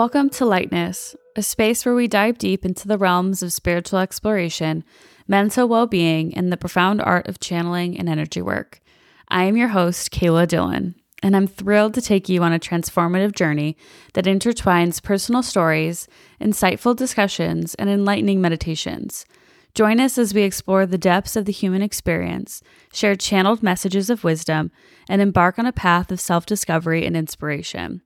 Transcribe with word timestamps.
Welcome 0.00 0.30
to 0.30 0.46
Lightness, 0.46 1.14
a 1.36 1.42
space 1.42 1.84
where 1.84 1.94
we 1.94 2.08
dive 2.08 2.38
deep 2.38 2.64
into 2.64 2.88
the 2.88 2.96
realms 2.96 3.42
of 3.42 3.52
spiritual 3.52 3.98
exploration, 3.98 4.82
mental 5.28 5.68
well 5.68 5.86
being, 5.86 6.34
and 6.34 6.50
the 6.50 6.56
profound 6.56 7.02
art 7.02 7.28
of 7.28 7.38
channeling 7.38 7.98
and 7.98 8.08
energy 8.08 8.40
work. 8.40 8.80
I 9.28 9.44
am 9.44 9.58
your 9.58 9.68
host, 9.68 10.10
Kaylah 10.10 10.48
Dillon, 10.48 10.94
and 11.22 11.36
I'm 11.36 11.46
thrilled 11.46 11.92
to 11.92 12.00
take 12.00 12.30
you 12.30 12.42
on 12.42 12.54
a 12.54 12.58
transformative 12.58 13.34
journey 13.34 13.76
that 14.14 14.24
intertwines 14.24 15.02
personal 15.02 15.42
stories, 15.42 16.08
insightful 16.40 16.96
discussions, 16.96 17.74
and 17.74 17.90
enlightening 17.90 18.40
meditations. 18.40 19.26
Join 19.74 20.00
us 20.00 20.16
as 20.16 20.32
we 20.32 20.44
explore 20.44 20.86
the 20.86 20.96
depths 20.96 21.36
of 21.36 21.44
the 21.44 21.52
human 21.52 21.82
experience, 21.82 22.62
share 22.90 23.16
channeled 23.16 23.62
messages 23.62 24.08
of 24.08 24.24
wisdom, 24.24 24.70
and 25.10 25.20
embark 25.20 25.58
on 25.58 25.66
a 25.66 25.72
path 25.72 26.10
of 26.10 26.22
self 26.22 26.46
discovery 26.46 27.04
and 27.04 27.18
inspiration. 27.18 28.00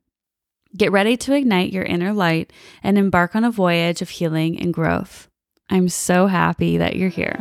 Get 0.77 0.91
ready 0.91 1.17
to 1.19 1.35
ignite 1.35 1.73
your 1.73 1.85
inner 1.85 2.13
light 2.13 2.53
and 2.83 2.99
embark 2.99 3.37
on 3.37 3.45
a 3.45 3.51
voyage 3.53 4.03
of 4.03 4.11
healing 4.11 4.59
and 4.59 4.75
growth. 4.75 5.29
I'm 5.71 5.89
so 5.89 6.27
happy 6.27 6.79
that 6.79 6.97
you're 6.97 7.11
here. 7.11 7.37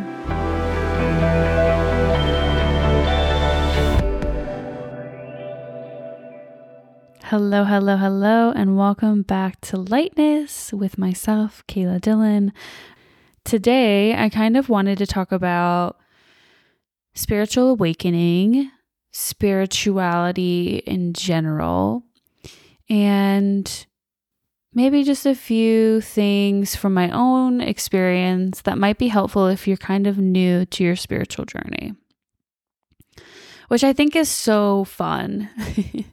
Hello, 7.24 7.64
hello, 7.64 7.98
hello, 7.98 8.52
and 8.52 8.78
welcome 8.78 9.24
back 9.24 9.60
to 9.62 9.78
Lightness 9.78 10.72
with 10.72 11.00
myself, 11.00 11.64
Kaylah 11.68 12.02
Dillon. 12.02 12.54
Today, 13.44 14.16
I 14.16 14.30
kind 14.30 14.56
of 14.56 14.70
wanted 14.70 15.00
to 15.00 15.08
talk 15.08 15.32
about 15.32 15.98
spiritual 17.16 17.70
awakening, 17.70 18.70
spirituality 19.12 20.84
in 20.86 21.14
general, 21.14 22.04
and 22.94 23.88
maybe 24.72 25.04
just 25.04 25.26
a 25.26 25.34
few 25.34 26.00
things 26.00 26.76
from 26.76 26.94
my 26.94 27.10
own 27.10 27.60
experience 27.60 28.62
that 28.62 28.78
might 28.78 29.00
be 29.00 29.08
helpful 29.08 29.48
if 29.48 29.68
you're 29.68 29.78
kind 29.78 30.06
of 30.06 30.20
new 30.20 30.64
to 30.68 30.84
your 30.84 30.96
spiritual 30.96 31.44
journey, 31.44 31.96
which 33.70 33.84
I 33.84 33.94
think 33.94 34.16
is 34.16 34.30
so 34.30 34.84
fun 34.84 35.50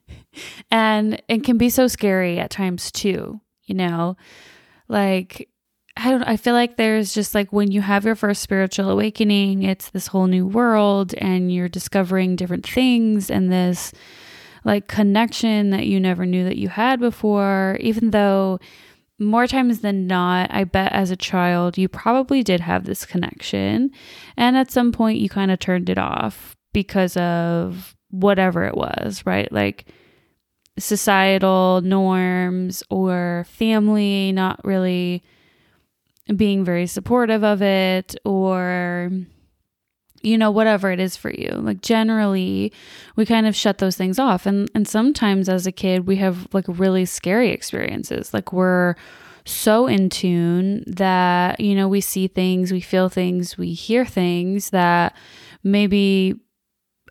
and 0.71 1.21
it 1.29 1.45
can 1.45 1.59
be 1.59 1.69
so 1.69 1.87
scary 1.87 2.39
at 2.39 2.51
times 2.51 2.91
too, 2.91 3.43
you 3.65 3.75
know? 3.75 4.17
Like, 4.89 5.51
I 5.99 6.11
don't 6.11 6.23
I 6.23 6.39
feel 6.39 6.55
like 6.55 6.79
there's 6.79 7.13
just 7.13 7.35
like 7.35 7.53
when 7.53 7.71
you 7.71 7.83
have 7.83 8.07
your 8.07 8.15
first 8.15 8.41
spiritual 8.41 8.89
awakening, 8.89 9.65
it's 9.65 9.91
this 9.91 10.07
whole 10.07 10.29
new 10.29 10.47
world 10.47 11.13
and 11.19 11.53
you're 11.53 11.69
discovering 11.69 12.37
different 12.37 12.67
things 12.67 13.31
and 13.31 13.53
this 13.53 13.93
like 14.65 14.89
connection 14.89 15.71
that 15.71 15.87
you 15.87 16.01
never 16.01 16.27
knew 16.27 16.45
that 16.45 16.57
you 16.57 16.69
had 16.69 17.01
before, 17.01 17.77
even 17.81 18.11
though 18.11 18.59
more 19.19 19.47
times 19.47 19.81
than 19.81 20.07
not, 20.07 20.51
I 20.53 20.65
bet 20.65 20.93
as 20.93 21.11
a 21.11 21.17
child, 21.17 21.77
you 21.77 21.89
probably 21.89 22.43
did 22.43 22.61
have 22.61 22.85
this 22.85 23.05
connection. 23.05 23.91
And 24.37 24.57
at 24.57 24.71
some 24.71 24.93
point, 24.93 25.19
you 25.19 25.29
kind 25.29 25.51
of 25.51 25.59
turned 25.59 25.91
it 25.91 25.99
off 25.99 26.57
because 26.73 27.17
of 27.19 27.95
whatever 28.11 28.65
it 28.65 28.77
was, 28.77 29.25
right? 29.27 29.51
Like 29.53 29.87
societal 30.79 31.83
norms 31.83 32.83
or 32.91 33.45
family 33.49 34.33
not 34.33 34.65
really 34.65 35.23
being 36.35 36.65
very 36.65 36.87
supportive 36.87 37.45
of 37.45 37.61
it 37.61 38.15
or 38.25 39.11
you 40.23 40.37
know 40.37 40.51
whatever 40.51 40.91
it 40.91 41.01
is 41.01 41.17
for 41.17 41.31
you. 41.31 41.51
Like 41.51 41.81
generally 41.81 42.73
we 43.17 43.27
kind 43.27 43.47
of 43.47 43.57
shut 43.57 43.79
those 43.79 43.97
things 43.97 44.19
off. 44.19 44.47
And 44.47 44.71
and 44.75 44.87
sometimes 44.87 45.49
as 45.49 45.67
a 45.67 45.73
kid 45.73 46.07
we 46.07 46.17
have 46.17 46.49
like 46.53 46.65
really 46.69 47.05
scary 47.05 47.51
experiences. 47.51 48.35
Like 48.35 48.53
we're 48.53 48.95
so 49.45 49.87
in 49.87 50.11
tune 50.11 50.85
that 50.87 51.59
you 51.61 51.75
know 51.75 51.89
we 51.89 52.01
see 52.01 52.29
things 52.29 52.71
we 52.71 52.81
feel 52.81 53.09
things 53.09 53.57
we 53.57 53.73
hear 53.73 54.05
things 54.05 54.71
that 54.71 55.17
maybe 55.65 56.35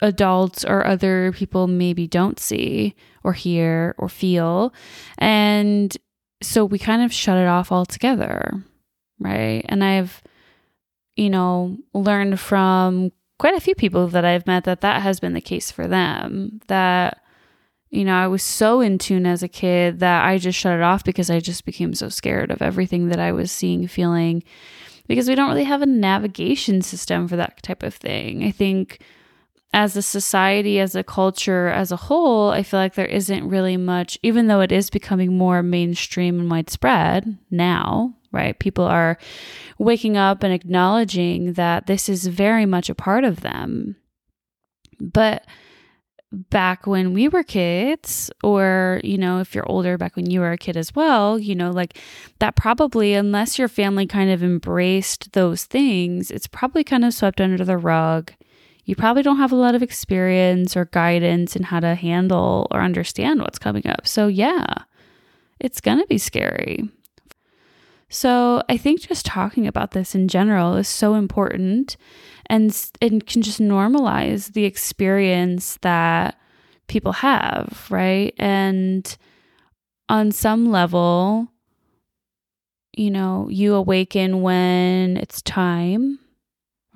adults 0.01 0.63
or 0.63 0.85
other 0.85 1.33
people 1.33 1.67
maybe 1.67 2.07
don't 2.07 2.39
see 2.39 2.95
or 3.23 3.33
hear 3.33 3.95
or 3.97 4.07
feel. 4.07 4.73
And 5.17 5.95
so 6.41 6.63
we 6.63 6.79
kind 6.79 7.01
of 7.03 7.11
shut 7.11 7.37
it 7.37 7.47
off 7.47 7.71
altogether 7.71 8.63
right? 9.19 9.65
And 9.69 9.83
I've, 9.83 10.21
you 11.19 11.29
know, 11.29 11.77
learned 11.93 12.39
from 12.39 13.11
quite 13.39 13.53
a 13.53 13.59
few 13.59 13.75
people 13.75 14.07
that 14.07 14.23
I've 14.23 14.47
met 14.47 14.63
that 14.63 14.79
that 14.81 15.01
has 15.01 15.19
been 15.19 15.33
the 15.33 15.41
case 15.41 15.69
for 15.69 15.85
them. 15.85 16.61
That, 16.67 17.21
you 17.89 18.05
know, 18.05 18.15
I 18.15 18.27
was 18.27 18.41
so 18.41 18.79
in 18.79 18.97
tune 18.97 19.25
as 19.25 19.43
a 19.43 19.49
kid 19.49 19.99
that 19.99 20.25
I 20.25 20.37
just 20.37 20.57
shut 20.57 20.77
it 20.77 20.81
off 20.81 21.03
because 21.03 21.29
I 21.29 21.41
just 21.41 21.65
became 21.65 21.93
so 21.93 22.07
scared 22.07 22.51
of 22.51 22.61
everything 22.61 23.09
that 23.09 23.19
I 23.19 23.33
was 23.33 23.51
seeing, 23.51 23.85
feeling, 23.85 24.43
because 25.07 25.27
we 25.27 25.35
don't 25.35 25.49
really 25.49 25.65
have 25.65 25.81
a 25.81 25.85
navigation 25.85 26.81
system 26.81 27.27
for 27.27 27.35
that 27.35 27.61
type 27.63 27.83
of 27.83 27.93
thing. 27.93 28.45
I 28.45 28.51
think 28.51 29.01
as 29.73 29.97
a 29.97 30.01
society, 30.01 30.79
as 30.79 30.95
a 30.95 31.03
culture, 31.03 31.67
as 31.67 31.91
a 31.91 31.97
whole, 31.97 32.51
I 32.51 32.63
feel 32.63 32.79
like 32.79 32.95
there 32.95 33.05
isn't 33.05 33.49
really 33.49 33.75
much, 33.75 34.17
even 34.23 34.47
though 34.47 34.61
it 34.61 34.71
is 34.71 34.89
becoming 34.89 35.37
more 35.37 35.61
mainstream 35.63 36.39
and 36.39 36.49
widespread 36.49 37.37
now, 37.51 38.15
right? 38.31 38.57
People 38.59 38.85
are 38.85 39.17
waking 39.77 40.17
up 40.17 40.43
and 40.43 40.53
acknowledging 40.53 41.53
that 41.53 41.87
this 41.87 42.09
is 42.09 42.27
very 42.27 42.65
much 42.65 42.89
a 42.89 42.95
part 42.95 43.23
of 43.23 43.41
them. 43.41 43.95
But 44.99 45.45
back 46.31 46.85
when 46.85 47.13
we 47.13 47.27
were 47.27 47.43
kids, 47.43 48.29
or, 48.43 49.01
you 49.03 49.17
know, 49.17 49.39
if 49.39 49.55
you're 49.55 49.69
older, 49.69 49.97
back 49.97 50.15
when 50.15 50.29
you 50.29 50.41
were 50.41 50.51
a 50.51 50.57
kid 50.57 50.77
as 50.77 50.93
well, 50.93 51.39
you 51.39 51.55
know, 51.55 51.71
like 51.71 51.97
that 52.39 52.55
probably, 52.55 53.13
unless 53.13 53.57
your 53.57 53.67
family 53.67 54.05
kind 54.05 54.29
of 54.29 54.43
embraced 54.43 55.31
those 55.31 55.65
things, 55.65 56.29
it's 56.29 56.47
probably 56.47 56.83
kind 56.83 57.03
of 57.03 57.13
swept 57.13 57.41
under 57.41 57.63
the 57.63 57.77
rug. 57.77 58.31
You 58.85 58.95
probably 58.95 59.23
don't 59.23 59.37
have 59.37 59.51
a 59.51 59.55
lot 59.55 59.75
of 59.75 59.83
experience 59.83 60.75
or 60.75 60.85
guidance 60.85 61.55
in 61.55 61.63
how 61.63 61.79
to 61.79 61.95
handle 61.95 62.67
or 62.71 62.81
understand 62.81 63.41
what's 63.41 63.59
coming 63.59 63.85
up. 63.87 64.07
So, 64.07 64.27
yeah, 64.27 64.65
it's 65.59 65.81
going 65.81 65.99
to 65.99 66.07
be 66.07 66.17
scary. 66.17 66.89
So 68.09 68.63
I 68.67 68.77
think 68.77 69.01
just 69.01 69.25
talking 69.25 69.67
about 69.67 69.91
this 69.91 70.15
in 70.15 70.27
general 70.27 70.75
is 70.75 70.87
so 70.87 71.13
important 71.13 71.95
and 72.47 72.75
it 72.99 73.27
can 73.27 73.41
just 73.43 73.61
normalize 73.61 74.53
the 74.53 74.65
experience 74.65 75.77
that 75.81 76.39
people 76.87 77.11
have, 77.13 77.85
right? 77.91 78.33
And 78.39 79.15
on 80.09 80.31
some 80.31 80.71
level, 80.71 81.47
you 82.97 83.11
know, 83.11 83.47
you 83.49 83.75
awaken 83.75 84.41
when 84.41 85.17
it's 85.17 85.43
time, 85.43 86.17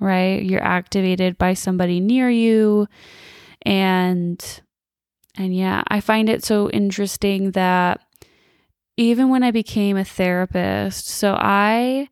right? 0.00 0.42
You're 0.42 0.64
activated 0.64 1.38
by 1.38 1.54
somebody 1.54 2.00
near 2.00 2.28
you 2.28 2.88
and 3.62 4.60
and 5.36 5.54
yeah, 5.54 5.82
I 5.88 6.00
find 6.00 6.28
it 6.28 6.44
so 6.44 6.70
interesting 6.70 7.52
that 7.52 8.00
even 8.96 9.28
when 9.28 9.42
I 9.42 9.50
became 9.50 9.96
a 9.96 10.04
therapist. 10.04 11.08
So 11.08 11.34
I 11.38 12.08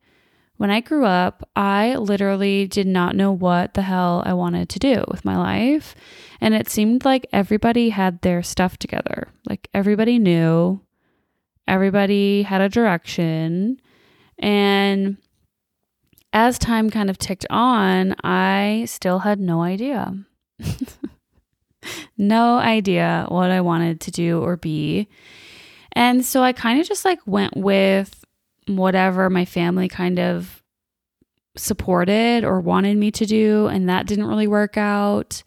when 0.62 0.70
I 0.70 0.80
grew 0.80 1.04
up, 1.04 1.48
I 1.56 1.96
literally 1.96 2.68
did 2.68 2.86
not 2.86 3.16
know 3.16 3.32
what 3.32 3.74
the 3.74 3.82
hell 3.82 4.22
I 4.24 4.34
wanted 4.34 4.68
to 4.68 4.78
do 4.78 5.04
with 5.08 5.24
my 5.24 5.36
life. 5.36 5.96
And 6.40 6.54
it 6.54 6.68
seemed 6.68 7.04
like 7.04 7.26
everybody 7.32 7.88
had 7.88 8.22
their 8.22 8.44
stuff 8.44 8.76
together. 8.76 9.26
Like 9.48 9.68
everybody 9.74 10.20
knew, 10.20 10.80
everybody 11.66 12.42
had 12.42 12.60
a 12.60 12.68
direction. 12.68 13.80
And 14.38 15.16
as 16.32 16.60
time 16.60 16.90
kind 16.90 17.10
of 17.10 17.18
ticked 17.18 17.46
on, 17.50 18.14
I 18.22 18.84
still 18.86 19.20
had 19.20 19.40
no 19.40 19.62
idea. 19.62 20.14
no 22.16 22.58
idea 22.58 23.26
what 23.30 23.50
I 23.50 23.60
wanted 23.60 24.00
to 24.02 24.10
do 24.12 24.40
or 24.40 24.56
be. 24.56 25.08
And 25.92 26.24
so 26.24 26.42
I 26.42 26.52
kind 26.52 26.80
of 26.80 26.86
just 26.86 27.04
like 27.04 27.20
went 27.26 27.56
with 27.56 28.24
whatever 28.66 29.28
my 29.28 29.44
family 29.44 29.88
kind 29.88 30.18
of 30.18 30.62
supported 31.56 32.44
or 32.44 32.60
wanted 32.60 32.96
me 32.96 33.10
to 33.12 33.26
do. 33.26 33.66
And 33.66 33.88
that 33.88 34.06
didn't 34.06 34.26
really 34.26 34.46
work 34.46 34.76
out. 34.76 35.42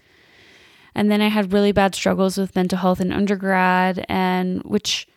And 0.93 1.11
then 1.11 1.21
I 1.21 1.27
had 1.27 1.51
really 1.51 1.71
bad 1.71 1.93
struggles 1.93 2.37
with 2.37 2.55
mental 2.55 2.77
health 2.77 3.01
in 3.01 3.11
undergrad, 3.11 4.05
and 4.07 4.61
which 4.63 5.07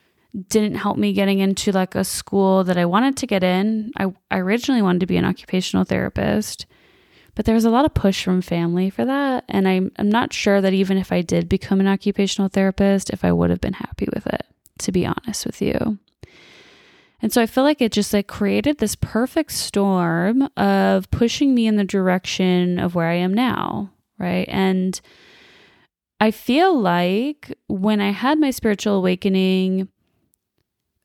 didn't 0.49 0.75
help 0.75 0.99
me 0.99 1.13
getting 1.13 1.39
into 1.39 1.71
like 1.71 1.95
a 1.95 2.03
school 2.05 2.65
that 2.65 2.77
I 2.77 2.85
wanted 2.85 3.17
to 3.19 3.27
get 3.29 3.45
in. 3.45 3.93
I, 3.97 4.13
I 4.31 4.39
originally 4.39 4.83
wanted 4.83 5.01
to 5.01 5.07
be 5.07 5.17
an 5.17 5.25
occupational 5.25 5.85
therapist, 5.85 6.67
but 7.37 7.45
there 7.45 7.55
was 7.55 7.65
a 7.65 7.71
lot 7.71 7.85
of 7.85 7.95
push 7.95 8.25
from 8.25 8.43
family 8.43 8.91
for 8.91 9.05
that. 9.05 9.45
And 9.49 9.69
I'm, 9.69 9.93
I'm 9.97 10.11
not 10.11 10.33
sure 10.33 10.61
that 10.61 10.75
even 10.75 10.99
if 10.99 11.13
I 11.13 11.23
did 11.23 11.49
become 11.49 11.79
an 11.79 11.87
occupational 11.87 12.49
therapist, 12.49 13.11
if 13.11 13.25
I 13.25 13.31
would 13.31 13.51
have 13.51 13.61
been 13.61 13.75
happy 13.75 14.09
with 14.13 14.27
it 14.27 14.45
to 14.79 14.93
be 14.93 15.07
honest 15.07 15.47
with 15.47 15.61
you. 15.61 15.99
And 17.21 17.33
so 17.33 17.43
I 17.43 17.47
feel 17.47 17.65
like 17.65 17.81
it 17.81 17.93
just 17.93 18.13
like 18.13 18.29
created 18.29 18.79
this 18.79 18.95
perfect 18.95 19.53
storm 19.53 20.49
of 20.57 21.11
pushing 21.11 21.55
me 21.55 21.67
in 21.67 21.77
the 21.77 21.85
direction 21.85 22.79
of 22.79 22.95
where 22.95 23.09
I 23.09 23.15
am 23.15 23.35
now, 23.35 23.91
right? 24.19 24.49
And 24.49 25.01
I 26.21 26.31
feel 26.31 26.79
like 26.79 27.53
when 27.67 28.01
I 28.01 28.11
had 28.11 28.39
my 28.39 28.51
spiritual 28.51 28.95
awakening, 28.97 29.89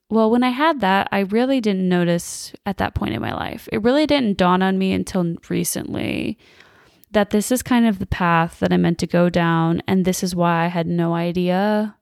well, 0.10 0.30
when 0.30 0.44
I 0.44 0.50
had 0.50 0.81
that, 0.81 1.08
I 1.12 1.22
really 1.22 1.60
didn't 1.60 1.90
notice 1.90 2.54
at 2.66 2.78
that 2.78 2.94
point 2.94 3.16
in 3.16 3.22
my 3.22 3.34
life. 3.34 3.68
It 3.72 3.81
really 3.81 4.06
didn't 4.06 4.38
dawn 4.38 4.62
on 4.62 4.78
me 4.78 4.94
until 4.94 5.36
recently 5.50 6.38
that 7.10 7.31
this 7.31 7.52
is 7.52 7.64
kind 7.64 7.88
of 7.88 7.98
the 7.98 8.06
path 8.06 8.60
that 8.60 8.74
I 8.74 8.78
meant 8.78 9.00
to 9.00 9.08
go 9.08 9.30
down. 9.30 9.81
And 9.88 10.06
this 10.06 10.24
is 10.24 10.36
why 10.36 10.66
I 10.66 10.68
had 10.68 10.86
no 10.86 11.14
idea 11.14 11.96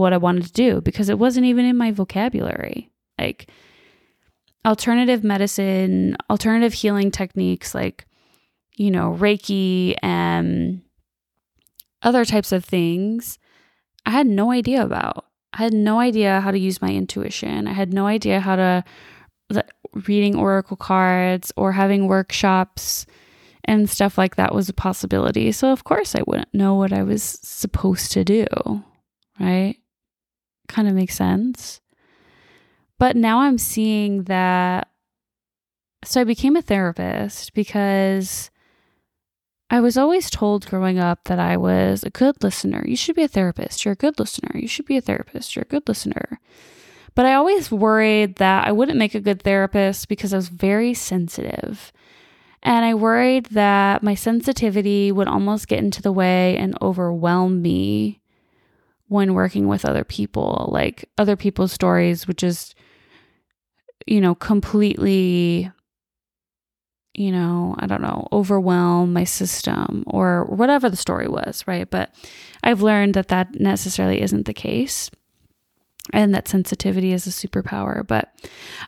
what 0.00 0.12
I 0.12 0.16
wanted 0.16 0.44
to 0.44 0.52
do 0.52 0.80
because 0.80 1.08
it 1.08 1.18
wasn't 1.18 1.46
even 1.46 1.64
in 1.64 1.76
my 1.76 1.92
vocabulary. 1.92 2.90
Like 3.18 3.48
alternative 4.66 5.22
medicine, 5.22 6.16
alternative 6.28 6.72
healing 6.72 7.10
techniques 7.10 7.74
like, 7.74 8.06
you 8.76 8.90
know, 8.90 9.16
Reiki 9.18 9.94
and 10.02 10.82
other 12.02 12.24
types 12.24 12.50
of 12.50 12.64
things, 12.64 13.38
I 14.04 14.10
had 14.10 14.26
no 14.26 14.50
idea 14.50 14.82
about. 14.82 15.26
I 15.52 15.58
had 15.58 15.72
no 15.72 16.00
idea 16.00 16.40
how 16.40 16.50
to 16.50 16.58
use 16.58 16.82
my 16.82 16.90
intuition. 16.90 17.68
I 17.68 17.72
had 17.72 17.92
no 17.92 18.06
idea 18.06 18.40
how 18.40 18.56
to 18.56 18.84
reading 20.08 20.34
oracle 20.34 20.76
cards 20.76 21.52
or 21.56 21.70
having 21.70 22.08
workshops 22.08 23.06
and 23.64 23.88
stuff 23.88 24.18
like 24.18 24.34
that 24.36 24.54
was 24.54 24.68
a 24.68 24.74
possibility. 24.74 25.52
So 25.52 25.70
of 25.70 25.84
course 25.84 26.16
I 26.16 26.22
wouldn't 26.26 26.52
know 26.52 26.74
what 26.74 26.92
I 26.92 27.04
was 27.04 27.22
supposed 27.22 28.10
to 28.12 28.24
do, 28.24 28.44
right? 29.38 29.76
Kind 30.68 30.88
of 30.88 30.94
makes 30.94 31.14
sense. 31.14 31.80
But 32.98 33.16
now 33.16 33.40
I'm 33.40 33.58
seeing 33.58 34.24
that 34.24 34.88
so 36.04 36.20
I 36.20 36.24
became 36.24 36.56
a 36.56 36.62
therapist 36.62 37.54
because 37.54 38.50
I 39.70 39.80
was 39.80 39.96
always 39.96 40.30
told 40.30 40.66
growing 40.66 40.98
up 40.98 41.24
that 41.24 41.38
I 41.38 41.56
was 41.56 42.04
a 42.04 42.10
good 42.10 42.42
listener. 42.42 42.84
You 42.86 42.96
should 42.96 43.16
be 43.16 43.22
a 43.22 43.28
therapist. 43.28 43.84
You're 43.84 43.92
a 43.92 43.96
good 43.96 44.18
listener. 44.18 44.50
You 44.54 44.68
should 44.68 44.84
be 44.84 44.96
a 44.96 45.00
therapist. 45.00 45.56
You're 45.56 45.64
a 45.64 45.68
good 45.70 45.88
listener. 45.88 46.38
But 47.14 47.26
I 47.26 47.34
always 47.34 47.70
worried 47.70 48.36
that 48.36 48.66
I 48.66 48.72
wouldn't 48.72 48.98
make 48.98 49.14
a 49.14 49.20
good 49.20 49.42
therapist 49.42 50.08
because 50.08 50.34
I 50.34 50.36
was 50.36 50.48
very 50.48 50.94
sensitive. 50.94 51.92
And 52.62 52.84
I 52.84 52.94
worried 52.94 53.46
that 53.46 54.02
my 54.02 54.14
sensitivity 54.14 55.12
would 55.12 55.28
almost 55.28 55.68
get 55.68 55.78
into 55.78 56.02
the 56.02 56.12
way 56.12 56.56
and 56.56 56.76
overwhelm 56.82 57.62
me 57.62 58.20
when 59.08 59.34
working 59.34 59.68
with 59.68 59.84
other 59.84 60.04
people. 60.04 60.68
Like 60.72 61.08
other 61.18 61.36
people's 61.36 61.72
stories 61.72 62.26
would 62.26 62.38
just, 62.38 62.74
you 64.06 64.20
know, 64.20 64.34
completely 64.34 65.70
you 67.16 67.30
know, 67.30 67.76
I 67.78 67.86
don't 67.86 68.02
know, 68.02 68.26
overwhelm 68.32 69.12
my 69.12 69.24
system 69.24 70.02
or 70.06 70.46
whatever 70.46 70.90
the 70.90 70.96
story 70.96 71.28
was, 71.28 71.64
right? 71.66 71.88
But 71.88 72.12
I've 72.64 72.82
learned 72.82 73.14
that 73.14 73.28
that 73.28 73.60
necessarily 73.60 74.20
isn't 74.20 74.46
the 74.46 74.52
case 74.52 75.10
and 76.12 76.34
that 76.34 76.48
sensitivity 76.48 77.12
is 77.12 77.26
a 77.26 77.30
superpower. 77.30 78.04
But 78.04 78.34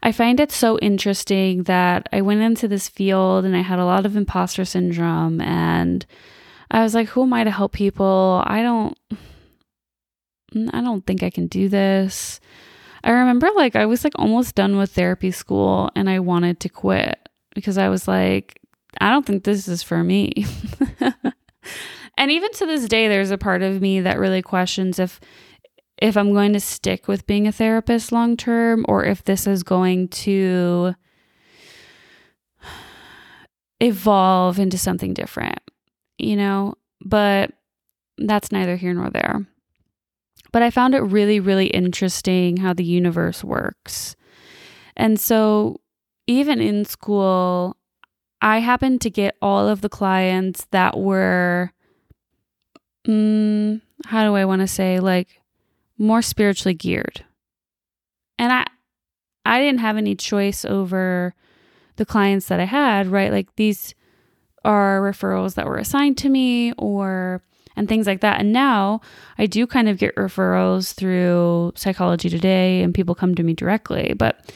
I 0.02 0.10
find 0.10 0.40
it 0.40 0.50
so 0.50 0.76
interesting 0.80 1.62
that 1.64 2.08
I 2.12 2.20
went 2.20 2.42
into 2.42 2.66
this 2.66 2.88
field 2.88 3.44
and 3.44 3.56
I 3.56 3.62
had 3.62 3.78
a 3.78 3.84
lot 3.84 4.04
of 4.04 4.16
imposter 4.16 4.64
syndrome 4.64 5.40
and 5.40 6.04
I 6.70 6.82
was 6.82 6.94
like, 6.94 7.08
who 7.08 7.22
am 7.22 7.32
I 7.32 7.44
to 7.44 7.50
help 7.52 7.72
people? 7.72 8.42
I 8.44 8.62
don't 8.62 8.98
Mm, 10.56 10.70
I 10.72 10.80
don't 10.80 11.06
think 11.06 11.22
I 11.22 11.30
can 11.30 11.46
do 11.46 11.68
this. 11.68 12.40
I 13.04 13.10
remember 13.10 13.48
like 13.54 13.76
I 13.76 13.86
was 13.86 14.02
like 14.02 14.14
almost 14.16 14.54
done 14.54 14.76
with 14.76 14.92
therapy 14.92 15.30
school 15.30 15.90
and 15.94 16.08
I 16.08 16.18
wanted 16.20 16.60
to 16.60 16.68
quit 16.68 17.28
because 17.54 17.78
I 17.78 17.88
was 17.88 18.08
like, 18.08 18.60
I 19.00 19.10
don't 19.10 19.24
think 19.24 19.44
this 19.44 19.68
is 19.68 19.82
for 19.82 20.02
me. 20.02 20.46
and 22.18 22.30
even 22.30 22.50
to 22.52 22.66
this 22.66 22.86
day, 22.86 23.08
there's 23.08 23.30
a 23.30 23.38
part 23.38 23.62
of 23.62 23.80
me 23.80 24.00
that 24.00 24.18
really 24.18 24.42
questions 24.42 24.98
if 24.98 25.20
if 25.98 26.16
I'm 26.16 26.32
going 26.34 26.52
to 26.52 26.60
stick 26.60 27.08
with 27.08 27.26
being 27.26 27.46
a 27.46 27.52
therapist 27.52 28.12
long 28.12 28.36
term 28.36 28.84
or 28.88 29.04
if 29.04 29.24
this 29.24 29.46
is 29.46 29.62
going 29.62 30.08
to 30.08 30.94
evolve 33.80 34.58
into 34.58 34.78
something 34.78 35.14
different, 35.14 35.60
you 36.18 36.36
know? 36.36 36.74
But 37.02 37.52
that's 38.18 38.52
neither 38.52 38.76
here 38.76 38.92
nor 38.92 39.10
there. 39.10 39.46
But 40.56 40.62
I 40.62 40.70
found 40.70 40.94
it 40.94 41.00
really, 41.00 41.38
really 41.38 41.66
interesting 41.66 42.56
how 42.56 42.72
the 42.72 42.82
universe 42.82 43.44
works. 43.44 44.16
And 44.96 45.20
so 45.20 45.82
even 46.26 46.62
in 46.62 46.86
school, 46.86 47.76
I 48.40 48.60
happened 48.60 49.02
to 49.02 49.10
get 49.10 49.36
all 49.42 49.68
of 49.68 49.82
the 49.82 49.90
clients 49.90 50.66
that 50.70 50.96
were, 50.96 51.72
mm, 53.06 53.82
how 54.06 54.24
do 54.24 54.34
I 54.34 54.46
want 54.46 54.62
to 54.62 54.66
say, 54.66 54.98
like 54.98 55.42
more 55.98 56.22
spiritually 56.22 56.72
geared. 56.72 57.22
And 58.38 58.50
I, 58.50 58.64
I 59.44 59.60
didn't 59.60 59.80
have 59.80 59.98
any 59.98 60.14
choice 60.14 60.64
over 60.64 61.34
the 61.96 62.06
clients 62.06 62.48
that 62.48 62.60
I 62.60 62.64
had, 62.64 63.08
right? 63.08 63.30
Like 63.30 63.54
these 63.56 63.94
are 64.64 65.02
referrals 65.02 65.52
that 65.56 65.66
were 65.66 65.76
assigned 65.76 66.16
to 66.16 66.30
me 66.30 66.72
or 66.78 67.42
and 67.76 67.88
things 67.88 68.06
like 68.06 68.20
that. 68.20 68.40
And 68.40 68.52
now 68.52 69.00
I 69.38 69.46
do 69.46 69.66
kind 69.66 69.88
of 69.88 69.98
get 69.98 70.16
referrals 70.16 70.94
through 70.94 71.72
Psychology 71.76 72.28
Today 72.28 72.82
and 72.82 72.94
people 72.94 73.14
come 73.14 73.34
to 73.34 73.42
me 73.42 73.54
directly, 73.54 74.14
but 74.16 74.52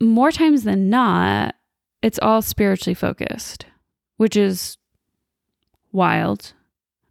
more 0.00 0.32
times 0.32 0.64
than 0.64 0.90
not, 0.90 1.54
it's 2.02 2.18
all 2.20 2.42
spiritually 2.42 2.94
focused, 2.94 3.66
which 4.16 4.36
is 4.36 4.78
wild. 5.92 6.52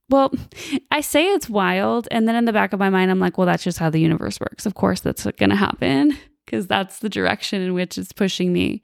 Well, 0.10 0.34
I 0.92 1.02
say 1.02 1.26
it's 1.28 1.50
wild. 1.50 2.08
And 2.12 2.28
then 2.28 2.36
in 2.36 2.46
the 2.46 2.54
back 2.54 2.74
of 2.74 2.80
my 2.80 2.90
mind, 2.90 3.12
I'm 3.12 3.20
like, 3.20 3.38
well, 3.38 3.48
that's 3.48 3.64
just 3.64 3.80
how 3.80 3.90
the 3.90 4.00
universe 4.00 4.40
works. 4.40 4.66
Of 4.66 4.76
course, 4.76 5.00
that's 5.00 5.24
going 5.24 5.50
to 5.50 5.56
happen 5.56 6.18
because 6.46 6.68
that's 6.68 7.00
the 7.00 7.10
direction 7.10 7.62
in 7.62 7.74
which 7.74 7.98
it's 7.98 8.12
pushing 8.12 8.54
me. 8.54 8.82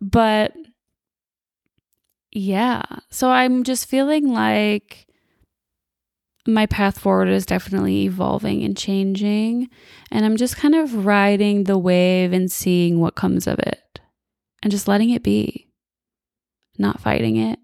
But 0.00 0.54
yeah, 2.30 2.82
so 3.10 3.30
I'm 3.30 3.64
just 3.64 3.88
feeling 3.88 4.32
like 4.32 5.07
my 6.46 6.66
path 6.66 6.98
forward 6.98 7.28
is 7.28 7.44
definitely 7.44 8.04
evolving 8.04 8.64
and 8.64 8.76
changing. 8.76 9.68
And 10.10 10.24
I'm 10.24 10.36
just 10.36 10.56
kind 10.56 10.74
of 10.74 11.04
riding 11.04 11.64
the 11.64 11.78
wave 11.78 12.32
and 12.32 12.50
seeing 12.50 13.00
what 13.00 13.14
comes 13.14 13.46
of 13.46 13.58
it 13.58 14.00
and 14.62 14.70
just 14.70 14.88
letting 14.88 15.10
it 15.10 15.22
be, 15.22 15.68
not 16.78 17.00
fighting 17.00 17.36
it, 17.36 17.58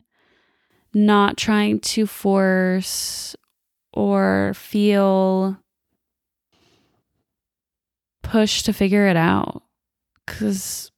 not 0.93 1.37
trying 1.37 1.81
to 1.81 2.07
force 2.07 3.35
or 3.93 4.53
feel 4.55 5.59
pushed 8.23 8.67
to 8.67 8.73
figure 8.73 9.07
it 9.07 9.17
out. 9.17 9.63
Because, 10.27 10.91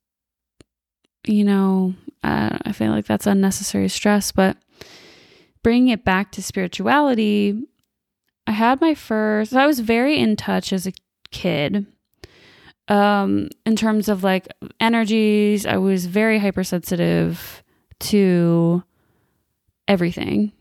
you 1.27 1.45
know, 1.45 1.95
I, 2.23 2.59
I 2.65 2.73
feel 2.73 2.91
like 2.91 3.07
that's 3.07 3.27
unnecessary 3.27 3.89
stress, 3.89 4.33
but 4.33 4.57
bringing 5.67 5.89
it 5.89 6.05
back 6.05 6.31
to 6.31 6.41
spirituality, 6.41 7.61
I 8.47 8.53
had 8.53 8.81
my 8.81 8.95
first, 8.95 9.53
I 9.53 9.67
was 9.67 9.81
very 9.81 10.17
in 10.17 10.37
touch 10.37 10.73
as 10.73 10.87
a 10.87 10.93
kid. 11.33 11.87
Um, 12.87 13.49
in 13.65 13.75
terms 13.75 14.09
of 14.09 14.23
like 14.23 14.47
energies, 14.79 15.67
I 15.67 15.79
was 15.79 16.07
very 16.07 16.39
hypersensitive 16.39 17.65
to 17.99 18.85
everything. 19.89 20.53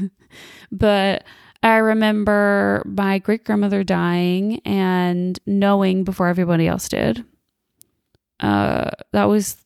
but 0.72 1.22
I 1.62 1.76
remember 1.76 2.82
my 2.86 3.20
great 3.20 3.44
grandmother 3.44 3.84
dying 3.84 4.58
and 4.64 5.38
knowing 5.46 6.02
before 6.02 6.26
everybody 6.26 6.66
else 6.66 6.88
did. 6.88 7.24
Uh, 8.40 8.90
that 9.12 9.26
was 9.26 9.58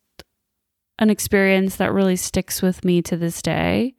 an 0.98 1.08
experience 1.08 1.76
that 1.76 1.94
really 1.94 2.16
sticks 2.16 2.60
with 2.60 2.84
me 2.84 3.00
to 3.00 3.16
this 3.16 3.40
day. 3.40 3.94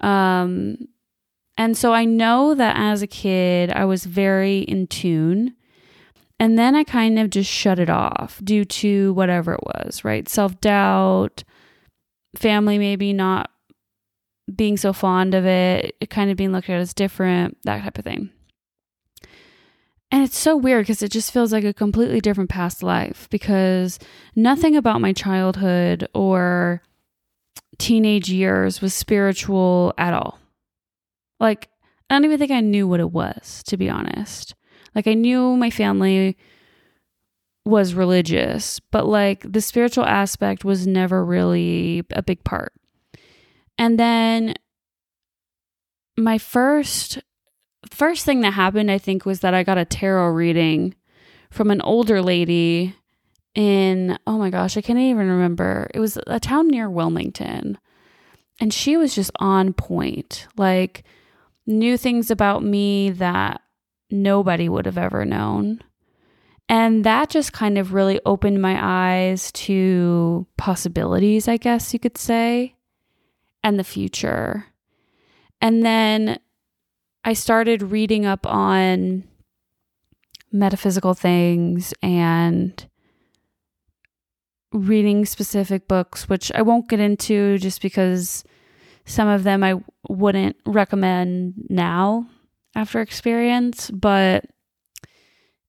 Um, 0.00 0.76
and 1.56 1.76
so 1.76 1.92
I 1.92 2.04
know 2.04 2.54
that 2.54 2.76
as 2.78 3.02
a 3.02 3.06
kid, 3.06 3.70
I 3.70 3.84
was 3.84 4.04
very 4.04 4.60
in 4.60 4.86
tune. 4.86 5.54
And 6.38 6.58
then 6.58 6.74
I 6.74 6.84
kind 6.84 7.18
of 7.18 7.28
just 7.28 7.50
shut 7.50 7.78
it 7.78 7.90
off 7.90 8.40
due 8.42 8.64
to 8.64 9.12
whatever 9.12 9.52
it 9.52 9.62
was, 9.62 10.04
right? 10.04 10.26
Self 10.26 10.58
doubt, 10.60 11.44
family 12.34 12.78
maybe 12.78 13.12
not 13.12 13.50
being 14.54 14.76
so 14.76 14.92
fond 14.92 15.34
of 15.34 15.44
it, 15.44 15.96
it 16.00 16.08
kind 16.10 16.30
of 16.30 16.36
being 16.36 16.52
looked 16.52 16.70
at 16.70 16.80
as 16.80 16.94
different, 16.94 17.58
that 17.64 17.82
type 17.82 17.98
of 17.98 18.04
thing. 18.04 18.30
And 20.10 20.24
it's 20.24 20.38
so 20.38 20.56
weird 20.56 20.84
because 20.84 21.02
it 21.02 21.12
just 21.12 21.30
feels 21.30 21.52
like 21.52 21.64
a 21.64 21.72
completely 21.72 22.20
different 22.20 22.50
past 22.50 22.82
life 22.82 23.28
because 23.30 23.98
nothing 24.34 24.74
about 24.76 25.00
my 25.00 25.12
childhood 25.12 26.08
or 26.14 26.82
teenage 27.80 28.30
years 28.30 28.80
was 28.80 28.94
spiritual 28.94 29.92
at 29.98 30.14
all. 30.14 30.38
Like, 31.40 31.68
I 32.08 32.14
don't 32.14 32.24
even 32.24 32.38
think 32.38 32.52
I 32.52 32.60
knew 32.60 32.86
what 32.86 33.00
it 33.00 33.10
was, 33.10 33.62
to 33.66 33.76
be 33.76 33.88
honest. 33.88 34.54
Like, 34.94 35.06
I 35.06 35.14
knew 35.14 35.56
my 35.56 35.70
family 35.70 36.36
was 37.64 37.94
religious, 37.94 38.80
but 38.90 39.06
like 39.06 39.50
the 39.50 39.60
spiritual 39.60 40.04
aspect 40.04 40.64
was 40.64 40.86
never 40.86 41.24
really 41.24 42.04
a 42.10 42.22
big 42.22 42.42
part. 42.44 42.72
And 43.78 43.98
then 43.98 44.54
my 46.16 46.38
first 46.38 47.18
first 47.90 48.24
thing 48.26 48.40
that 48.42 48.52
happened 48.52 48.90
I 48.90 48.98
think 48.98 49.24
was 49.24 49.40
that 49.40 49.54
I 49.54 49.62
got 49.62 49.78
a 49.78 49.84
tarot 49.84 50.28
reading 50.28 50.94
from 51.50 51.70
an 51.70 51.80
older 51.80 52.20
lady 52.20 52.94
in, 53.54 54.18
oh 54.26 54.38
my 54.38 54.50
gosh, 54.50 54.76
I 54.76 54.80
can't 54.80 54.98
even 54.98 55.28
remember. 55.28 55.90
It 55.94 56.00
was 56.00 56.18
a 56.26 56.40
town 56.40 56.68
near 56.68 56.88
Wilmington. 56.88 57.78
And 58.60 58.72
she 58.72 58.96
was 58.96 59.14
just 59.14 59.30
on 59.38 59.72
point. 59.72 60.46
Like, 60.56 61.04
knew 61.66 61.96
things 61.96 62.30
about 62.30 62.62
me 62.62 63.10
that 63.10 63.62
nobody 64.10 64.68
would 64.68 64.86
have 64.86 64.98
ever 64.98 65.24
known. 65.24 65.80
And 66.68 67.04
that 67.04 67.30
just 67.30 67.52
kind 67.52 67.78
of 67.78 67.94
really 67.94 68.20
opened 68.24 68.62
my 68.62 68.78
eyes 68.80 69.50
to 69.52 70.46
possibilities, 70.56 71.48
I 71.48 71.56
guess 71.56 71.92
you 71.92 71.98
could 71.98 72.16
say, 72.16 72.76
and 73.64 73.78
the 73.78 73.84
future. 73.84 74.66
And 75.60 75.84
then 75.84 76.38
I 77.24 77.32
started 77.32 77.82
reading 77.82 78.24
up 78.24 78.46
on 78.46 79.24
metaphysical 80.52 81.14
things 81.14 81.92
and 82.02 82.86
reading 84.72 85.26
specific 85.26 85.88
books, 85.88 86.28
which 86.28 86.52
I 86.54 86.62
won't 86.62 86.88
get 86.88 87.00
into 87.00 87.58
just 87.58 87.82
because 87.82 88.44
some 89.04 89.28
of 89.28 89.42
them 89.42 89.64
I 89.64 89.74
wouldn't 90.08 90.56
recommend 90.66 91.54
now 91.68 92.28
after 92.74 93.00
experience, 93.00 93.90
but 93.90 94.44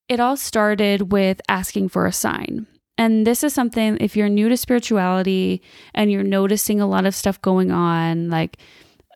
it 0.07 0.19
all 0.19 0.37
started 0.37 1.11
with 1.11 1.41
asking 1.49 1.89
for 1.89 2.05
a 2.05 2.11
sign. 2.11 2.67
And 2.97 3.25
this 3.25 3.43
is 3.43 3.53
something, 3.53 3.97
if 3.99 4.15
you're 4.15 4.29
new 4.29 4.49
to 4.49 4.57
spirituality 4.57 5.63
and 5.95 6.11
you're 6.11 6.23
noticing 6.23 6.81
a 6.81 6.87
lot 6.87 7.05
of 7.05 7.15
stuff 7.15 7.41
going 7.41 7.71
on, 7.71 8.29
like 8.29 8.57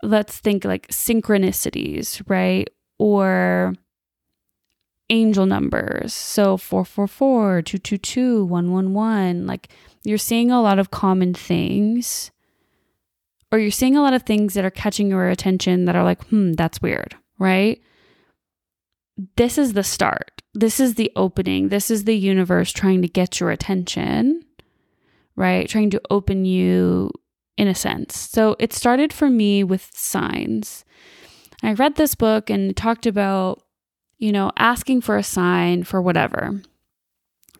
let's 0.01 0.39
think 0.39 0.65
like 0.65 0.87
synchronicities, 0.87 2.23
right? 2.27 2.67
Or 2.97 3.75
angel 5.09 5.45
numbers. 5.45 6.13
So 6.13 6.57
444, 6.57 7.61
222, 7.61 8.45
111. 8.45 9.47
Like 9.47 9.69
you're 10.03 10.17
seeing 10.17 10.51
a 10.51 10.61
lot 10.61 10.79
of 10.79 10.91
common 10.91 11.33
things, 11.33 12.31
or 13.51 13.59
you're 13.59 13.71
seeing 13.71 13.95
a 13.95 14.01
lot 14.01 14.13
of 14.13 14.23
things 14.23 14.53
that 14.53 14.65
are 14.65 14.71
catching 14.71 15.09
your 15.09 15.29
attention 15.29 15.85
that 15.85 15.95
are 15.95 16.03
like, 16.03 16.23
hmm, 16.27 16.53
that's 16.53 16.81
weird, 16.81 17.15
right? 17.39 17.81
This 19.37 19.57
is 19.57 19.73
the 19.73 19.83
start. 19.83 20.41
This 20.53 20.79
is 20.79 20.95
the 20.95 21.11
opening. 21.15 21.69
This 21.69 21.89
is 21.89 22.03
the 22.03 22.17
universe 22.17 22.71
trying 22.71 23.01
to 23.01 23.07
get 23.07 23.39
your 23.39 23.51
attention, 23.51 24.43
right? 25.35 25.67
Trying 25.67 25.89
to 25.91 26.01
open 26.09 26.45
you 26.45 27.11
in 27.57 27.67
a 27.67 27.75
sense. 27.75 28.17
So 28.17 28.55
it 28.59 28.73
started 28.73 29.13
for 29.13 29.29
me 29.29 29.63
with 29.63 29.89
signs. 29.93 30.83
I 31.63 31.73
read 31.73 31.95
this 31.95 32.15
book 32.15 32.49
and 32.49 32.75
talked 32.75 33.05
about 33.05 33.64
you 34.17 34.31
know, 34.31 34.51
asking 34.57 35.01
for 35.01 35.17
a 35.17 35.23
sign 35.23 35.83
for 35.83 36.01
whatever, 36.01 36.61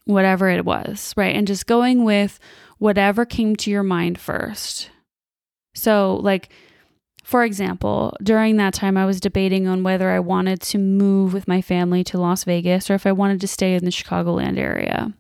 whatever 0.06 0.50
it 0.50 0.66
was, 0.66 1.14
right? 1.18 1.36
And 1.36 1.48
just 1.48 1.68
going 1.68 2.04
with 2.04 2.40
whatever 2.78 3.26
came 3.26 3.56
to 3.58 3.72
your 3.72 3.84
mind 3.84 4.20
first. 4.20 4.90
So, 5.74 6.20
like, 6.22 6.50
for 7.24 7.44
example, 7.44 8.16
during 8.22 8.58
that 8.58 8.74
time, 8.74 8.98
I 8.98 9.06
was 9.06 9.20
debating 9.20 9.68
on 9.68 9.84
whether 9.84 10.12
I 10.12 10.20
wanted 10.20 10.62
to 10.62 10.78
move 10.78 11.34
with 11.34 11.48
my 11.48 11.62
family 11.62 12.04
to 12.06 12.20
Las 12.20 12.44
Vegas 12.44 12.90
or 12.90 12.94
if 12.94 13.08
I 13.08 13.12
wanted 13.12 13.42
to 13.42 13.48
stay 13.48 13.74
in 13.74 13.84
the 13.84 13.92
Chicagoland 13.92 14.60
area. 14.60 15.12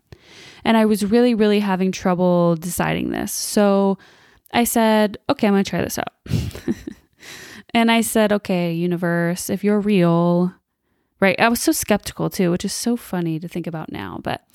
And 0.63 0.77
I 0.77 0.85
was 0.85 1.05
really, 1.05 1.33
really 1.33 1.59
having 1.59 1.91
trouble 1.91 2.55
deciding 2.57 3.09
this. 3.09 3.31
So 3.31 3.97
I 4.51 4.63
said, 4.63 5.17
okay, 5.29 5.47
I'm 5.47 5.53
going 5.53 5.63
to 5.63 5.69
try 5.69 5.81
this 5.81 5.97
out. 5.97 6.13
and 7.73 7.91
I 7.91 8.01
said, 8.01 8.31
okay, 8.31 8.71
universe, 8.71 9.49
if 9.49 9.63
you're 9.63 9.79
real, 9.79 10.53
right? 11.25 11.39
I 11.39 11.49
was 11.49 11.59
so 11.59 11.71
skeptical 11.71 12.29
too, 12.29 12.51
which 12.51 12.63
is 12.63 12.73
so 12.73 12.95
funny 12.95 13.39
to 13.39 13.47
think 13.47 13.65
about 13.65 13.91
now. 13.91 14.19
But 14.21 14.45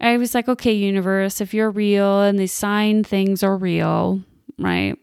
I 0.00 0.16
was 0.16 0.34
like, 0.34 0.48
okay, 0.48 0.72
universe, 0.72 1.40
if 1.40 1.52
you're 1.52 1.70
real 1.70 2.22
and 2.22 2.38
these 2.38 2.52
sign 2.52 3.02
things 3.02 3.42
are 3.42 3.56
real, 3.56 4.22
right? 4.58 4.96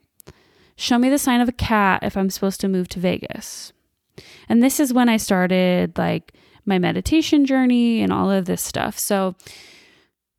Show 0.77 0.97
me 0.97 1.09
the 1.09 1.17
sign 1.17 1.41
of 1.41 1.49
a 1.49 1.53
cat 1.53 2.03
if 2.03 2.15
I'm 2.15 2.29
supposed 2.29 2.61
to 2.61 2.69
move 2.69 2.87
to 2.89 2.99
Vegas. 2.99 3.73
And 4.47 4.63
this 4.63 4.79
is 4.79 4.93
when 4.93 5.09
I 5.09 5.17
started 5.17 5.97
like 5.97 6.33
my 6.65 6.79
meditation 6.79 7.45
journey 7.45 8.01
and 8.01 8.13
all 8.13 8.31
of 8.31 8.45
this 8.45 8.61
stuff. 8.61 8.97
So 8.97 9.35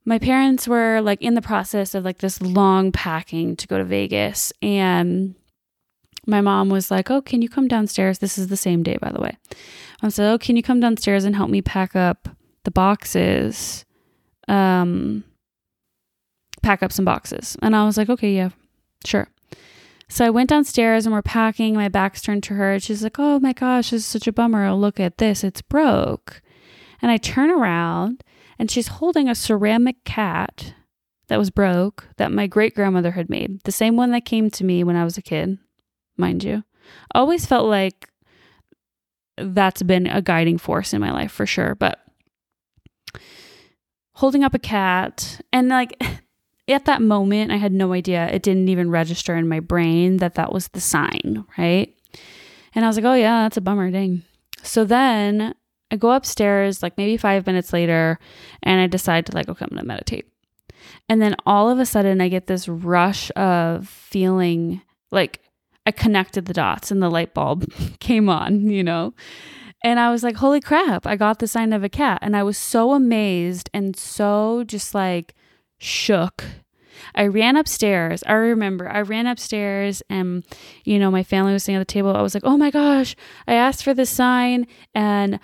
my 0.06 0.18
parents 0.18 0.66
were 0.66 1.00
like 1.02 1.20
in 1.20 1.34
the 1.34 1.42
process 1.42 1.94
of 1.94 2.04
like 2.04 2.18
this 2.18 2.40
long 2.40 2.90
packing 2.90 3.54
to 3.56 3.66
go 3.66 3.76
to 3.76 3.84
Vegas 3.84 4.50
and 4.62 5.34
my 6.26 6.40
mom 6.40 6.70
was 6.70 6.90
like, 6.90 7.10
"Oh, 7.10 7.20
can 7.20 7.42
you 7.42 7.48
come 7.48 7.68
downstairs? 7.68 8.18
This 8.18 8.38
is 8.38 8.48
the 8.48 8.56
same 8.56 8.82
day, 8.82 8.96
by 9.00 9.10
the 9.12 9.20
way." 9.20 9.36
I 10.04 10.08
said, 10.10 10.30
"Oh, 10.30 10.38
can 10.38 10.56
you 10.56 10.62
come 10.62 10.80
downstairs 10.80 11.24
and 11.24 11.34
help 11.34 11.50
me 11.50 11.62
pack 11.62 11.96
up 11.96 12.28
the 12.64 12.70
boxes? 12.70 13.84
Um, 14.48 15.24
pack 16.62 16.82
up 16.82 16.92
some 16.92 17.04
boxes." 17.04 17.56
And 17.62 17.74
I 17.74 17.84
was 17.84 17.96
like, 17.96 18.08
"Okay, 18.08 18.34
yeah, 18.34 18.50
sure." 19.04 19.28
So 20.08 20.24
I 20.24 20.30
went 20.30 20.50
downstairs 20.50 21.06
and 21.06 21.14
we're 21.14 21.22
packing. 21.22 21.74
My 21.74 21.88
back's 21.88 22.22
turned 22.22 22.42
to 22.44 22.54
her. 22.54 22.78
She's 22.78 23.02
like, 23.02 23.18
"Oh 23.18 23.40
my 23.40 23.52
gosh, 23.52 23.90
this 23.90 24.02
is 24.02 24.06
such 24.06 24.26
a 24.26 24.32
bummer. 24.32 24.66
Oh, 24.66 24.76
look 24.76 25.00
at 25.00 25.18
this. 25.18 25.42
It's 25.42 25.62
broke." 25.62 26.42
And 27.00 27.10
I 27.10 27.16
turn 27.16 27.50
around 27.50 28.22
and 28.58 28.70
she's 28.70 28.88
holding 28.88 29.28
a 29.28 29.34
ceramic 29.34 30.04
cat 30.04 30.74
that 31.28 31.38
was 31.38 31.50
broke 31.50 32.08
that 32.18 32.30
my 32.30 32.46
great 32.46 32.74
grandmother 32.74 33.12
had 33.12 33.30
made, 33.30 33.62
the 33.64 33.72
same 33.72 33.96
one 33.96 34.10
that 34.10 34.24
came 34.24 34.50
to 34.50 34.64
me 34.64 34.84
when 34.84 34.96
I 34.96 35.04
was 35.04 35.16
a 35.16 35.22
kid 35.22 35.58
mind 36.16 36.44
you. 36.44 36.64
Always 37.14 37.46
felt 37.46 37.66
like 37.66 38.08
that's 39.36 39.82
been 39.82 40.06
a 40.06 40.22
guiding 40.22 40.58
force 40.58 40.92
in 40.92 41.00
my 41.00 41.12
life 41.12 41.32
for 41.32 41.46
sure. 41.46 41.74
But 41.74 42.00
holding 44.14 44.44
up 44.44 44.54
a 44.54 44.58
cat 44.58 45.40
and 45.52 45.68
like 45.68 46.02
at 46.68 46.86
that 46.86 47.02
moment, 47.02 47.50
I 47.50 47.56
had 47.56 47.72
no 47.72 47.92
idea. 47.92 48.28
It 48.28 48.42
didn't 48.42 48.68
even 48.68 48.90
register 48.90 49.36
in 49.36 49.48
my 49.48 49.60
brain 49.60 50.18
that 50.18 50.34
that 50.34 50.52
was 50.52 50.68
the 50.68 50.80
sign, 50.80 51.44
right? 51.58 51.94
And 52.74 52.84
I 52.84 52.88
was 52.88 52.96
like, 52.96 53.04
oh, 53.04 53.14
yeah, 53.14 53.42
that's 53.42 53.56
a 53.56 53.60
bummer. 53.60 53.90
Dang. 53.90 54.22
So 54.62 54.84
then 54.84 55.54
I 55.90 55.96
go 55.96 56.12
upstairs, 56.12 56.82
like 56.82 56.96
maybe 56.96 57.16
five 57.16 57.46
minutes 57.46 57.72
later, 57.72 58.18
and 58.62 58.80
I 58.80 58.86
decide 58.86 59.26
to, 59.26 59.34
like, 59.34 59.48
okay, 59.48 59.64
I'm 59.64 59.68
going 59.68 59.82
to 59.82 59.86
meditate. 59.86 60.26
And 61.08 61.20
then 61.20 61.36
all 61.46 61.70
of 61.70 61.78
a 61.78 61.86
sudden, 61.86 62.20
I 62.20 62.28
get 62.28 62.46
this 62.46 62.66
rush 62.66 63.30
of 63.36 63.88
feeling 63.88 64.80
like 65.10 65.40
I 65.86 65.90
connected 65.90 66.46
the 66.46 66.54
dots 66.54 66.90
and 66.90 67.02
the 67.02 67.10
light 67.10 67.34
bulb 67.34 67.70
came 68.00 68.28
on, 68.28 68.70
you 68.70 68.82
know? 68.82 69.14
And 69.82 70.00
I 70.00 70.10
was 70.10 70.22
like, 70.22 70.36
holy 70.36 70.62
crap, 70.62 71.06
I 71.06 71.14
got 71.14 71.40
the 71.40 71.46
sign 71.46 71.74
of 71.74 71.84
a 71.84 71.90
cat. 71.90 72.20
And 72.22 72.34
I 72.34 72.42
was 72.42 72.56
so 72.56 72.94
amazed 72.94 73.68
and 73.74 73.94
so 73.94 74.64
just 74.64 74.94
like 74.94 75.34
shook. 75.78 76.42
I 77.14 77.26
ran 77.26 77.56
upstairs. 77.56 78.22
I 78.26 78.32
remember 78.32 78.88
I 78.88 79.02
ran 79.02 79.26
upstairs 79.26 80.02
and, 80.08 80.42
you 80.84 80.98
know, 80.98 81.10
my 81.10 81.22
family 81.22 81.52
was 81.52 81.64
sitting 81.64 81.76
at 81.76 81.86
the 81.86 81.92
table. 81.92 82.16
I 82.16 82.22
was 82.22 82.34
like, 82.34 82.44
oh 82.46 82.56
my 82.56 82.70
gosh, 82.70 83.14
I 83.46 83.54
asked 83.54 83.84
for 83.84 83.92
this 83.92 84.08
sign 84.10 84.66
and 84.94 85.38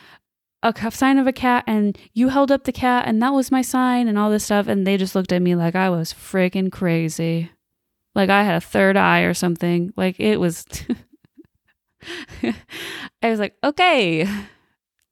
a 0.62 0.90
sign 0.90 1.18
of 1.18 1.26
a 1.26 1.32
cat 1.32 1.64
and 1.66 1.99
you 2.12 2.28
held 2.28 2.50
up 2.50 2.64
the 2.64 2.73
cat 2.73 3.04
and 3.06 3.23
that 3.23 3.32
was 3.32 3.50
my 3.50 3.62
sign 3.62 4.09
and 4.09 4.18
all 4.18 4.30
this 4.30 4.44
stuff. 4.44 4.68
And 4.68 4.87
they 4.87 4.97
just 4.97 5.14
looked 5.14 5.32
at 5.32 5.42
me 5.42 5.54
like 5.54 5.75
I 5.75 5.90
was 5.90 6.14
freaking 6.14 6.73
crazy. 6.73 7.50
Like 8.14 8.31
I 8.31 8.43
had 8.43 8.57
a 8.57 8.61
third 8.61 8.97
eye 8.97 9.21
or 9.21 9.35
something. 9.35 9.93
Like 9.97 10.19
it 10.19 10.38
was. 10.38 10.64
I 13.23 13.29
was 13.31 13.38
like, 13.38 13.57
okay, 13.62 14.26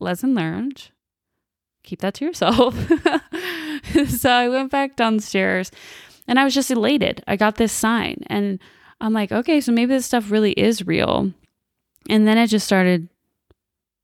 lesson 0.00 0.35
learned. 0.35 0.90
Keep 1.83 2.00
that 2.00 2.14
to 2.14 2.25
yourself. 2.25 2.75
so 4.09 4.31
I 4.31 4.49
went 4.49 4.71
back 4.71 4.97
downstairs 4.97 5.71
and 6.26 6.38
I 6.38 6.45
was 6.45 6.55
just 6.55 6.71
elated. 6.71 7.23
I 7.26 7.37
got 7.37 7.57
this 7.57 7.73
sign 7.73 8.23
and 8.26 8.59
I'm 9.00 9.12
like, 9.12 9.33
okay, 9.33 9.61
so 9.61 9.73
maybe 9.73 9.95
this 9.95 10.07
stuff 10.07 10.31
really 10.31 10.52
is 10.52 10.87
real. 10.87 11.33
And 12.09 12.26
then 12.26 12.38
it 12.38 12.49
just 12.49 12.67
started 12.67 13.09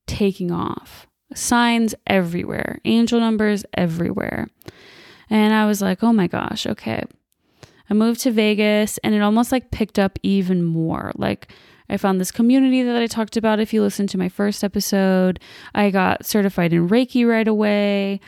taking 0.07 0.51
off. 0.51 1.07
Signs 1.35 1.95
everywhere, 2.07 2.81
angel 2.85 3.19
numbers 3.19 3.65
everywhere. 3.75 4.49
And 5.31 5.55
I 5.55 5.67
was 5.67 5.83
like, 5.83 6.03
oh 6.03 6.13
my 6.13 6.27
gosh, 6.27 6.67
okay. 6.67 7.03
I 7.91 7.95
moved 7.95 8.21
to 8.21 8.31
Vegas 8.31 8.99
and 8.99 9.15
it 9.15 9.21
almost 9.21 9.53
like 9.53 9.71
picked 9.71 9.99
up 9.99 10.19
even 10.23 10.63
more. 10.63 11.13
Like 11.17 11.49
I 11.89 11.97
found 11.97 12.21
this 12.21 12.31
community 12.31 12.83
that 12.83 12.97
I 12.97 13.07
talked 13.07 13.37
about 13.37 13.61
if 13.61 13.73
you 13.73 13.83
listen 13.83 14.07
to 14.09 14.19
my 14.19 14.29
first 14.29 14.65
episode. 14.65 15.41
I 15.75 15.91
got 15.91 16.25
certified 16.25 16.73
in 16.73 16.89
Reiki 16.89 17.29
right 17.29 17.47
away. 17.47 18.21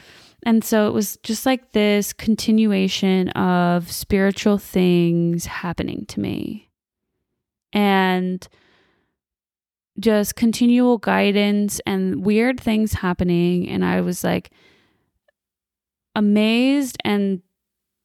And 0.45 0.63
so 0.63 0.87
it 0.87 0.93
was 0.93 1.17
just 1.23 1.47
like 1.47 1.73
this 1.73 2.13
continuation 2.13 3.31
of 3.31 3.91
spiritual 3.91 4.59
things 4.59 5.47
happening 5.47 6.05
to 6.09 6.21
me. 6.21 6.69
And 7.73 8.47
just 9.99 10.37
continual 10.37 10.99
guidance 10.99 11.81
and 11.87 12.25
weird 12.25 12.61
things 12.61 12.93
happening. 12.93 13.69
And 13.69 13.85
I 13.85 14.03
was 14.03 14.23
like 14.23 14.51
amazed 16.15 16.99
and 17.05 17.43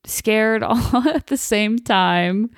scared 0.05 0.63
all 0.63 1.07
at 1.07 1.27
the 1.27 1.37
same 1.37 1.79
time. 1.79 2.49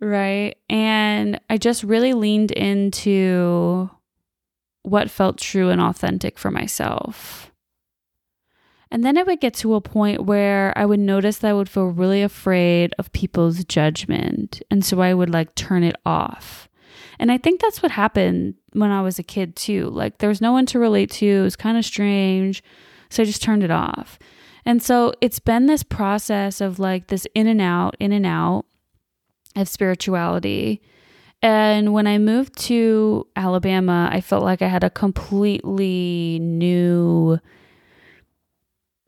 Right. 0.00 0.56
And 0.68 1.40
I 1.50 1.58
just 1.58 1.82
really 1.82 2.14
leaned 2.14 2.52
into 2.52 3.90
what 4.82 5.10
felt 5.10 5.36
true 5.36 5.68
and 5.68 5.80
authentic 5.80 6.38
for 6.38 6.50
myself. 6.50 7.52
And 8.90 9.04
then 9.04 9.16
I 9.16 9.22
would 9.22 9.40
get 9.40 9.54
to 9.54 9.74
a 9.74 9.80
point 9.80 10.24
where 10.24 10.76
I 10.76 10.84
would 10.84 10.98
notice 10.98 11.38
that 11.38 11.50
I 11.50 11.52
would 11.52 11.68
feel 11.68 11.86
really 11.86 12.22
afraid 12.22 12.92
of 12.98 13.12
people's 13.12 13.64
judgment. 13.64 14.62
And 14.70 14.84
so 14.84 15.00
I 15.00 15.14
would 15.14 15.30
like 15.30 15.54
turn 15.54 15.84
it 15.84 15.96
off. 16.04 16.68
And 17.18 17.30
I 17.30 17.38
think 17.38 17.60
that's 17.60 17.82
what 17.82 17.92
happened 17.92 18.54
when 18.72 18.90
I 18.90 19.02
was 19.02 19.18
a 19.18 19.22
kid 19.22 19.54
too. 19.54 19.90
Like 19.90 20.18
there 20.18 20.28
was 20.28 20.40
no 20.40 20.52
one 20.52 20.66
to 20.66 20.78
relate 20.78 21.10
to. 21.12 21.26
It 21.26 21.42
was 21.42 21.54
kind 21.54 21.78
of 21.78 21.84
strange. 21.84 22.64
So 23.10 23.22
I 23.22 23.26
just 23.26 23.42
turned 23.42 23.62
it 23.62 23.70
off. 23.70 24.18
And 24.64 24.82
so 24.82 25.12
it's 25.20 25.38
been 25.38 25.66
this 25.66 25.82
process 25.82 26.60
of 26.60 26.78
like 26.78 27.08
this 27.08 27.26
in 27.34 27.46
and 27.46 27.60
out, 27.60 27.96
in 27.98 28.12
and 28.12 28.26
out 28.26 28.64
of 29.56 29.68
spirituality. 29.68 30.82
And 31.42 31.92
when 31.92 32.06
I 32.06 32.18
moved 32.18 32.58
to 32.60 33.26
Alabama, 33.34 34.10
I 34.12 34.20
felt 34.20 34.44
like 34.44 34.60
I 34.60 34.68
had 34.68 34.84
a 34.84 34.90
completely 34.90 36.38
new 36.40 37.38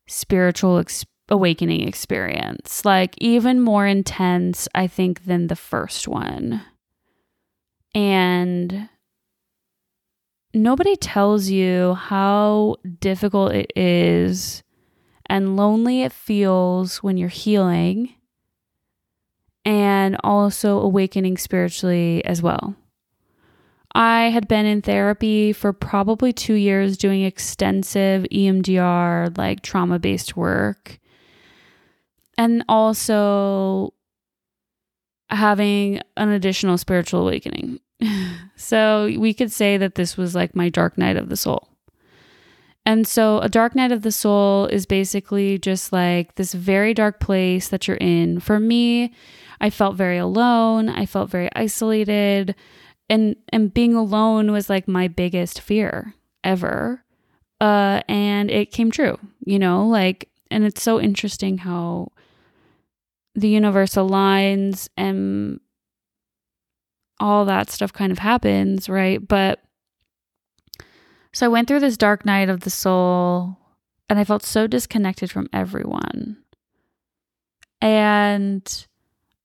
spiritual 0.08 0.78
ex- 0.78 1.04
awakening 1.28 1.86
experience, 1.86 2.84
like 2.84 3.14
even 3.18 3.60
more 3.60 3.86
intense, 3.86 4.66
I 4.74 4.86
think, 4.86 5.24
than 5.26 5.48
the 5.48 5.56
first 5.56 6.08
one. 6.08 6.62
And 7.94 8.88
nobody 10.54 10.96
tells 10.96 11.50
you 11.50 11.94
how 11.94 12.76
difficult 13.00 13.52
it 13.52 13.72
is 13.76 14.62
and 15.32 15.56
lonely 15.56 16.02
it 16.02 16.12
feels 16.12 17.02
when 17.02 17.16
you're 17.16 17.26
healing 17.30 18.14
and 19.64 20.14
also 20.22 20.78
awakening 20.78 21.38
spiritually 21.38 22.22
as 22.26 22.42
well. 22.42 22.76
I 23.94 24.24
had 24.24 24.46
been 24.46 24.66
in 24.66 24.82
therapy 24.82 25.54
for 25.54 25.72
probably 25.72 26.34
two 26.34 26.52
years 26.52 26.98
doing 26.98 27.22
extensive 27.22 28.24
EMDR, 28.24 29.38
like 29.38 29.62
trauma 29.62 29.98
based 29.98 30.36
work, 30.36 30.98
and 32.36 32.62
also 32.68 33.94
having 35.30 36.02
an 36.18 36.28
additional 36.28 36.76
spiritual 36.76 37.22
awakening. 37.22 37.80
so 38.56 39.10
we 39.16 39.32
could 39.32 39.50
say 39.50 39.78
that 39.78 39.94
this 39.94 40.18
was 40.18 40.34
like 40.34 40.54
my 40.54 40.68
dark 40.68 40.98
night 40.98 41.16
of 41.16 41.30
the 41.30 41.38
soul. 41.38 41.71
And 42.84 43.06
so, 43.06 43.38
a 43.38 43.48
dark 43.48 43.76
night 43.76 43.92
of 43.92 44.02
the 44.02 44.10
soul 44.10 44.66
is 44.66 44.86
basically 44.86 45.56
just 45.58 45.92
like 45.92 46.34
this 46.34 46.52
very 46.52 46.94
dark 46.94 47.20
place 47.20 47.68
that 47.68 47.86
you're 47.86 47.96
in. 47.98 48.40
For 48.40 48.58
me, 48.58 49.12
I 49.60 49.70
felt 49.70 49.94
very 49.94 50.18
alone. 50.18 50.88
I 50.88 51.06
felt 51.06 51.30
very 51.30 51.48
isolated 51.54 52.56
and 53.12 53.36
and 53.50 53.74
being 53.74 53.94
alone 53.94 54.50
was 54.52 54.70
like 54.70 54.88
my 54.88 55.06
biggest 55.06 55.60
fear 55.60 56.14
ever 56.42 57.04
uh 57.60 58.00
and 58.08 58.50
it 58.50 58.72
came 58.72 58.90
true 58.90 59.18
you 59.44 59.58
know 59.58 59.86
like 59.86 60.28
and 60.50 60.64
it's 60.64 60.82
so 60.82 60.98
interesting 60.98 61.58
how 61.58 62.08
the 63.34 63.48
universe 63.48 63.94
aligns 63.94 64.88
and 64.96 65.60
all 67.20 67.44
that 67.44 67.70
stuff 67.70 67.92
kind 67.92 68.10
of 68.10 68.18
happens 68.18 68.88
right 68.88 69.26
but 69.28 69.60
so 71.32 71.46
i 71.46 71.48
went 71.48 71.68
through 71.68 71.80
this 71.80 71.96
dark 71.96 72.24
night 72.24 72.48
of 72.48 72.60
the 72.60 72.70
soul 72.70 73.56
and 74.08 74.18
i 74.18 74.24
felt 74.24 74.42
so 74.42 74.66
disconnected 74.66 75.30
from 75.30 75.48
everyone 75.52 76.36
and 77.80 78.86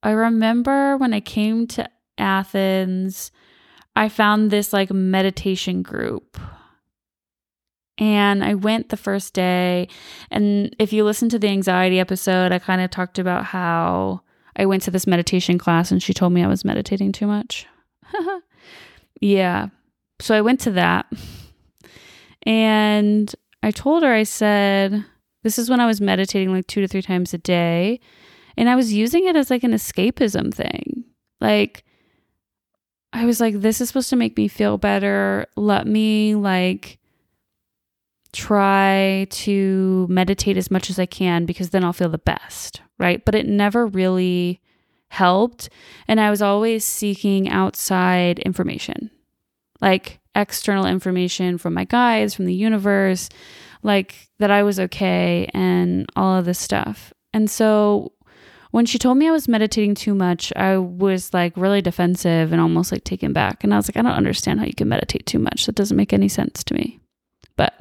i 0.04 0.12
remember 0.12 0.98
when 0.98 1.14
i 1.14 1.20
came 1.20 1.68
to 1.68 1.88
athens 2.18 3.32
I 3.98 4.10
found 4.10 4.52
this 4.52 4.74
like 4.74 4.92
meditation 4.92 5.82
group. 5.82 6.40
And 7.98 8.44
I 8.44 8.54
went 8.54 8.90
the 8.90 8.98
first 8.98 9.34
day. 9.34 9.88
And 10.30 10.76
if 10.78 10.94
you 10.94 11.04
listen 11.04 11.30
to 11.30 11.40
the 11.40 11.48
anxiety 11.48 12.00
episode, 12.00 12.52
I 12.52 12.60
kind 12.60 12.80
of 12.80 12.92
talked 12.92 13.18
about 13.18 13.46
how 13.46 14.22
I 14.56 14.68
went 14.68 14.84
to 14.84 14.92
this 14.92 15.08
meditation 15.08 15.58
class 15.58 15.92
and 15.92 16.02
she 16.02 16.14
told 16.14 16.32
me 16.32 16.44
I 16.44 16.48
was 16.48 16.64
meditating 16.64 17.12
too 17.12 17.26
much. 17.26 17.66
yeah. 19.20 19.70
So 20.20 20.36
I 20.36 20.42
went 20.42 20.60
to 20.62 20.72
that. 20.72 21.08
And 22.48 23.36
I 23.62 23.72
told 23.72 24.04
her, 24.04 24.14
I 24.14 24.24
said, 24.24 25.04
this 25.44 25.60
is 25.60 25.70
when 25.70 25.82
I 25.82 25.86
was 25.86 26.00
meditating 26.00 26.50
like 26.54 26.66
two 26.66 26.80
to 26.80 26.88
three 26.88 27.02
times 27.02 27.34
a 27.34 27.38
day. 27.38 28.00
And 28.56 28.70
I 28.70 28.76
was 28.78 28.94
using 28.94 29.28
it 29.28 29.36
as 29.36 29.50
like 29.50 29.66
an 29.66 29.74
escapism 29.74 30.54
thing. 30.54 31.04
Like, 31.42 31.84
I 33.12 33.26
was 33.26 33.42
like, 33.42 33.60
this 33.60 33.82
is 33.82 33.90
supposed 33.90 34.10
to 34.12 34.16
make 34.16 34.38
me 34.38 34.48
feel 34.48 34.78
better. 34.78 35.46
Let 35.58 35.88
me 35.88 36.36
like 36.36 37.00
try 38.32 39.28
to 39.30 40.08
meditate 40.10 40.56
as 40.56 40.72
much 40.72 40.90
as 40.90 40.98
I 41.00 41.06
can 41.06 41.46
because 41.46 41.72
then 41.72 41.84
I'll 41.84 41.92
feel 41.92 42.10
the 42.10 42.18
best. 42.18 42.82
Right. 42.98 43.24
But 43.26 43.36
it 43.36 43.46
never 43.46 43.86
really 43.86 44.62
helped. 45.10 45.70
And 46.08 46.22
I 46.22 46.30
was 46.30 46.42
always 46.42 46.86
seeking 46.86 47.50
outside 47.50 48.40
information, 48.40 49.12
like 49.82 50.22
external 50.38 50.86
information 50.86 51.58
from 51.58 51.73
my 51.73 51.84
guides, 51.84 52.34
from 52.34 52.45
the 52.45 52.54
universe, 52.54 53.28
like 53.84 54.30
that 54.39 54.52
I 54.52 54.63
was 54.63 54.80
okay 54.80 55.50
and 55.54 56.06
all 56.15 56.38
of 56.38 56.45
this 56.45 56.60
stuff. 56.60 57.12
And 57.34 57.50
so 57.50 58.13
when 58.71 58.86
she 58.86 59.00
told 59.00 59.17
me 59.17 59.28
I 59.28 59.32
was 59.32 59.47
meditating 59.47 59.95
too 59.95 60.13
much, 60.13 60.54
I 60.56 60.78
was 60.78 61.34
like 61.34 61.58
really 61.58 61.82
defensive 61.82 62.52
and 62.52 62.62
almost 62.62 62.91
like 62.91 63.04
taken 63.04 63.34
back. 63.34 63.63
And 63.63 63.73
I 63.73 63.78
was 63.78 63.89
like, 63.89 63.97
I 63.97 64.02
don't 64.02 64.12
understand 64.12 64.60
how 64.60 64.65
you 64.65 64.73
can 64.73 64.89
meditate 64.89 65.26
too 65.26 65.39
much. 65.39 65.65
That 65.65 65.76
doesn't 65.76 65.97
make 65.97 66.13
any 66.13 66.28
sense 66.28 66.63
to 66.65 66.73
me. 66.73 67.00
But, 67.56 67.73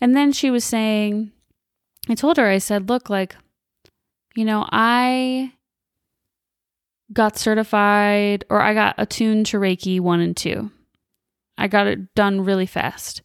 and 0.00 0.16
then 0.16 0.32
she 0.32 0.50
was 0.50 0.64
saying, 0.64 1.32
I 2.08 2.14
told 2.14 2.36
her, 2.38 2.46
I 2.46 2.58
said, 2.58 2.88
look, 2.88 3.08
like, 3.08 3.36
you 4.34 4.44
know, 4.44 4.66
I 4.70 5.52
got 7.12 7.38
certified 7.38 8.44
or 8.50 8.60
I 8.60 8.74
got 8.74 8.94
attuned 8.98 9.46
to 9.46 9.58
Reiki 9.58 10.00
one 10.00 10.20
and 10.20 10.36
two. 10.36 10.70
I 11.60 11.68
got 11.68 11.86
it 11.86 12.14
done 12.14 12.40
really 12.44 12.66
fast. 12.66 13.22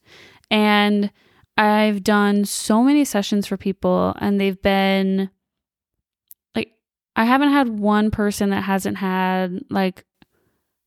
And 0.51 1.11
I've 1.57 2.03
done 2.03 2.45
so 2.45 2.83
many 2.83 3.05
sessions 3.05 3.47
for 3.47 3.57
people, 3.57 4.13
and 4.19 4.39
they've 4.39 4.61
been 4.61 5.29
like, 6.53 6.73
I 7.15 7.23
haven't 7.25 7.51
had 7.51 7.79
one 7.79 8.11
person 8.11 8.49
that 8.49 8.63
hasn't 8.63 8.97
had 8.97 9.61
like 9.69 10.03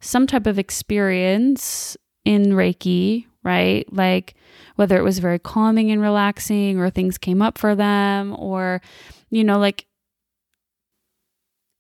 some 0.01 0.27
type 0.27 0.47
of 0.47 0.59
experience 0.59 1.97
in 2.25 2.51
Reiki, 2.51 3.25
right? 3.43 3.91
Like 3.93 4.35
whether 4.77 4.99
it 4.99 5.03
was 5.03 5.19
very 5.19 5.39
calming 5.39 5.91
and 5.91 6.03
relaxing 6.03 6.79
or 6.79 6.91
things 6.91 7.17
came 7.17 7.41
up 7.41 7.57
for 7.57 7.75
them 7.75 8.37
or, 8.39 8.83
you 9.31 9.43
know, 9.43 9.59
like 9.59 9.87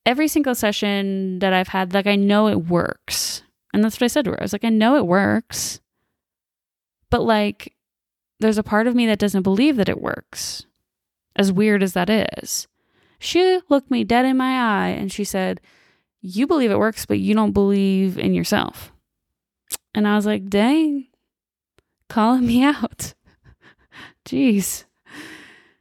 every 0.06 0.28
single 0.28 0.54
session 0.54 1.38
that 1.40 1.52
I've 1.52 1.68
had, 1.68 1.92
like 1.92 2.06
I 2.06 2.16
know 2.16 2.48
it 2.48 2.66
works. 2.66 3.42
And 3.72 3.84
that's 3.84 3.96
what 3.96 4.04
I 4.04 4.08
said 4.08 4.24
to 4.24 4.32
her. 4.32 4.40
I 4.40 4.44
was 4.44 4.52
like, 4.52 4.64
I 4.64 4.70
know 4.70 4.96
it 4.96 5.06
works. 5.06 5.80
But 7.10 7.22
like, 7.22 7.74
there's 8.40 8.58
a 8.58 8.62
part 8.62 8.86
of 8.86 8.94
me 8.94 9.06
that 9.06 9.18
doesn't 9.18 9.42
believe 9.42 9.76
that 9.76 9.88
it 9.88 10.00
works, 10.00 10.66
as 11.36 11.52
weird 11.52 11.82
as 11.82 11.92
that 11.94 12.08
is. 12.08 12.68
She 13.18 13.60
looked 13.68 13.90
me 13.90 14.04
dead 14.04 14.24
in 14.24 14.36
my 14.36 14.86
eye 14.86 14.88
and 14.90 15.12
she 15.12 15.24
said, 15.24 15.60
You 16.20 16.46
believe 16.46 16.70
it 16.70 16.78
works, 16.78 17.04
but 17.04 17.18
you 17.18 17.34
don't 17.34 17.52
believe 17.52 18.18
in 18.18 18.34
yourself. 18.34 18.92
And 19.94 20.06
I 20.06 20.14
was 20.14 20.26
like, 20.26 20.48
Dang, 20.48 21.08
calling 22.08 22.46
me 22.46 22.62
out. 22.64 23.14
Jeez. 24.24 24.84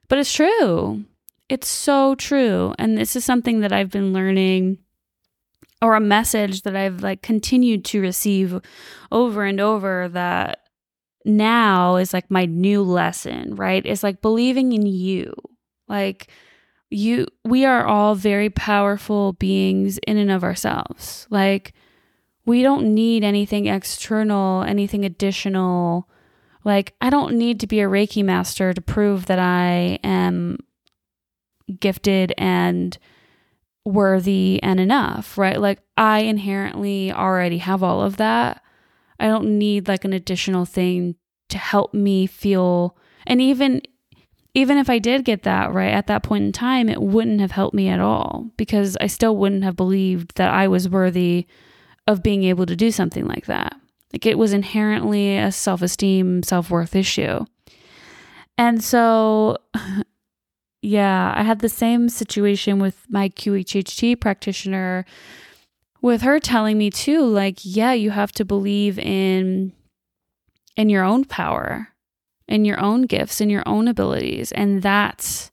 But 0.08 0.20
it's 0.20 0.34
true. 0.34 1.04
It's 1.50 1.68
so 1.68 2.16
true. 2.16 2.74
And 2.80 2.98
this 2.98 3.16
is 3.16 3.24
something 3.24 3.60
that 3.60 3.72
I've 3.72 3.92
been 3.92 4.14
learning 4.14 4.80
or 5.82 5.96
a 5.96 6.02
message 6.02 6.64
that 6.64 6.76
I've 6.76 7.02
like 7.02 7.22
continued 7.22 7.86
to 7.86 8.02
receive 8.02 8.60
over 9.12 9.44
and 9.44 9.60
over 9.60 10.10
that 10.10 10.64
now 11.26 11.98
is 11.98 12.14
like 12.14 12.32
my 12.32 12.46
new 12.46 12.82
lesson, 12.82 13.56
right? 13.56 13.86
It's 13.86 14.04
like 14.04 14.22
believing 14.22 14.72
in 14.74 14.86
you. 14.86 15.34
Like 15.88 16.30
you 16.90 17.28
we 17.44 17.66
are 17.66 17.86
all 17.86 18.16
very 18.16 18.50
powerful 18.50 19.34
beings 19.34 20.00
in 20.00 20.18
and 20.18 20.32
of 20.32 20.44
ourselves. 20.44 21.28
Like 21.30 21.74
we 22.46 22.64
don't 22.64 22.94
need 22.94 23.24
anything 23.24 23.68
external, 23.68 24.64
anything 24.64 25.06
additional. 25.06 26.10
Like 26.64 26.96
I 27.02 27.10
don't 27.10 27.38
need 27.38 27.60
to 27.60 27.68
be 27.68 27.82
a 27.82 27.88
Reiki 27.88 28.24
master 28.24 28.74
to 28.74 28.82
prove 28.82 29.26
that 29.28 29.40
I 29.40 30.00
am 30.04 30.58
gifted 31.80 32.34
and 32.38 32.98
worthy 33.88 34.62
and 34.62 34.80
enough, 34.80 35.38
right? 35.38 35.60
Like 35.60 35.80
I 35.96 36.20
inherently 36.20 37.12
already 37.12 37.60
have 37.60 37.84
all 37.84 38.02
of 38.02 38.18
that. 38.18 38.62
I 39.20 39.28
don't 39.28 39.58
need 39.58 39.88
like 39.88 40.06
an 40.06 40.14
additional 40.14 40.66
thing 40.66 41.16
to 41.50 41.58
help 41.58 41.94
me 41.94 42.28
feel 42.28 42.98
and 43.26 43.42
even 43.42 43.82
even 44.54 44.78
if 44.78 44.90
I 44.90 44.98
did 44.98 45.24
get 45.24 45.44
that 45.44 45.72
right 45.72 45.92
at 45.92 46.08
that 46.08 46.24
point 46.24 46.46
in 46.46 46.52
time, 46.52 46.90
it 46.90 47.00
wouldn't 47.00 47.42
have 47.42 47.52
helped 47.52 47.76
me 47.76 47.90
at 47.90 48.00
all 48.00 48.50
because 48.58 48.98
I 49.00 49.06
still 49.06 49.38
wouldn't 49.38 49.64
have 49.64 49.76
believed 49.76 50.36
that 50.38 50.52
I 50.52 50.68
was 50.68 50.90
worthy 50.90 51.46
of 52.08 52.24
being 52.24 52.44
able 52.44 52.66
to 52.66 52.76
do 52.76 52.90
something 52.90 53.28
like 53.28 53.46
that. 53.46 53.76
Like 54.12 54.26
it 54.26 54.38
was 54.38 54.54
inherently 54.54 55.38
a 55.38 55.52
self 55.52 55.82
esteem, 55.84 56.42
self 56.42 56.72
worth 56.72 56.96
issue. 56.96 57.46
And 58.58 58.84
so, 58.84 59.58
yeah, 60.82 61.34
I 61.36 61.44
had 61.44 61.60
the 61.60 61.70
same 61.70 62.10
situation 62.10 62.80
with 62.80 63.06
my 63.10 63.30
QHHT 63.30 64.20
practitioner, 64.20 65.06
with 66.02 66.22
her 66.22 66.40
telling 66.40 66.78
me 66.78 66.90
too, 66.90 67.26
like, 67.26 67.60
yeah, 67.64 67.94
you 67.94 68.12
have 68.12 68.32
to 68.34 68.46
believe 68.46 69.00
in 69.00 69.74
in 70.76 70.90
your 70.90 71.04
own 71.04 71.26
power, 71.26 71.88
in 72.48 72.64
your 72.64 72.80
own 72.80 73.04
gifts, 73.04 73.42
in 73.42 73.50
your 73.50 73.64
own 73.66 73.88
abilities, 73.88 74.52
and 74.52 74.84
that's 74.84 75.52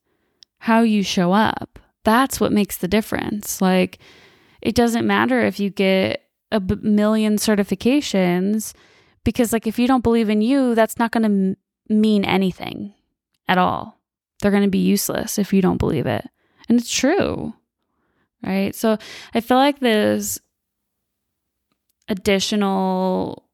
how 0.58 0.80
you 0.80 1.02
show 1.02 1.32
up. 1.32 1.78
That's 2.04 2.38
what 2.38 2.52
makes 2.52 2.76
the 2.76 2.88
difference. 2.88 3.62
Like, 3.62 3.98
it 4.60 4.74
doesn't 4.74 5.06
matter 5.06 5.40
if 5.40 5.58
you 5.58 5.70
get 5.70 6.24
a 6.54 6.60
b- 6.60 6.76
million 6.82 7.37
certifications 7.37 8.74
because 9.24 9.52
like 9.52 9.66
if 9.66 9.78
you 9.78 9.88
don't 9.88 10.04
believe 10.04 10.30
in 10.30 10.40
you 10.40 10.74
that's 10.74 10.98
not 10.98 11.10
going 11.10 11.22
to 11.22 11.28
m- 11.28 11.56
mean 11.88 12.24
anything 12.24 12.94
at 13.48 13.58
all 13.58 13.93
they're 14.44 14.50
going 14.50 14.62
to 14.62 14.68
be 14.68 14.78
useless 14.78 15.38
if 15.38 15.52
you 15.52 15.62
don't 15.62 15.78
believe 15.78 16.07
it 16.07 16.28
and 16.68 16.78
it's 16.78 16.92
true 16.92 17.54
right 18.42 18.74
so 18.74 18.98
i 19.33 19.40
feel 19.40 19.57
like 19.57 19.80
this 19.80 20.38
additional 22.09 23.48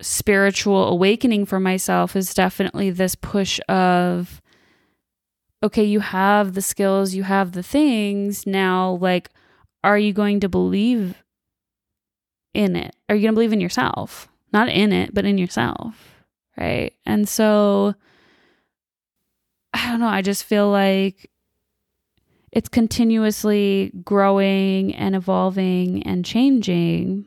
spiritual 0.00 0.88
awakening 0.88 1.44
for 1.44 1.58
myself 1.58 2.14
is 2.14 2.34
definitely 2.34 2.90
this 2.90 3.14
push 3.14 3.58
of 3.68 4.40
okay 5.62 5.82
you 5.82 6.00
have 6.00 6.54
the 6.54 6.62
skills 6.62 7.14
you 7.14 7.24
have 7.24 7.52
the 7.52 7.62
things 7.62 8.46
now 8.46 8.92
like 9.00 9.30
are 9.82 9.98
you 9.98 10.12
going 10.12 10.40
to 10.40 10.48
believe 10.48 11.22
in 12.54 12.76
it? 12.76 12.94
Are 13.08 13.14
you 13.14 13.22
going 13.22 13.32
to 13.32 13.36
believe 13.36 13.52
in 13.52 13.60
yourself? 13.60 14.28
Not 14.52 14.68
in 14.68 14.92
it, 14.92 15.14
but 15.14 15.24
in 15.24 15.38
yourself. 15.38 16.24
Right. 16.56 16.92
And 17.06 17.28
so 17.28 17.94
I 19.72 19.90
don't 19.90 20.00
know. 20.00 20.08
I 20.08 20.22
just 20.22 20.44
feel 20.44 20.70
like 20.70 21.30
it's 22.50 22.68
continuously 22.68 23.92
growing 24.04 24.94
and 24.94 25.14
evolving 25.14 26.02
and 26.04 26.24
changing. 26.24 27.26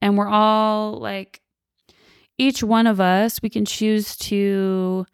And 0.00 0.16
we're 0.16 0.28
all 0.28 0.92
like, 0.92 1.40
each 2.38 2.62
one 2.62 2.86
of 2.86 3.00
us, 3.00 3.42
we 3.42 3.50
can 3.50 3.66
choose 3.66 4.16
to 4.16 5.04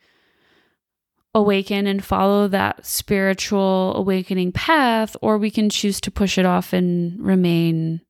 awaken 1.34 1.86
and 1.86 2.04
follow 2.04 2.46
that 2.48 2.86
spiritual 2.86 3.94
awakening 3.96 4.52
path, 4.52 5.16
or 5.20 5.36
we 5.36 5.50
can 5.50 5.68
choose 5.68 6.00
to 6.02 6.10
push 6.10 6.38
it 6.38 6.46
off 6.46 6.72
and 6.72 7.20
remain 7.20 8.00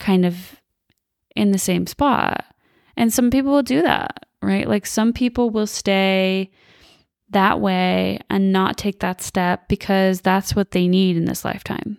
kind 0.00 0.26
of 0.26 0.60
in 1.36 1.52
the 1.52 1.58
same 1.58 1.86
spot. 1.86 2.44
And 2.96 3.12
some 3.12 3.30
people 3.30 3.52
will 3.52 3.62
do 3.62 3.82
that, 3.82 4.26
right? 4.46 4.68
Like 4.68 4.86
some 4.86 5.12
people 5.12 5.50
will 5.50 5.66
stay 5.66 6.50
that 7.30 7.60
way 7.60 8.20
and 8.30 8.52
not 8.52 8.76
take 8.76 9.00
that 9.00 9.20
step 9.20 9.68
because 9.68 10.20
that's 10.20 10.54
what 10.54 10.70
they 10.70 10.86
need 10.86 11.16
in 11.16 11.24
this 11.24 11.44
lifetime. 11.44 11.98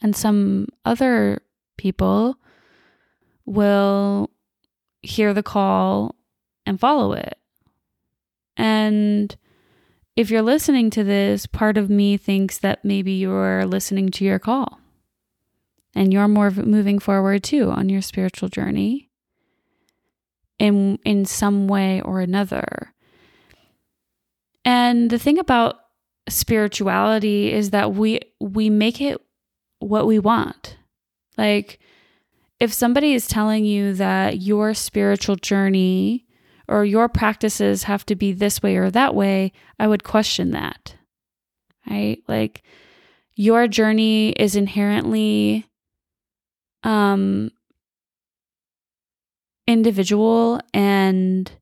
And 0.00 0.16
some 0.16 0.68
other 0.86 1.42
people 1.76 2.36
will 3.44 4.30
hear 5.02 5.34
the 5.34 5.42
call 5.42 6.14
and 6.64 6.80
follow 6.80 7.12
it. 7.12 7.36
And 8.56 9.36
if 10.16 10.30
you're 10.30 10.42
listening 10.42 10.88
to 10.90 11.04
this, 11.04 11.46
part 11.46 11.76
of 11.76 11.90
me 11.90 12.16
thinks 12.16 12.58
that 12.58 12.84
maybe 12.84 13.12
you're 13.12 13.66
listening 13.66 14.08
to 14.12 14.24
your 14.24 14.38
call 14.38 14.80
and 15.94 16.10
you're 16.12 16.26
more 16.26 16.50
moving 16.50 16.98
forward 16.98 17.44
too 17.44 17.70
on 17.70 17.90
your 17.90 18.02
spiritual 18.02 18.48
journey 18.48 19.07
in 20.58 20.98
in 21.04 21.24
some 21.24 21.68
way 21.68 22.00
or 22.00 22.20
another. 22.20 22.92
And 24.64 25.10
the 25.10 25.18
thing 25.18 25.38
about 25.38 25.76
spirituality 26.28 27.52
is 27.52 27.70
that 27.70 27.94
we 27.94 28.20
we 28.40 28.70
make 28.70 29.00
it 29.00 29.20
what 29.78 30.06
we 30.06 30.18
want. 30.18 30.76
Like 31.36 31.78
if 32.60 32.72
somebody 32.72 33.14
is 33.14 33.28
telling 33.28 33.64
you 33.64 33.94
that 33.94 34.40
your 34.40 34.74
spiritual 34.74 35.36
journey 35.36 36.26
or 36.66 36.84
your 36.84 37.08
practices 37.08 37.84
have 37.84 38.04
to 38.06 38.16
be 38.16 38.32
this 38.32 38.62
way 38.62 38.76
or 38.76 38.90
that 38.90 39.14
way, 39.14 39.52
I 39.78 39.86
would 39.86 40.04
question 40.04 40.50
that. 40.50 40.96
Right? 41.88 42.18
Like 42.26 42.62
your 43.34 43.68
journey 43.68 44.30
is 44.30 44.56
inherently 44.56 45.66
um 46.84 47.50
individual 49.68 50.60
and 50.74 51.52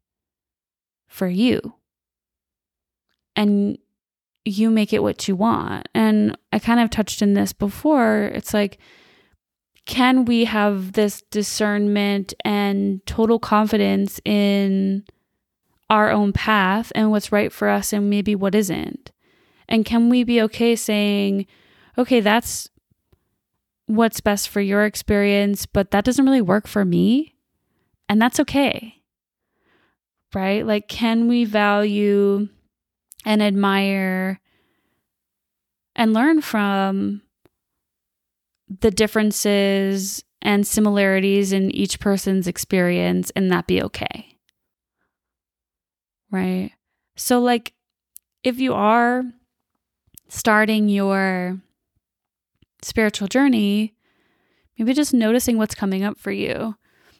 for 1.08 1.28
you. 1.28 1.74
And 3.34 3.76
you 4.46 4.70
make 4.70 4.92
it 4.92 5.02
what 5.02 5.28
you 5.28 5.36
want. 5.36 5.88
And 5.92 6.38
I 6.52 6.58
kind 6.60 6.80
of 6.80 6.88
touched 6.88 7.20
in 7.20 7.34
this 7.34 7.52
before. 7.52 8.30
It's 8.32 8.54
like, 8.54 8.78
can 9.84 10.24
we 10.24 10.44
have 10.44 10.92
this 10.92 11.22
discernment 11.30 12.32
and 12.44 13.04
total 13.06 13.38
confidence 13.38 14.20
in 14.24 15.04
our 15.90 16.10
own 16.10 16.32
path 16.32 16.90
and 16.94 17.10
what's 17.10 17.32
right 17.32 17.52
for 17.52 17.68
us 17.68 17.92
and 17.92 18.08
maybe 18.08 18.34
what 18.34 18.54
isn't? 18.54 19.10
And 19.68 19.84
can 19.84 20.08
we 20.08 20.22
be 20.22 20.40
okay 20.42 20.76
saying, 20.76 21.46
okay, 21.98 22.20
that's 22.20 22.68
what's 23.86 24.20
best 24.20 24.48
for 24.48 24.60
your 24.60 24.84
experience, 24.84 25.66
but 25.66 25.90
that 25.90 26.04
doesn't 26.04 26.24
really 26.24 26.42
work 26.42 26.66
for 26.68 26.84
me. 26.84 27.35
And 28.08 28.20
that's 28.20 28.40
okay. 28.40 29.02
Right? 30.34 30.66
Like, 30.66 30.88
can 30.88 31.28
we 31.28 31.44
value 31.44 32.48
and 33.24 33.42
admire 33.42 34.40
and 35.94 36.12
learn 36.12 36.40
from 36.40 37.22
the 38.68 38.90
differences 38.90 40.24
and 40.42 40.66
similarities 40.66 41.52
in 41.52 41.70
each 41.70 41.98
person's 41.98 42.46
experience 42.46 43.32
and 43.34 43.50
that 43.50 43.66
be 43.66 43.82
okay? 43.82 44.36
Right? 46.30 46.72
So, 47.16 47.40
like, 47.40 47.72
if 48.44 48.60
you 48.60 48.74
are 48.74 49.24
starting 50.28 50.88
your 50.88 51.58
spiritual 52.82 53.28
journey, 53.28 53.94
maybe 54.78 54.92
just 54.92 55.14
noticing 55.14 55.56
what's 55.56 55.74
coming 55.74 56.04
up 56.04 56.18
for 56.18 56.30
you. 56.30 56.76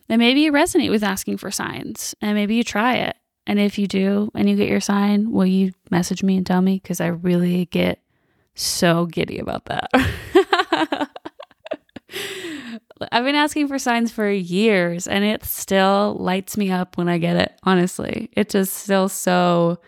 And 0.09 0.19
maybe 0.19 0.41
you 0.41 0.53
resonate 0.53 0.91
with 0.91 1.03
asking 1.03 1.39
for 1.39 1.51
signs 1.51 2.15
and 2.21 2.35
maybe 2.35 2.55
you 2.55 2.65
try 2.65 2.95
it. 2.97 3.17
And 3.47 3.59
if 3.61 3.79
you 3.79 3.87
do 3.87 4.31
and 4.35 4.49
you 4.49 4.57
get 4.57 4.69
your 4.69 4.81
sign, 4.81 5.31
will 5.31 5.47
you 5.47 5.73
message 5.91 6.23
me 6.23 6.37
and 6.37 6.47
tell 6.47 6.61
me? 6.63 6.81
Because 6.83 7.01
I 7.01 7.09
really 7.09 7.67
get 7.67 8.01
so 8.55 9.07
giddy 9.07 9.39
about 9.39 9.67
that. 9.67 9.89
I've 13.13 13.25
been 13.25 13.35
asking 13.35 13.69
for 13.69 13.79
signs 13.79 14.11
for 14.11 14.31
years 14.31 15.07
and 15.07 15.23
it 15.25 15.45
still 15.45 16.17
lights 16.19 16.57
me 16.57 16.71
up 16.71 16.97
when 16.97 17.09
I 17.09 17.19
get 17.19 17.37
it, 17.37 17.53
honestly. 17.63 18.31
It 18.33 18.49
just 18.49 18.73
still 18.73 19.09
so 19.09 19.79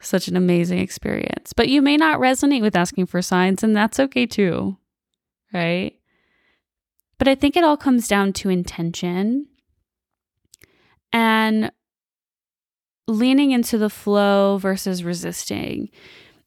such 0.00 0.28
an 0.28 0.36
amazing 0.36 0.78
experience. 0.78 1.52
But 1.52 1.68
you 1.68 1.82
may 1.82 1.96
not 1.96 2.20
resonate 2.20 2.62
with 2.62 2.76
asking 2.76 3.06
for 3.06 3.20
signs 3.20 3.62
and 3.62 3.76
that's 3.76 3.98
okay 3.98 4.26
too 4.26 4.76
right? 5.52 5.95
But 7.18 7.28
I 7.28 7.34
think 7.34 7.56
it 7.56 7.64
all 7.64 7.76
comes 7.76 8.08
down 8.08 8.32
to 8.34 8.50
intention 8.50 9.46
and 11.12 11.72
leaning 13.08 13.52
into 13.52 13.78
the 13.78 13.90
flow 13.90 14.58
versus 14.58 15.04
resisting. 15.04 15.88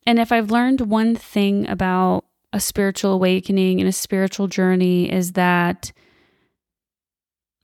And 0.05 0.19
if 0.19 0.31
I've 0.31 0.51
learned 0.51 0.81
one 0.81 1.15
thing 1.15 1.67
about 1.67 2.25
a 2.51 2.59
spiritual 2.59 3.13
awakening 3.13 3.79
and 3.79 3.87
a 3.87 3.93
spiritual 3.93 4.47
journey 4.47 5.11
is 5.11 5.33
that 5.33 5.91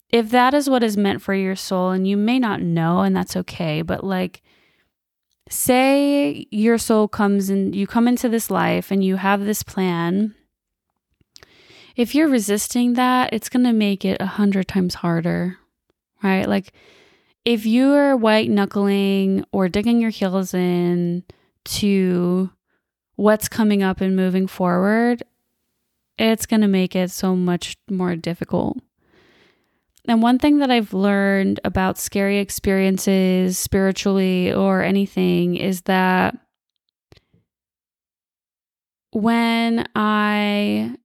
if 0.10 0.30
that 0.30 0.54
is 0.54 0.70
what 0.70 0.84
is 0.84 0.96
meant 0.96 1.22
for 1.22 1.34
your 1.34 1.56
soul, 1.56 1.92
and 1.92 2.08
you 2.08 2.16
may 2.16 2.40
not 2.40 2.62
know, 2.62 3.02
and 3.02 3.16
that's 3.16 3.36
okay, 3.36 3.82
but 3.82 4.04
like, 4.04 4.42
say 5.50 6.48
your 6.52 6.78
soul 6.78 7.08
comes 7.08 7.50
and 7.50 7.76
you 7.76 7.86
come 7.86 8.08
into 8.08 8.30
this 8.30 8.50
life 8.50 8.92
and 8.92 9.04
you 9.04 9.18
have 9.18 9.46
this 9.46 9.62
plan 9.62 10.34
if 11.96 12.14
you're 12.14 12.28
resisting 12.28 12.94
that, 12.94 13.34
it's 13.34 13.50
going 13.50 13.66
to 13.66 13.74
make 13.74 14.04
it 14.04 14.22
a 14.22 14.26
hundred 14.26 14.68
times 14.68 14.96
harder, 14.96 15.58
right? 16.22 16.48
Like 16.48 16.74
if 17.46 17.66
you 17.66 17.94
are 17.94 18.18
white 18.18 18.50
knuckling 18.50 19.46
or 19.52 19.70
digging 19.70 20.02
your 20.02 20.10
heels 20.10 20.54
in 20.54 21.24
to 21.66 22.50
what's 23.16 23.48
coming 23.48 23.82
up 23.82 24.02
and 24.02 24.16
moving 24.16 24.48
forward, 24.48 25.24
it's 26.18 26.46
going 26.46 26.62
to 26.62 26.68
make 26.68 26.96
it 26.96 27.12
so 27.12 27.36
much 27.36 27.78
more 27.90 28.16
difficult. 28.16 28.78
And 30.08 30.22
one 30.22 30.38
thing 30.38 30.60
that 30.60 30.70
I've 30.70 30.94
learned 30.94 31.60
about 31.64 31.98
scary 31.98 32.38
experiences 32.38 33.58
spiritually 33.58 34.54
or 34.54 34.84
anything 34.84 35.56
is 35.56 35.82
that 35.82 36.38
when 39.12 39.88
I 39.96 40.96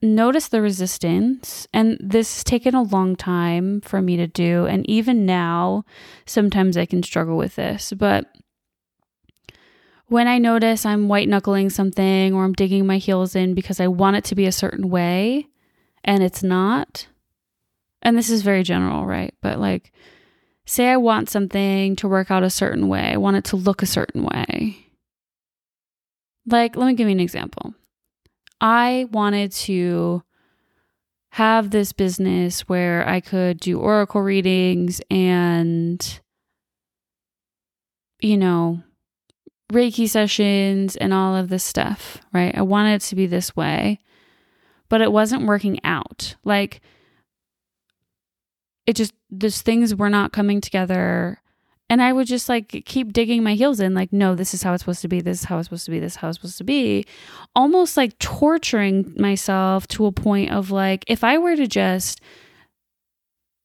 notice 0.00 0.48
the 0.48 0.60
resistance. 0.60 1.66
And 1.72 1.96
this 2.00 2.36
has 2.36 2.44
taken 2.44 2.74
a 2.74 2.82
long 2.82 3.16
time 3.16 3.80
for 3.80 4.00
me 4.00 4.16
to 4.16 4.26
do. 4.26 4.66
And 4.66 4.88
even 4.88 5.26
now, 5.26 5.84
sometimes 6.26 6.76
I 6.76 6.86
can 6.86 7.02
struggle 7.02 7.36
with 7.36 7.56
this. 7.56 7.92
But 7.92 8.26
when 10.06 10.26
I 10.26 10.38
notice 10.38 10.86
I'm 10.86 11.08
white 11.08 11.28
knuckling 11.28 11.70
something 11.70 12.34
or 12.34 12.44
I'm 12.44 12.54
digging 12.54 12.86
my 12.86 12.98
heels 12.98 13.36
in 13.36 13.54
because 13.54 13.80
I 13.80 13.88
want 13.88 14.16
it 14.16 14.24
to 14.24 14.34
be 14.34 14.46
a 14.46 14.52
certain 14.52 14.88
way 14.88 15.48
and 16.04 16.22
it's 16.22 16.42
not, 16.42 17.06
and 18.00 18.16
this 18.16 18.30
is 18.30 18.42
very 18.42 18.62
general, 18.62 19.04
right? 19.04 19.34
But 19.42 19.58
like, 19.58 19.92
say 20.64 20.88
I 20.88 20.96
want 20.96 21.28
something 21.28 21.96
to 21.96 22.08
work 22.08 22.30
out 22.30 22.42
a 22.42 22.50
certain 22.50 22.88
way, 22.88 23.12
I 23.12 23.18
want 23.18 23.36
it 23.36 23.44
to 23.46 23.56
look 23.56 23.82
a 23.82 23.86
certain 23.86 24.24
way. 24.24 24.86
Like, 26.46 26.76
let 26.76 26.86
me 26.86 26.94
give 26.94 27.08
you 27.08 27.12
an 27.12 27.20
example. 27.20 27.74
I 28.60 29.06
wanted 29.12 29.52
to 29.52 30.22
have 31.30 31.70
this 31.70 31.92
business 31.92 32.62
where 32.62 33.08
I 33.08 33.20
could 33.20 33.60
do 33.60 33.78
oracle 33.78 34.22
readings 34.22 35.00
and, 35.10 36.20
you 38.20 38.36
know, 38.36 38.82
Reiki 39.72 40.08
sessions 40.08 40.96
and 40.96 41.12
all 41.12 41.36
of 41.36 41.48
this 41.48 41.62
stuff, 41.62 42.18
right? 42.32 42.56
I 42.56 42.62
wanted 42.62 42.94
it 42.94 43.02
to 43.02 43.14
be 43.14 43.26
this 43.26 43.54
way, 43.54 43.98
but 44.88 45.00
it 45.02 45.12
wasn't 45.12 45.46
working 45.46 45.78
out. 45.84 46.34
Like, 46.42 46.80
it 48.86 48.96
just, 48.96 49.12
those 49.30 49.60
things 49.60 49.94
were 49.94 50.08
not 50.08 50.32
coming 50.32 50.62
together. 50.62 51.42
And 51.90 52.02
I 52.02 52.12
would 52.12 52.26
just 52.26 52.48
like 52.48 52.82
keep 52.84 53.12
digging 53.14 53.42
my 53.42 53.54
heels 53.54 53.80
in, 53.80 53.94
like, 53.94 54.12
no, 54.12 54.34
this 54.34 54.52
is 54.52 54.62
how 54.62 54.74
it's 54.74 54.82
supposed 54.82 55.00
to 55.02 55.08
be. 55.08 55.20
This 55.20 55.40
is 55.40 55.44
how 55.44 55.58
it's 55.58 55.66
supposed 55.66 55.86
to 55.86 55.90
be. 55.90 55.98
This 55.98 56.12
is 56.12 56.16
how 56.16 56.28
it's 56.28 56.36
supposed 56.36 56.58
to 56.58 56.64
be. 56.64 57.06
Almost 57.56 57.96
like 57.96 58.18
torturing 58.18 59.14
myself 59.16 59.88
to 59.88 60.04
a 60.04 60.12
point 60.12 60.50
of 60.50 60.70
like, 60.70 61.04
if 61.08 61.24
I 61.24 61.38
were 61.38 61.56
to 61.56 61.66
just 61.66 62.20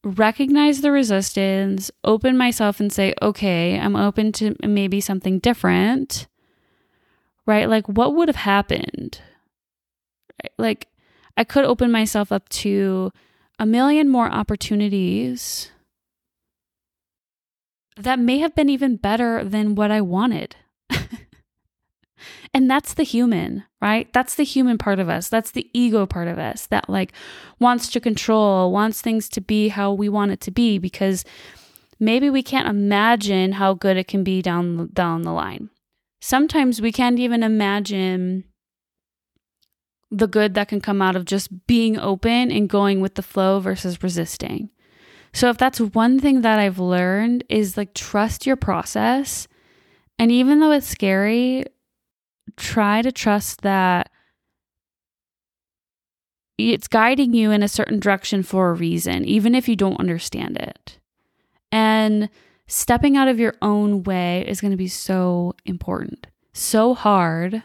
recognize 0.06 0.82
the 0.82 0.92
resistance, 0.92 1.92
open 2.04 2.38
myself 2.38 2.80
and 2.80 2.92
say, 2.92 3.14
okay, 3.22 3.78
I'm 3.80 3.96
open 3.96 4.32
to 4.34 4.56
maybe 4.64 5.02
something 5.02 5.40
different, 5.40 6.28
right? 7.46 7.70
Like, 7.70 7.88
what 7.88 8.16
would 8.16 8.30
have 8.30 8.38
happened? 8.38 9.22
Like, 10.58 10.88
I 11.36 11.44
could 11.44 11.66
open 11.66 11.92
myself 11.92 12.32
up 12.32 12.48
to 12.50 13.12
a 13.60 13.66
million 13.66 14.08
more 14.10 14.30
opportunities 14.30 15.72
that 17.98 18.20
may 18.20 18.40
have 18.40 18.56
been 18.56 18.70
even 18.70 18.96
better 18.98 19.44
than 19.44 19.76
what 19.76 19.92
I 19.92 20.02
wanted. 20.02 20.56
And 22.54 22.70
that's 22.70 22.94
the 22.94 23.04
human, 23.04 23.64
right? 23.82 24.12
That's 24.14 24.36
the 24.36 24.44
human 24.44 24.78
part 24.78 25.00
of 25.00 25.10
us. 25.10 25.28
That's 25.28 25.52
the 25.52 25.70
ego 25.74 26.06
part 26.06 26.28
of 26.28 26.38
us 26.38 26.68
that 26.68 26.88
like 26.88 27.12
wants 27.60 27.90
to 27.90 28.00
control, 28.00 28.72
wants 28.72 29.02
things 29.02 29.28
to 29.30 29.42
be 29.42 29.70
how 29.70 29.92
we 29.92 30.08
want 30.08 30.32
it 30.32 30.42
to 30.42 30.52
be 30.52 30.78
because 30.78 31.26
maybe 32.00 32.30
we 32.30 32.44
can't 32.44 32.68
imagine 32.68 33.54
how 33.54 33.74
good 33.74 33.98
it 33.98 34.08
can 34.08 34.24
be 34.24 34.42
down 34.42 34.90
down 34.94 35.24
the 35.24 35.32
line. 35.32 35.70
Sometimes 36.22 36.80
we 36.80 36.92
can't 36.92 37.20
even 37.20 37.42
imagine 37.42 38.44
the 40.12 40.28
good 40.28 40.54
that 40.54 40.68
can 40.68 40.80
come 40.80 41.02
out 41.02 41.16
of 41.16 41.26
just 41.26 41.66
being 41.66 41.98
open 41.98 42.52
and 42.52 42.70
going 42.70 43.02
with 43.02 43.16
the 43.16 43.24
flow 43.24 43.60
versus 43.60 44.04
resisting. 44.04 44.70
So 45.34 45.50
if 45.50 45.58
that's 45.58 45.82
one 45.82 46.20
thing 46.20 46.42
that 46.42 46.60
I've 46.60 46.80
learned 46.80 47.44
is 47.50 47.76
like 47.76 47.94
trust 47.94 48.46
your 48.46 48.56
process. 48.56 49.48
And 50.20 50.32
even 50.32 50.60
though 50.60 50.72
it's 50.72 50.88
scary, 50.88 51.66
try 52.56 53.02
to 53.02 53.12
trust 53.12 53.62
that 53.62 54.12
it's 56.60 56.88
guiding 56.88 57.34
you 57.34 57.50
in 57.50 57.64
a 57.64 57.68
certain 57.68 58.00
direction 58.00 58.44
for 58.44 58.70
a 58.70 58.74
reason, 58.74 59.26
even 59.26 59.56
if 59.56 59.68
you 59.68 59.76
don't 59.76 60.00
understand 60.00 60.58
it. 60.58 61.00
And 61.72 62.30
stepping 62.68 63.18
out 63.18 63.28
of 63.28 63.40
your 63.40 63.56
own 63.60 64.04
way 64.04 64.46
is 64.48 64.62
going 64.62 64.72
to 64.72 64.78
be 64.78 64.88
so 64.88 65.56
important, 65.66 66.28
so 66.54 66.94
hard, 66.94 67.64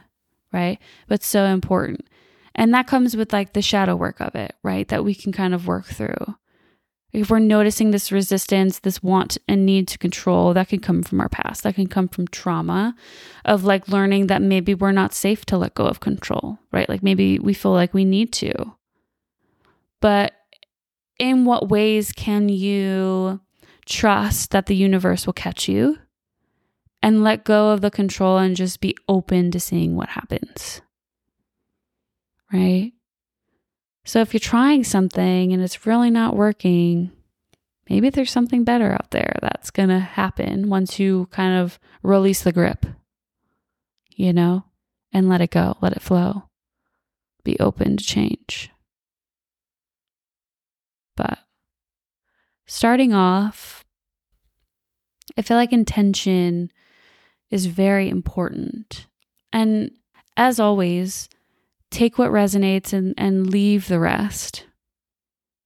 right? 0.55 0.79
But 1.07 1.23
so 1.23 1.45
important. 1.45 2.09
And 2.55 2.73
that 2.73 2.87
comes 2.87 3.15
with 3.15 3.31
like 3.31 3.53
the 3.53 3.61
shadow 3.61 3.95
work 3.95 4.21
of 4.21 4.35
it, 4.35 4.55
right? 4.63 4.89
That 4.89 5.05
we 5.05 5.15
can 5.15 5.33
kind 5.33 5.55
of 5.55 5.67
work 5.67 5.85
through 5.85 6.35
if 7.13 7.31
we're 7.31 7.39
noticing 7.39 7.91
this 7.91 8.13
resistance, 8.13 8.81
this 8.81 9.03
want 9.03 9.39
and 9.49 9.65
need 9.65 9.89
to 9.89 9.99
control, 9.99 10.53
that 10.55 10.69
can 10.69 10.81
come 10.81 11.03
from 11.03 11.21
our 11.21 11.29
past. 11.29 11.63
That 11.63 11.75
can 11.75 11.87
come 11.87 12.09
from 12.09 12.29
trauma 12.29 12.95
of 13.45 13.65
like 13.65 13.89
learning 13.89 14.27
that 14.27 14.43
maybe 14.43 14.75
we're 14.75 14.93
not 14.93 15.15
safe 15.15 15.47
to 15.47 15.57
let 15.57 15.75
go 15.75 15.87
of 15.87 16.01
control, 16.01 16.59
right? 16.71 16.89
Like 16.89 17.03
maybe 17.03 17.39
we 17.39 17.55
feel 17.55 17.73
like 17.73 17.95
we 17.95 18.05
need 18.05 18.33
to. 18.35 18.53
But 20.01 20.35
in 21.19 21.45
what 21.47 21.71
ways 21.71 22.13
can 22.13 22.49
you 22.49 23.41
trust 23.87 24.51
that 24.51 24.67
the 24.67 24.77
universe 24.77 25.25
will 25.25 25.33
catch 25.33 25.67
you 25.67 25.99
and 27.03 27.25
let 27.25 27.45
go 27.45 27.71
of 27.71 27.81
the 27.81 27.91
control 27.91 28.37
and 28.37 28.55
just 28.55 28.81
be 28.81 28.95
open 29.09 29.51
to 29.53 29.61
seeing 29.61 29.97
what 29.97 30.11
happens? 30.11 30.83
Right? 32.53 32.93
So 34.09 34.23
if 34.23 34.33
you're 34.33 34.41
trying 34.41 34.85
something 34.85 35.53
and 35.53 35.63
it's 35.63 35.87
really 35.87 36.09
not 36.09 36.35
working, 36.35 37.13
maybe 37.91 38.09
there's 38.09 38.31
something 38.31 38.65
better 38.65 38.91
out 38.91 39.11
there 39.11 39.37
that's 39.43 39.71
going 39.71 39.91
to 39.91 39.99
happen 39.99 40.71
once 40.71 40.99
you 40.99 41.29
kind 41.31 41.61
of 41.61 41.79
release 42.03 42.43
the 42.43 42.51
grip, 42.51 42.87
you 44.17 44.33
know, 44.33 44.65
and 45.13 45.29
let 45.29 45.43
it 45.43 45.51
go, 45.51 45.77
let 45.83 45.93
it 45.93 46.01
flow. 46.01 46.45
Be 47.45 47.61
open 47.61 47.99
to 47.99 48.03
change. 48.05 48.71
But 51.15 51.41
starting 52.67 53.13
off, 53.13 53.85
I 55.37 55.43
feel 55.43 55.59
like 55.59 55.75
intention 55.75 56.73
is 57.51 57.67
very 57.67 58.09
important. 58.09 59.07
And 59.53 59.91
as 60.35 60.59
always, 60.59 61.29
take 61.91 62.19
what 62.19 62.31
resonates 62.31 62.93
and, 62.93 63.15
and 63.17 63.51
leave 63.51 63.89
the 63.89 64.01
rest, 64.01 64.67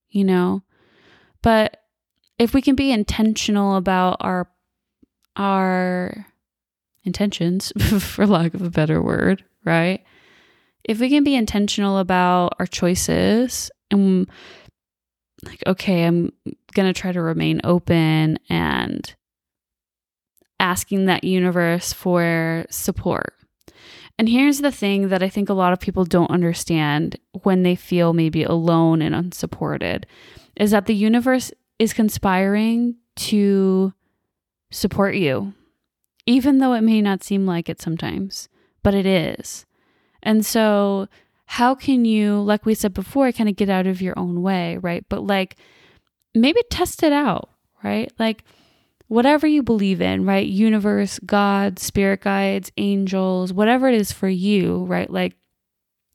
you 0.09 0.25
know? 0.25 0.63
But 1.43 1.79
if 2.39 2.55
we 2.55 2.63
can 2.63 2.75
be 2.75 2.93
intentional 2.93 3.77
about 3.77 4.19
our, 4.21 4.49
our 5.37 6.27
intentions, 7.05 7.73
for 7.99 8.27
lack 8.27 8.55
of 8.55 8.63
a 8.63 8.71
better 8.71 9.03
word, 9.03 9.45
right? 9.65 10.05
If 10.85 10.99
we 11.01 11.09
can 11.09 11.25
be 11.25 11.35
intentional 11.35 11.99
about 11.99 12.55
our 12.59 12.67
choices 12.67 13.71
and 13.91 14.29
like, 15.45 15.63
okay, 15.67 16.05
I'm 16.05 16.33
going 16.75 16.93
to 16.93 16.99
try 16.99 17.13
to 17.13 17.21
remain 17.21 17.61
open 17.65 18.39
and 18.49 19.15
asking 20.61 21.07
that 21.07 21.25
universe 21.25 21.93
for 21.93 22.65
support 22.71 23.35
and 24.19 24.29
here's 24.29 24.61
the 24.61 24.73
thing 24.73 25.09
that 25.09 25.23
I 25.23 25.29
think 25.29 25.49
a 25.49 25.55
lot 25.55 25.73
of 25.73 25.81
people 25.81 26.05
don't 26.05 26.31
understand 26.31 27.17
when 27.43 27.63
they 27.63 27.75
feel 27.75 28.13
maybe 28.13 28.45
alone 28.45 29.03
and 29.03 29.15
unsupported 29.15 30.07
is 30.57 30.71
that 30.71 30.87
the 30.87 30.95
universe 30.95 31.51
is 31.79 31.93
conspiring 31.93 32.97
to 33.17 33.93
support 34.71 35.15
you, 35.17 35.55
even 36.27 36.59
though 36.59 36.75
it 36.75 36.83
may 36.83 37.01
not 37.01 37.25
seem 37.25 37.47
like 37.47 37.69
it 37.69 37.81
sometimes, 37.81 38.49
but 38.83 38.95
it 38.95 39.07
is. 39.07 39.67
And 40.23 40.45
so, 40.47 41.09
how 41.47 41.75
can 41.75 42.05
you, 42.05 42.41
like 42.41 42.65
we 42.65 42.75
said 42.75 42.95
before, 42.95 43.33
kind 43.33 43.49
of 43.49 43.57
get 43.57 43.69
out 43.69 43.87
of 43.87 44.01
your 44.01 44.19
own 44.19 44.43
way, 44.43 44.79
right? 44.79 45.05
But 45.09 45.27
like 45.27 45.57
maybe 46.35 46.63
test 46.71 47.03
it 47.03 47.13
out, 47.13 47.51
right? 47.83 48.11
Like, 48.19 48.45
whatever 49.13 49.47
you 49.47 49.63
believe 49.63 50.01
in, 50.01 50.25
right? 50.25 50.47
Universe, 50.47 51.19
God, 51.27 51.79
spirit 51.79 52.23
guides, 52.23 52.73
angels, 52.79 53.53
whatever 53.53 53.87
it 53.87 53.95
is 53.95 54.11
for 54.11 54.29
you, 54.29 54.85
right? 54.85 55.11
Like 55.11 55.37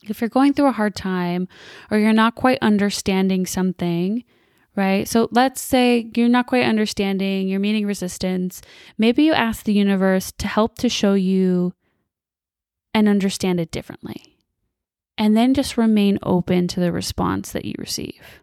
if 0.10 0.19
you're 0.19 0.31
going 0.31 0.53
through 0.53 0.69
a 0.69 0.71
hard 0.71 0.95
time 0.95 1.47
or 1.91 1.99
you're 1.99 2.12
not 2.12 2.33
quite 2.33 2.57
understanding 2.60 3.45
something, 3.45 4.23
right? 4.75 5.07
So 5.07 5.29
let's 5.31 5.62
say 5.62 6.10
you're 6.15 6.27
not 6.27 6.47
quite 6.47 6.65
understanding, 6.65 7.47
you're 7.47 7.60
meeting 7.60 7.86
resistance. 7.86 8.63
Maybe 8.97 9.21
you 9.23 9.33
ask 9.33 9.63
the 9.63 9.73
universe 9.73 10.31
to 10.39 10.47
help 10.47 10.79
to 10.79 10.89
show 10.89 11.13
you 11.13 11.73
and 12.95 13.07
understand 13.07 13.60
it 13.60 13.69
differently. 13.69 14.39
And 15.19 15.38
then 15.38 15.53
just 15.53 15.77
remain 15.77 16.17
open 16.23 16.67
to 16.69 16.79
the 16.79 16.91
response 16.91 17.51
that 17.51 17.65
you 17.65 17.75
receive, 17.77 18.41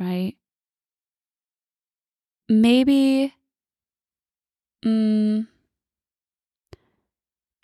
right? 0.00 0.36
Maybe 2.48 3.34
mm, 4.84 5.46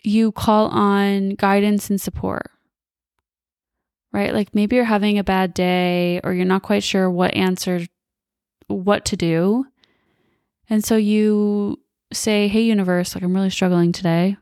you 0.03 0.31
call 0.31 0.67
on 0.67 1.31
guidance 1.35 1.89
and 1.89 1.99
support, 1.99 2.51
right? 4.11 4.33
Like 4.33 4.53
maybe 4.53 4.75
you're 4.75 4.85
having 4.85 5.17
a 5.17 5.23
bad 5.23 5.53
day 5.53 6.19
or 6.23 6.33
you're 6.33 6.45
not 6.45 6.63
quite 6.63 6.83
sure 6.83 7.09
what 7.09 7.33
answer, 7.33 7.85
what 8.67 9.05
to 9.05 9.17
do. 9.17 9.65
And 10.69 10.83
so 10.83 10.95
you 10.95 11.79
say, 12.11 12.47
Hey, 12.47 12.61
universe, 12.61 13.15
like 13.15 13.23
I'm 13.23 13.33
really 13.33 13.49
struggling 13.49 13.91
today. 13.91 14.37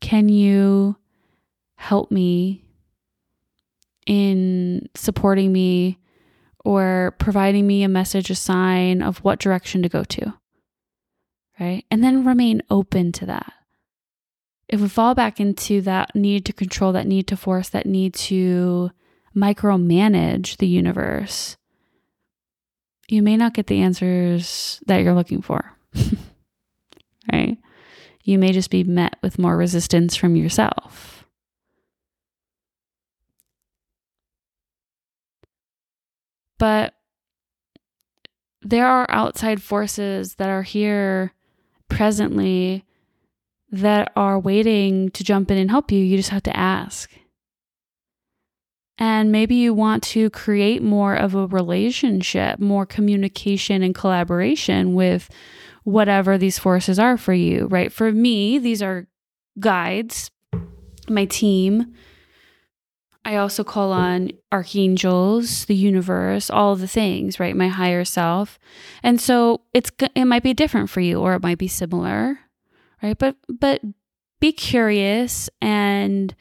Can 0.00 0.28
you 0.28 0.96
help 1.76 2.10
me 2.10 2.64
in 4.06 4.88
supporting 4.94 5.52
me 5.52 5.98
or 6.64 7.14
providing 7.18 7.66
me 7.66 7.82
a 7.82 7.88
message, 7.88 8.30
a 8.30 8.34
sign 8.34 9.02
of 9.02 9.18
what 9.18 9.38
direction 9.38 9.82
to 9.82 9.88
go 9.88 10.02
to. 10.02 10.34
Right. 11.60 11.84
And 11.90 12.02
then 12.02 12.24
remain 12.24 12.62
open 12.70 13.12
to 13.12 13.26
that. 13.26 13.52
If 14.68 14.80
we 14.80 14.88
fall 14.88 15.14
back 15.14 15.38
into 15.38 15.82
that 15.82 16.16
need 16.16 16.46
to 16.46 16.52
control, 16.52 16.92
that 16.92 17.06
need 17.06 17.28
to 17.28 17.36
force, 17.36 17.68
that 17.68 17.86
need 17.86 18.14
to 18.14 18.90
micromanage 19.36 20.56
the 20.56 20.66
universe, 20.66 21.56
you 23.08 23.22
may 23.22 23.36
not 23.36 23.54
get 23.54 23.66
the 23.66 23.82
answers 23.82 24.80
that 24.86 24.98
you're 24.98 25.14
looking 25.14 25.42
for. 25.42 25.76
right? 27.32 27.58
You 28.22 28.38
may 28.38 28.52
just 28.52 28.70
be 28.70 28.84
met 28.84 29.16
with 29.22 29.38
more 29.38 29.56
resistance 29.56 30.16
from 30.16 30.34
yourself. 30.34 31.23
But 36.58 36.94
there 38.62 38.86
are 38.86 39.06
outside 39.10 39.62
forces 39.62 40.36
that 40.36 40.48
are 40.48 40.62
here 40.62 41.32
presently 41.88 42.84
that 43.70 44.12
are 44.16 44.38
waiting 44.38 45.10
to 45.10 45.24
jump 45.24 45.50
in 45.50 45.58
and 45.58 45.70
help 45.70 45.90
you. 45.90 45.98
You 45.98 46.16
just 46.16 46.30
have 46.30 46.44
to 46.44 46.56
ask. 46.56 47.10
And 48.96 49.32
maybe 49.32 49.56
you 49.56 49.74
want 49.74 50.04
to 50.04 50.30
create 50.30 50.82
more 50.82 51.14
of 51.14 51.34
a 51.34 51.48
relationship, 51.48 52.60
more 52.60 52.86
communication 52.86 53.82
and 53.82 53.94
collaboration 53.94 54.94
with 54.94 55.28
whatever 55.82 56.38
these 56.38 56.58
forces 56.58 56.98
are 56.98 57.16
for 57.16 57.34
you, 57.34 57.66
right? 57.66 57.92
For 57.92 58.12
me, 58.12 58.58
these 58.58 58.80
are 58.80 59.08
guides, 59.58 60.30
my 61.08 61.24
team. 61.24 61.92
I 63.24 63.36
also 63.36 63.64
call 63.64 63.92
on 63.92 64.32
archangels, 64.52 65.64
the 65.64 65.74
universe, 65.74 66.50
all 66.50 66.76
the 66.76 66.86
things, 66.86 67.40
right? 67.40 67.56
My 67.56 67.68
higher 67.68 68.04
self. 68.04 68.58
And 69.02 69.20
so 69.20 69.62
it's 69.72 69.90
it 70.14 70.26
might 70.26 70.42
be 70.42 70.54
different 70.54 70.90
for 70.90 71.00
you 71.00 71.20
or 71.20 71.34
it 71.34 71.42
might 71.42 71.58
be 71.58 71.68
similar, 71.68 72.38
right? 73.02 73.18
But 73.18 73.36
but 73.48 73.80
be 74.40 74.52
curious 74.52 75.48
and 75.62 76.34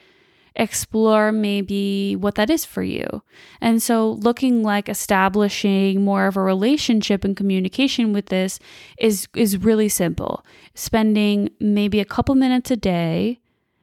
explore 0.55 1.31
maybe 1.31 2.15
what 2.15 2.35
that 2.35 2.49
is 2.49 2.65
for 2.65 2.83
you. 2.83 3.23
And 3.61 3.81
so, 3.81 4.11
looking 4.11 4.63
like 4.63 4.89
establishing 4.89 6.03
more 6.03 6.27
of 6.27 6.37
a 6.37 6.41
relationship 6.41 7.23
and 7.23 7.35
communication 7.35 8.13
with 8.13 8.27
this 8.27 8.59
is 8.97 9.27
is 9.35 9.57
really 9.57 9.89
simple. 9.89 10.45
Spending 10.75 11.49
maybe 11.59 11.99
a 11.99 12.05
couple 12.05 12.35
minutes 12.35 12.71
a 12.71 12.75
day, 12.75 13.39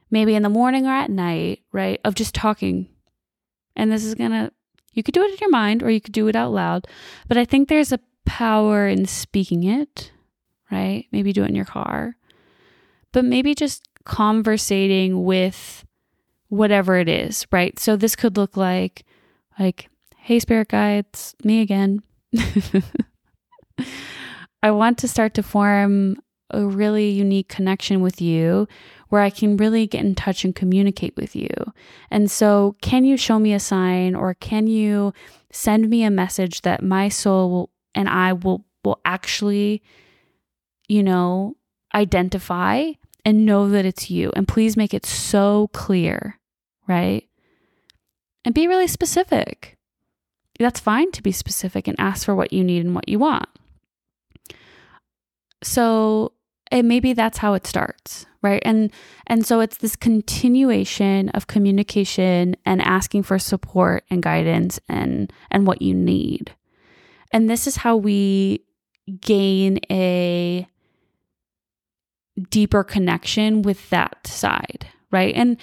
maybe 0.09 0.35
in 0.35 0.43
the 0.43 0.49
morning 0.49 0.85
or 0.85 0.91
at 0.93 1.09
night, 1.09 1.61
right, 1.71 1.99
of 2.03 2.15
just 2.15 2.35
talking. 2.35 2.87
And 3.75 3.91
this 3.91 4.03
is 4.03 4.15
going 4.15 4.31
to 4.31 4.51
you 4.93 5.03
could 5.03 5.13
do 5.13 5.23
it 5.23 5.31
in 5.31 5.37
your 5.39 5.49
mind 5.49 5.83
or 5.83 5.89
you 5.89 6.01
could 6.01 6.13
do 6.13 6.27
it 6.27 6.35
out 6.35 6.51
loud, 6.51 6.85
but 7.27 7.37
I 7.37 7.45
think 7.45 7.69
there's 7.69 7.93
a 7.93 7.99
power 8.25 8.87
in 8.87 9.05
speaking 9.05 9.63
it, 9.63 10.11
right? 10.69 11.05
Maybe 11.11 11.33
do 11.33 11.43
it 11.43 11.49
in 11.49 11.55
your 11.55 11.65
car. 11.65 12.17
But 13.13 13.25
maybe 13.25 13.55
just 13.55 13.87
conversating 14.03 15.23
with 15.23 15.85
whatever 16.49 16.97
it 16.97 17.07
is, 17.07 17.47
right? 17.51 17.79
So 17.79 17.95
this 17.95 18.15
could 18.15 18.37
look 18.37 18.57
like 18.57 19.05
like, 19.59 19.89
"Hey 20.17 20.39
spirit 20.39 20.69
guides, 20.69 21.35
me 21.43 21.61
again." 21.61 22.01
I 24.63 24.71
want 24.71 24.97
to 24.99 25.07
start 25.07 25.33
to 25.35 25.43
form 25.43 26.17
a 26.51 26.65
really 26.65 27.09
unique 27.09 27.47
connection 27.47 28.01
with 28.01 28.21
you 28.21 28.67
where 29.11 29.21
I 29.21 29.29
can 29.29 29.55
really 29.55 29.85
get 29.85 30.03
in 30.03 30.15
touch 30.15 30.43
and 30.43 30.55
communicate 30.55 31.15
with 31.15 31.35
you. 31.35 31.49
And 32.09 32.29
so, 32.29 32.75
can 32.81 33.05
you 33.05 33.15
show 33.15 33.39
me 33.39 33.53
a 33.53 33.59
sign 33.59 34.15
or 34.15 34.33
can 34.33 34.67
you 34.67 35.13
send 35.51 35.89
me 35.89 36.03
a 36.03 36.09
message 36.09 36.61
that 36.63 36.83
my 36.83 37.07
soul 37.07 37.49
will, 37.51 37.69
and 37.93 38.09
I 38.09 38.33
will 38.33 38.65
will 38.83 38.99
actually 39.05 39.83
you 40.87 41.03
know, 41.03 41.55
identify 41.95 42.91
and 43.23 43.45
know 43.45 43.69
that 43.69 43.85
it's 43.85 44.09
you. 44.09 44.29
And 44.35 44.45
please 44.45 44.75
make 44.75 44.93
it 44.93 45.05
so 45.05 45.69
clear 45.71 46.41
right? 46.91 47.27
And 48.43 48.53
be 48.53 48.67
really 48.67 48.87
specific. 48.87 49.77
That's 50.59 50.79
fine 50.79 51.11
to 51.13 51.23
be 51.23 51.31
specific 51.31 51.87
and 51.87 51.99
ask 51.99 52.25
for 52.25 52.35
what 52.35 52.53
you 52.53 52.63
need 52.63 52.85
and 52.85 52.93
what 52.93 53.07
you 53.07 53.17
want. 53.17 53.47
So, 55.63 56.33
and 56.71 56.87
maybe 56.87 57.13
that's 57.13 57.39
how 57.39 57.53
it 57.53 57.67
starts, 57.67 58.25
right? 58.41 58.61
And 58.65 58.91
and 59.27 59.45
so 59.45 59.59
it's 59.59 59.77
this 59.77 59.95
continuation 59.95 61.29
of 61.29 61.47
communication 61.47 62.55
and 62.65 62.81
asking 62.81 63.23
for 63.23 63.37
support 63.37 64.05
and 64.09 64.23
guidance 64.23 64.79
and 64.87 65.31
and 65.51 65.67
what 65.67 65.81
you 65.81 65.93
need. 65.93 66.55
And 67.31 67.49
this 67.49 67.67
is 67.67 67.77
how 67.77 67.97
we 67.97 68.65
gain 69.19 69.79
a 69.91 70.67
deeper 72.49 72.83
connection 72.83 73.61
with 73.61 73.89
that 73.89 74.25
side, 74.25 74.87
right? 75.11 75.35
And 75.35 75.57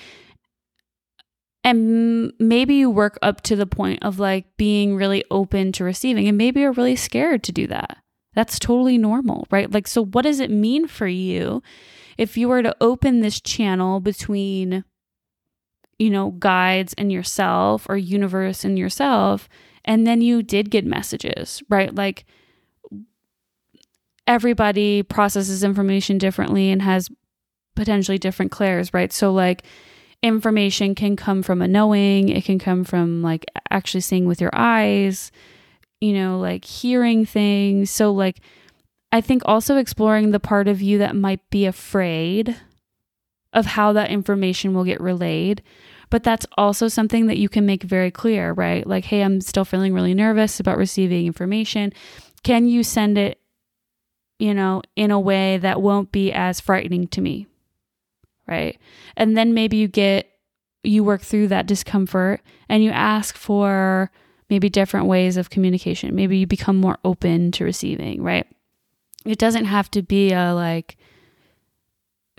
and 1.65 2.33
maybe 2.39 2.77
you 2.77 2.91
work 2.91 3.19
up 3.21 3.41
to 3.43 3.57
the 3.57 3.67
point 3.67 4.03
of 4.03 4.19
like 4.19 4.57
being 4.57 4.95
really 4.95 5.25
open 5.31 5.73
to 5.73 5.85
receiving, 5.85 6.29
and 6.29 6.39
maybe 6.39 6.61
you're 6.61 6.73
really 6.73 6.97
scared 6.97 7.43
to 7.45 7.53
do 7.53 7.67
that. 7.67 7.99
That's 8.39 8.61
totally 8.61 8.99
normal, 8.99 9.49
right? 9.51 9.69
Like, 9.69 9.89
so 9.89 10.05
what 10.05 10.23
does 10.23 10.39
it 10.39 10.49
mean 10.49 10.87
for 10.87 11.09
you 11.09 11.61
if 12.17 12.37
you 12.37 12.49
were 12.49 12.63
to 12.63 12.77
open 12.81 13.19
this 13.19 13.41
channel 13.41 13.99
between, 13.99 14.85
you 15.99 16.09
know, 16.09 16.31
guides 16.31 16.95
and 16.97 17.11
yourself 17.11 17.85
or 17.89 17.97
universe 17.97 18.65
and 18.65 18.79
yourself, 18.79 19.49
and 19.85 20.07
then 20.07 20.21
you 20.21 20.45
did 20.45 20.71
get 20.71 20.85
messages, 20.85 21.65
right? 21.69 21.93
Like, 21.93 22.27
everybody 24.29 25.03
processes 25.03 25.65
information 25.65 26.17
differently 26.17 26.71
and 26.71 26.81
has 26.81 27.09
potentially 27.75 28.19
different 28.19 28.53
clairs, 28.53 28.95
right? 28.95 29.13
So, 29.13 29.33
like, 29.33 29.65
information 30.23 30.95
can 30.95 31.17
come 31.17 31.43
from 31.43 31.61
a 31.61 31.67
knowing, 31.67 32.29
it 32.29 32.45
can 32.45 32.61
come 32.61 32.85
from 32.85 33.21
like 33.21 33.47
actually 33.69 34.03
seeing 34.03 34.27
with 34.27 34.41
your 34.41 34.51
eyes, 34.53 35.33
you 36.01 36.13
know, 36.13 36.39
like 36.39 36.65
hearing 36.65 37.27
things. 37.27 37.91
So, 37.91 38.13
like, 38.13 38.41
I 39.13 39.21
think 39.21 39.43
also 39.45 39.77
exploring 39.77 40.31
the 40.31 40.41
part 40.41 40.69
of 40.69 40.83
you 40.83 40.99
that 40.99 41.17
might 41.17 41.49
be 41.51 41.67
afraid 41.67 42.57
of 43.53 43.67
how 43.67 43.93
that 43.95 44.11
information 44.11 44.75
will 44.75 44.85
get 44.85 45.01
relayed. 45.01 45.63
But 46.11 46.23
that's 46.23 46.47
also 46.57 46.89
something 46.89 47.27
that 47.27 47.39
you 47.39 47.49
can 47.49 47.67
make 47.67 47.83
very 47.83 48.11
clear, 48.11 48.53
right? 48.53 48.87
Like, 48.87 49.07
hey, 49.07 49.23
I'm 49.23 49.41
still 49.41 49.65
feeling 49.65 49.93
really 49.93 50.15
nervous 50.15 50.59
about 50.59 50.79
receiving 50.79 51.27
information. 51.27 51.93
Can 52.43 52.67
you 52.67 52.83
send 52.83 53.19
it, 53.19 53.41
you 54.39 54.55
know, 54.55 54.83
in 54.97 55.11
a 55.11 55.21
way 55.21 55.59
that 55.59 55.83
won't 55.83 56.13
be 56.13 56.33
as 56.33 56.61
frightening 56.61 57.09
to 57.09 57.21
me? 57.21 57.47
right? 58.49 58.79
And 59.17 59.37
then 59.37 59.55
maybe 59.55 59.77
you 59.77 59.87
get, 59.87 60.29
you 60.83 61.05
work 61.05 61.21
through 61.21 61.49
that 61.49 61.67
discomfort 61.67 62.41
and 62.69 62.83
you 62.83 62.91
ask 62.91 63.37
for 63.37 64.11
maybe 64.51 64.69
different 64.69 65.07
ways 65.07 65.37
of 65.37 65.51
communication. 65.51 66.15
Maybe 66.15 66.39
you 66.39 66.47
become 66.47 66.77
more 66.77 66.99
open 67.05 67.53
to 67.53 67.65
receiving, 67.65 68.23
right? 68.23 68.47
It 69.25 69.39
doesn't 69.39 69.67
have 69.67 69.91
to 69.93 70.03
be 70.03 70.33
a 70.33 70.55
like, 70.55 70.97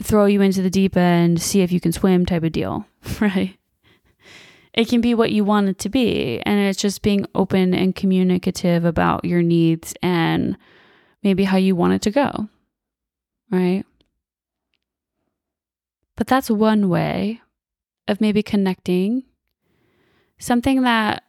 throw 0.02 0.26
you 0.26 0.42
into 0.42 0.62
the 0.62 0.70
deep 0.70 0.96
end, 0.98 1.42
see 1.42 1.62
if 1.62 1.72
you 1.72 1.80
can 1.80 1.92
swim 1.92 2.26
type 2.26 2.44
of 2.44 2.52
deal, 2.52 2.86
right? 3.20 3.58
It 4.74 4.88
can 4.88 5.02
be 5.02 5.14
what 5.14 5.32
you 5.32 5.44
want 5.44 5.68
it 5.68 5.80
to 5.80 5.90
be. 5.90 6.42
And 6.46 6.60
it's 6.60 6.80
just 6.80 7.02
being 7.02 7.26
open 7.36 7.74
and 7.74 7.96
communicative 7.96 8.86
about 8.86 9.26
your 9.26 9.42
needs 9.42 9.94
and 10.02 10.58
maybe 11.24 11.44
how 11.44 11.58
you 11.58 11.76
want 11.76 11.94
it 11.94 12.02
to 12.04 12.12
go, 12.12 12.48
right? 13.52 13.84
But 16.16 16.28
that's 16.28 16.50
one 16.50 16.90
way 16.90 17.42
of 18.08 18.22
maybe 18.22 18.44
connecting. 18.44 19.24
Something 20.38 20.84
that 20.84 21.24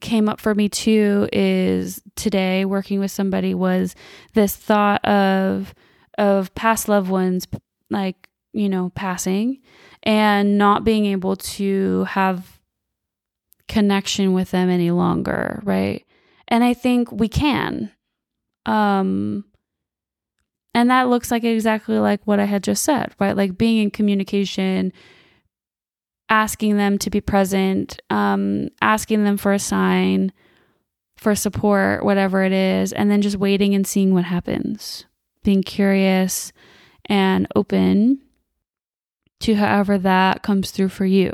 came 0.00 0.28
up 0.28 0.40
for 0.40 0.54
me 0.54 0.68
too 0.68 1.28
is 1.32 2.02
today 2.16 2.64
working 2.64 3.00
with 3.00 3.10
somebody 3.10 3.54
was 3.54 3.94
this 4.34 4.56
thought 4.56 5.04
of 5.04 5.74
of 6.18 6.54
past 6.54 6.88
loved 6.88 7.10
ones 7.10 7.46
like 7.90 8.28
you 8.52 8.68
know 8.68 8.90
passing 8.94 9.58
and 10.02 10.58
not 10.58 10.84
being 10.84 11.06
able 11.06 11.36
to 11.36 12.04
have 12.04 12.60
connection 13.68 14.32
with 14.32 14.50
them 14.50 14.68
any 14.68 14.90
longer 14.90 15.60
right 15.64 16.04
and 16.48 16.62
i 16.62 16.74
think 16.74 17.10
we 17.10 17.28
can 17.28 17.90
um 18.66 19.44
and 20.74 20.90
that 20.90 21.08
looks 21.08 21.30
like 21.30 21.44
exactly 21.44 21.98
like 21.98 22.26
what 22.26 22.40
I 22.40 22.44
had 22.44 22.64
just 22.64 22.82
said, 22.82 23.14
right? 23.20 23.36
Like 23.36 23.56
being 23.56 23.78
in 23.78 23.90
communication, 23.92 24.92
asking 26.28 26.76
them 26.76 26.98
to 26.98 27.10
be 27.10 27.20
present, 27.20 28.00
um, 28.10 28.68
asking 28.80 29.24
them 29.24 29.36
for 29.36 29.52
a 29.52 29.58
sign, 29.58 30.32
for 31.16 31.34
support, 31.34 32.04
whatever 32.04 32.42
it 32.42 32.52
is, 32.52 32.92
and 32.92 33.10
then 33.10 33.22
just 33.22 33.36
waiting 33.36 33.74
and 33.74 33.86
seeing 33.86 34.14
what 34.14 34.24
happens. 34.24 35.04
Being 35.42 35.62
curious 35.62 36.52
and 37.06 37.46
open 37.54 38.20
to 39.40 39.54
however 39.54 39.98
that 39.98 40.42
comes 40.42 40.70
through 40.70 40.88
for 40.88 41.04
you. 41.04 41.32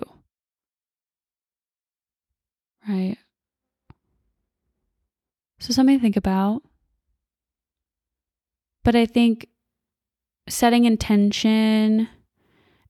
right? 2.89 3.17
So, 5.61 5.73
something 5.73 5.99
to 5.99 6.03
think 6.03 6.17
about. 6.17 6.63
But 8.83 8.97
I 8.97 9.07
think 9.07 9.47
setting 10.49 10.85
intention 10.85 12.09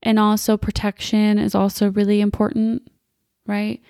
and 0.03 0.19
also 0.19 0.57
protection 0.57 1.37
is 1.37 1.55
also 1.55 1.91
really 1.91 2.21
important, 2.21 2.83
right? 3.45 3.81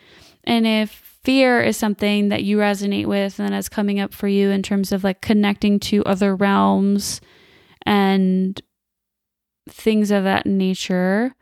And 0.44 0.66
if 0.66 0.90
fear 1.24 1.62
is 1.62 1.78
something 1.78 2.30
that 2.30 2.44
you 2.44 2.58
resonate 2.58 3.06
with 3.06 3.40
and 3.40 3.54
is 3.54 3.70
coming 3.70 4.00
up 4.00 4.14
for 4.14 4.28
you 4.28 4.50
in 4.50 4.64
terms 4.64 4.92
of 4.92 5.04
like 5.04 5.22
connecting 5.22 5.80
to 5.80 6.04
other 6.06 6.36
realms 6.36 7.22
and 7.86 8.60
things 9.70 10.12
of 10.12 10.24
that 10.24 10.46
nature, 10.46 11.36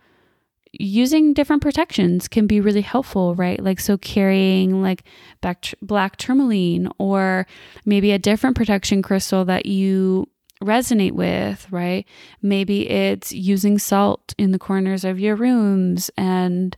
using 0.71 1.33
different 1.33 1.61
protections 1.61 2.27
can 2.27 2.45
be 2.45 2.59
really 2.59 2.81
helpful, 2.81 3.35
right? 3.35 3.63
Like, 3.63 3.79
so 3.79 3.97
carrying 3.97 4.81
like 4.81 5.03
black, 5.41 5.73
black 5.81 6.17
tourmaline 6.17 6.89
or 6.97 7.47
maybe 7.85 8.11
a 8.11 8.19
different 8.19 8.55
protection 8.55 9.01
crystal 9.01 9.45
that 9.45 9.65
you 9.65 10.27
resonate 10.63 11.13
with, 11.13 11.67
right? 11.71 12.05
Maybe 12.41 12.89
it's 12.89 13.31
using 13.31 13.79
salt 13.79 14.33
in 14.37 14.51
the 14.51 14.59
corners 14.59 15.05
of 15.05 15.19
your 15.19 15.35
rooms 15.35 16.11
and, 16.17 16.75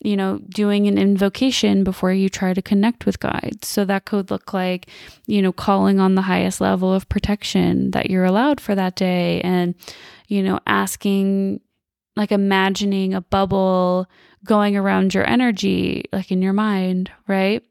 you 0.00 0.16
know, 0.16 0.38
doing 0.50 0.86
an 0.86 0.98
invocation 0.98 1.82
before 1.84 2.12
you 2.12 2.28
try 2.28 2.52
to 2.52 2.60
connect 2.60 3.06
with 3.06 3.20
guides. 3.20 3.68
So 3.68 3.84
that 3.86 4.04
could 4.04 4.30
look 4.30 4.52
like, 4.52 4.88
you 5.26 5.40
know, 5.40 5.52
calling 5.52 5.98
on 5.98 6.14
the 6.14 6.22
highest 6.22 6.60
level 6.60 6.92
of 6.92 7.08
protection 7.08 7.92
that 7.92 8.10
you're 8.10 8.24
allowed 8.24 8.60
for 8.60 8.74
that 8.74 8.96
day 8.96 9.40
and, 9.40 9.74
you 10.28 10.42
know, 10.42 10.60
asking, 10.66 11.60
like 12.16 12.32
imagining 12.32 13.14
a 13.14 13.22
bubble 13.22 14.06
going 14.44 14.76
around 14.76 15.14
your 15.14 15.26
energy, 15.26 16.04
like 16.12 16.30
in 16.30 16.42
your 16.42 16.52
mind, 16.52 17.10
right? 17.26 17.64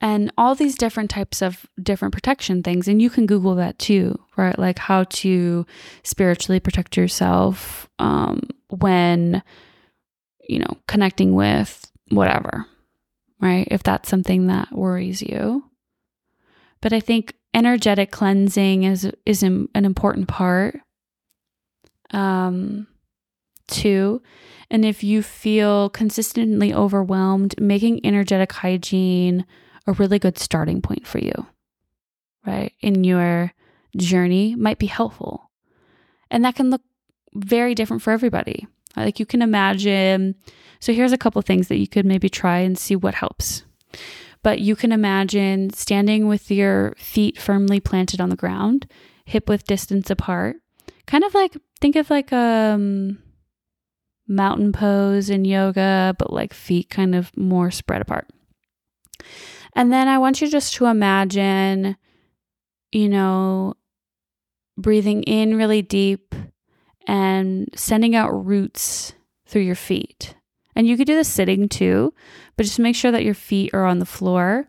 And 0.00 0.30
all 0.36 0.54
these 0.54 0.76
different 0.76 1.10
types 1.10 1.42
of 1.42 1.66
different 1.82 2.12
protection 2.12 2.62
things. 2.62 2.86
And 2.86 3.00
you 3.00 3.08
can 3.08 3.26
Google 3.26 3.54
that 3.56 3.78
too, 3.78 4.18
right? 4.36 4.58
Like 4.58 4.78
how 4.78 5.04
to 5.04 5.66
spiritually 6.02 6.60
protect 6.60 6.96
yourself 6.96 7.88
um, 7.98 8.42
when, 8.68 9.42
you 10.48 10.58
know, 10.58 10.76
connecting 10.86 11.34
with 11.34 11.90
whatever, 12.10 12.66
right? 13.40 13.66
If 13.70 13.82
that's 13.82 14.08
something 14.08 14.48
that 14.48 14.72
worries 14.72 15.22
you. 15.22 15.64
But 16.82 16.92
I 16.92 17.00
think 17.00 17.34
energetic 17.54 18.10
cleansing 18.10 18.84
is 18.84 19.10
is 19.24 19.42
an 19.42 19.68
important 19.74 20.28
part. 20.28 20.80
Um, 22.10 22.86
too. 23.66 24.22
And 24.70 24.84
if 24.84 25.02
you 25.02 25.22
feel 25.22 25.90
consistently 25.90 26.72
overwhelmed, 26.72 27.60
making 27.60 28.04
energetic 28.04 28.52
hygiene 28.52 29.44
a 29.86 29.92
really 29.92 30.18
good 30.18 30.38
starting 30.38 30.82
point 30.82 31.06
for 31.06 31.18
you, 31.18 31.46
right? 32.46 32.72
In 32.80 33.04
your 33.04 33.52
journey 33.96 34.54
might 34.54 34.78
be 34.78 34.86
helpful. 34.86 35.50
And 36.30 36.44
that 36.44 36.56
can 36.56 36.70
look 36.70 36.82
very 37.34 37.74
different 37.74 38.02
for 38.02 38.12
everybody. 38.12 38.66
Like 38.96 39.20
you 39.20 39.26
can 39.26 39.42
imagine, 39.42 40.34
so 40.80 40.92
here's 40.92 41.12
a 41.12 41.18
couple 41.18 41.40
things 41.42 41.68
that 41.68 41.78
you 41.78 41.86
could 41.86 42.06
maybe 42.06 42.28
try 42.28 42.58
and 42.58 42.78
see 42.78 42.96
what 42.96 43.14
helps. 43.14 43.64
But 44.42 44.60
you 44.60 44.76
can 44.76 44.92
imagine 44.92 45.70
standing 45.70 46.28
with 46.28 46.50
your 46.50 46.94
feet 46.96 47.38
firmly 47.38 47.80
planted 47.80 48.20
on 48.20 48.30
the 48.30 48.36
ground, 48.36 48.86
hip 49.24 49.48
width 49.48 49.64
distance 49.64 50.08
apart, 50.10 50.56
kind 51.06 51.24
of 51.24 51.34
like 51.34 51.56
think 51.80 51.96
of 51.96 52.10
like 52.10 52.32
a 52.32 52.72
um, 52.74 53.18
mountain 54.28 54.72
pose 54.72 55.30
in 55.30 55.44
yoga, 55.44 56.14
but 56.18 56.32
like 56.32 56.54
feet 56.54 56.90
kind 56.90 57.14
of 57.14 57.36
more 57.36 57.70
spread 57.70 58.00
apart. 58.00 58.28
And 59.76 59.92
then 59.92 60.08
I 60.08 60.16
want 60.16 60.40
you 60.40 60.48
just 60.48 60.74
to 60.74 60.86
imagine, 60.86 61.96
you 62.92 63.10
know, 63.10 63.74
breathing 64.78 65.22
in 65.24 65.56
really 65.56 65.82
deep 65.82 66.34
and 67.06 67.68
sending 67.74 68.16
out 68.16 68.30
roots 68.30 69.12
through 69.46 69.62
your 69.62 69.74
feet. 69.74 70.34
And 70.74 70.86
you 70.86 70.96
could 70.96 71.06
do 71.06 71.14
this 71.14 71.28
sitting 71.28 71.68
too, 71.68 72.14
but 72.56 72.64
just 72.64 72.78
make 72.78 72.96
sure 72.96 73.10
that 73.10 73.24
your 73.24 73.34
feet 73.34 73.74
are 73.74 73.84
on 73.84 73.98
the 73.98 74.06
floor. 74.06 74.66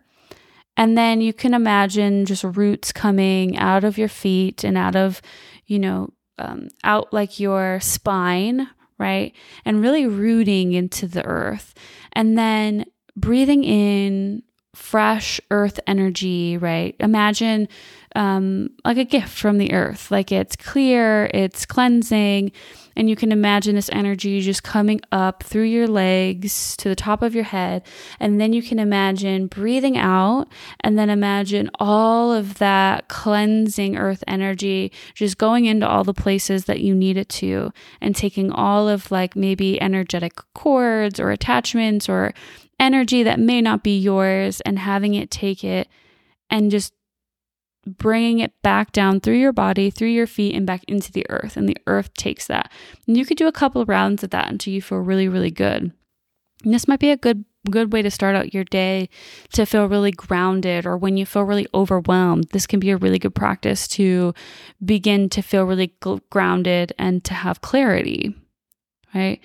And 0.76 0.98
then 0.98 1.22
you 1.22 1.34
can 1.34 1.54
imagine 1.54 2.26
just 2.26 2.44
roots 2.44 2.92
coming 2.92 3.58
out 3.58 3.86
of 3.86 3.98
your 3.98 4.10
feet 4.10 4.66
and 4.66 4.78
out 4.78 4.96
of, 4.96 5.22
you 5.66 5.80
know, 5.80 6.14
um, 6.38 6.68
out 6.84 7.14
like 7.14 7.40
your 7.40 7.80
spine, 7.80 8.70
right? 9.00 9.34
And 9.64 9.82
really 9.82 10.06
rooting 10.06 10.74
into 10.74 11.08
the 11.08 11.26
earth. 11.26 11.74
And 12.12 12.38
then 12.38 12.86
breathing 13.16 13.64
in 13.64 14.44
fresh 14.78 15.42
earth 15.50 15.80
energy, 15.88 16.56
right? 16.56 16.96
Imagine 17.00 17.68
um, 18.16 18.70
like 18.86 18.98
a 18.98 19.04
gift 19.04 19.30
from 19.30 19.58
the 19.58 19.74
earth, 19.74 20.12
like 20.12 20.32
it's 20.32 20.56
clear, 20.56 21.30
it's 21.34 21.66
cleansing, 21.66 22.52
and 22.96 23.10
you 23.10 23.16
can 23.16 23.32
imagine 23.32 23.76
this 23.76 23.90
energy 23.92 24.40
just 24.40 24.64
coming 24.64 25.02
up 25.12 25.44
through 25.44 25.64
your 25.64 25.88
legs 25.88 26.78
to 26.78 26.90
the 26.90 26.96
top 26.96 27.22
of 27.22 27.36
your 27.36 27.44
head. 27.44 27.84
And 28.20 28.40
then 28.40 28.54
you 28.54 28.64
can 28.64 28.80
imagine 28.80 29.48
breathing 29.48 29.98
out, 29.98 30.48
and 30.82 30.98
then 30.98 31.10
imagine 31.10 31.70
all 31.80 32.32
of 32.32 32.60
that 32.60 33.08
cleansing 33.08 33.98
earth 33.98 34.24
energy 34.28 34.92
just 35.16 35.38
going 35.38 35.66
into 35.66 35.88
all 35.88 36.04
the 36.04 36.14
places 36.14 36.66
that 36.66 36.82
you 36.82 36.96
need 36.96 37.18
it 37.18 37.30
to, 37.30 37.72
and 38.00 38.16
taking 38.16 38.52
all 38.52 38.88
of 38.88 39.12
like 39.12 39.36
maybe 39.36 39.82
energetic 39.82 40.34
cords 40.54 41.20
or 41.20 41.32
attachments 41.32 42.08
or 42.08 42.34
energy 42.80 43.24
that 43.24 43.40
may 43.40 43.62
not 43.62 43.84
be 43.84 43.98
yours 43.98 44.62
and 44.62 44.80
having 44.80 45.14
it 45.14 45.32
take 45.32 45.64
it 45.64 45.88
and 46.50 46.72
just 46.72 46.94
bringing 47.88 48.40
it 48.40 48.54
back 48.62 48.92
down 48.92 49.20
through 49.20 49.38
your 49.38 49.54
body, 49.54 49.90
through 49.90 50.10
your 50.10 50.28
feet, 50.28 50.56
and 50.56 50.68
back 50.68 50.84
into 50.88 51.12
the 51.12 51.26
earth. 51.30 51.56
And 51.56 51.68
the 51.70 51.78
earth 51.88 52.14
takes 52.14 52.48
that. 52.48 52.72
And 53.08 53.18
you 53.18 53.26
could 53.26 53.38
do 53.38 53.48
a 53.48 53.54
couple 53.54 53.86
rounds 53.86 54.24
of 54.24 54.30
that 54.32 54.50
until 54.50 54.74
you 54.74 54.82
feel 54.82 55.00
really, 55.00 55.28
really 55.28 55.52
good. 55.52 55.92
And 56.64 56.74
this 56.74 56.88
might 56.88 57.00
be 57.00 57.12
a 57.12 57.18
good 57.18 57.46
good 57.70 57.92
way 57.92 58.02
to 58.02 58.10
start 58.10 58.34
out 58.34 58.54
your 58.54 58.64
day 58.64 59.10
to 59.52 59.66
feel 59.66 59.88
really 59.88 60.12
grounded 60.12 60.86
or 60.86 60.96
when 60.96 61.18
you 61.18 61.26
feel 61.26 61.44
really 61.44 61.68
overwhelmed 61.74 62.46
this 62.54 62.66
can 62.66 62.80
be 62.80 62.92
a 62.92 62.96
really 62.96 63.20
good 63.20 63.36
practice 63.36 63.90
to 63.90 64.34
begin 64.86 65.28
to 65.28 65.42
feel 65.42 65.66
really 65.66 65.94
grounded 66.30 66.94
and 66.98 67.26
to 67.26 67.34
have 67.34 67.60
clarity 67.60 68.34
right 69.14 69.42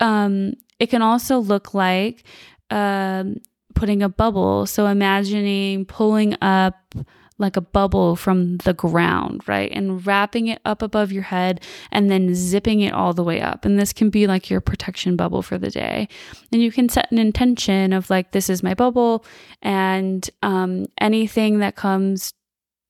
um 0.00 0.52
it 0.80 0.90
can 0.90 1.00
also 1.00 1.38
look 1.38 1.74
like 1.74 2.24
um, 2.70 3.36
putting 3.74 4.02
a 4.02 4.08
bubble. 4.08 4.66
So 4.66 4.86
imagining 4.86 5.84
pulling 5.84 6.36
up 6.42 6.94
like 7.36 7.56
a 7.56 7.60
bubble 7.60 8.14
from 8.14 8.58
the 8.58 8.72
ground, 8.72 9.42
right? 9.48 9.72
And 9.72 10.06
wrapping 10.06 10.46
it 10.46 10.60
up 10.64 10.82
above 10.82 11.10
your 11.10 11.24
head 11.24 11.60
and 11.90 12.08
then 12.08 12.32
zipping 12.34 12.80
it 12.80 12.94
all 12.94 13.12
the 13.12 13.24
way 13.24 13.40
up. 13.40 13.64
And 13.64 13.76
this 13.76 13.92
can 13.92 14.08
be 14.08 14.28
like 14.28 14.50
your 14.50 14.60
protection 14.60 15.16
bubble 15.16 15.42
for 15.42 15.58
the 15.58 15.70
day. 15.70 16.08
And 16.52 16.62
you 16.62 16.70
can 16.70 16.88
set 16.88 17.10
an 17.10 17.18
intention 17.18 17.92
of 17.92 18.08
like, 18.08 18.30
this 18.30 18.48
is 18.48 18.62
my 18.62 18.74
bubble, 18.74 19.24
and 19.62 20.28
um, 20.42 20.86
anything 21.00 21.58
that 21.58 21.74
comes 21.74 22.34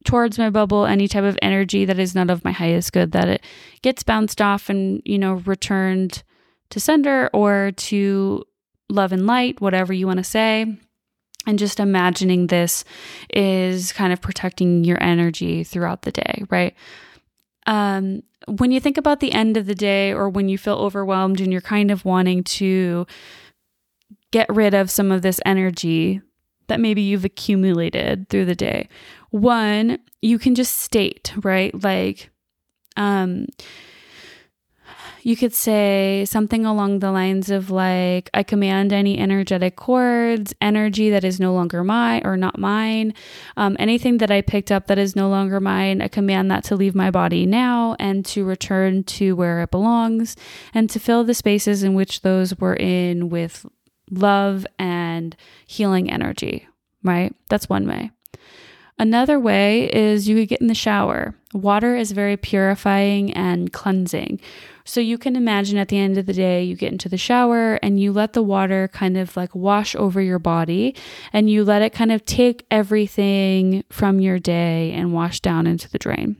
towards 0.04 0.38
my 0.38 0.50
bubble, 0.50 0.84
any 0.84 1.08
type 1.08 1.24
of 1.24 1.38
energy 1.40 1.86
that 1.86 1.98
is 1.98 2.14
not 2.14 2.28
of 2.28 2.44
my 2.44 2.52
highest 2.52 2.92
good, 2.92 3.12
that 3.12 3.28
it 3.28 3.44
gets 3.80 4.02
bounced 4.02 4.42
off 4.42 4.68
and, 4.68 5.00
you 5.06 5.18
know, 5.18 5.34
returned 5.46 6.22
to 6.68 6.78
sender 6.78 7.30
or 7.32 7.72
to 7.76 8.44
love 8.88 9.12
and 9.12 9.26
light, 9.26 9.60
whatever 9.60 9.92
you 9.92 10.06
want 10.06 10.18
to 10.18 10.24
say. 10.24 10.76
And 11.46 11.58
just 11.58 11.78
imagining 11.78 12.46
this 12.46 12.84
is 13.32 13.92
kind 13.92 14.12
of 14.12 14.20
protecting 14.22 14.82
your 14.84 15.02
energy 15.02 15.62
throughout 15.62 16.02
the 16.02 16.12
day, 16.12 16.44
right? 16.48 16.74
Um, 17.66 18.22
when 18.48 18.70
you 18.70 18.80
think 18.80 18.96
about 18.96 19.20
the 19.20 19.32
end 19.32 19.56
of 19.56 19.66
the 19.66 19.74
day 19.74 20.12
or 20.12 20.28
when 20.28 20.48
you 20.48 20.56
feel 20.56 20.76
overwhelmed 20.76 21.40
and 21.40 21.52
you're 21.52 21.60
kind 21.60 21.90
of 21.90 22.04
wanting 22.04 22.44
to 22.44 23.06
get 24.30 24.46
rid 24.48 24.74
of 24.74 24.90
some 24.90 25.12
of 25.12 25.22
this 25.22 25.40
energy 25.46 26.20
that 26.66 26.80
maybe 26.80 27.02
you've 27.02 27.24
accumulated 27.24 28.28
through 28.28 28.46
the 28.46 28.54
day, 28.54 28.88
one, 29.30 29.98
you 30.22 30.38
can 30.38 30.54
just 30.54 30.80
state, 30.80 31.32
right? 31.42 31.74
Like, 31.82 32.30
um, 32.96 33.46
you 35.24 35.36
could 35.36 35.54
say 35.54 36.24
something 36.26 36.64
along 36.64 37.00
the 37.00 37.10
lines 37.10 37.50
of 37.50 37.70
like 37.70 38.30
i 38.32 38.42
command 38.42 38.92
any 38.92 39.18
energetic 39.18 39.74
cords 39.74 40.54
energy 40.60 41.10
that 41.10 41.24
is 41.24 41.40
no 41.40 41.52
longer 41.52 41.82
mine 41.82 42.22
or 42.24 42.36
not 42.36 42.58
mine 42.58 43.12
um, 43.56 43.76
anything 43.80 44.18
that 44.18 44.30
i 44.30 44.40
picked 44.40 44.70
up 44.70 44.86
that 44.86 44.98
is 44.98 45.16
no 45.16 45.28
longer 45.28 45.58
mine 45.60 46.00
i 46.00 46.08
command 46.08 46.50
that 46.50 46.62
to 46.62 46.76
leave 46.76 46.94
my 46.94 47.10
body 47.10 47.44
now 47.46 47.96
and 47.98 48.24
to 48.24 48.44
return 48.44 49.02
to 49.02 49.34
where 49.34 49.62
it 49.62 49.70
belongs 49.70 50.36
and 50.72 50.88
to 50.88 51.00
fill 51.00 51.24
the 51.24 51.34
spaces 51.34 51.82
in 51.82 51.94
which 51.94 52.20
those 52.20 52.56
were 52.58 52.76
in 52.76 53.28
with 53.28 53.66
love 54.10 54.66
and 54.78 55.36
healing 55.66 56.10
energy. 56.10 56.68
Right? 57.02 57.34
That's 57.48 57.68
one 57.68 57.86
way 57.86 58.10
Another 58.98 59.40
way 59.40 59.92
is 59.92 60.28
you 60.28 60.36
could 60.36 60.48
get 60.48 60.60
in 60.60 60.68
the 60.68 60.74
shower. 60.74 61.34
Water 61.52 61.96
is 61.96 62.12
very 62.12 62.36
purifying 62.36 63.32
and 63.32 63.72
cleansing. 63.72 64.40
So 64.84 65.00
you 65.00 65.18
can 65.18 65.34
imagine 65.34 65.78
at 65.78 65.88
the 65.88 65.98
end 65.98 66.16
of 66.16 66.26
the 66.26 66.32
day, 66.32 66.62
you 66.62 66.76
get 66.76 66.92
into 66.92 67.08
the 67.08 67.16
shower 67.16 67.74
and 67.82 67.98
you 67.98 68.12
let 68.12 68.34
the 68.34 68.42
water 68.42 68.88
kind 68.88 69.16
of 69.16 69.36
like 69.36 69.54
wash 69.54 69.96
over 69.96 70.20
your 70.20 70.38
body 70.38 70.94
and 71.32 71.50
you 71.50 71.64
let 71.64 71.82
it 71.82 71.92
kind 71.92 72.12
of 72.12 72.24
take 72.24 72.66
everything 72.70 73.82
from 73.90 74.20
your 74.20 74.38
day 74.38 74.92
and 74.92 75.12
wash 75.12 75.40
down 75.40 75.66
into 75.66 75.90
the 75.90 75.98
drain. 75.98 76.36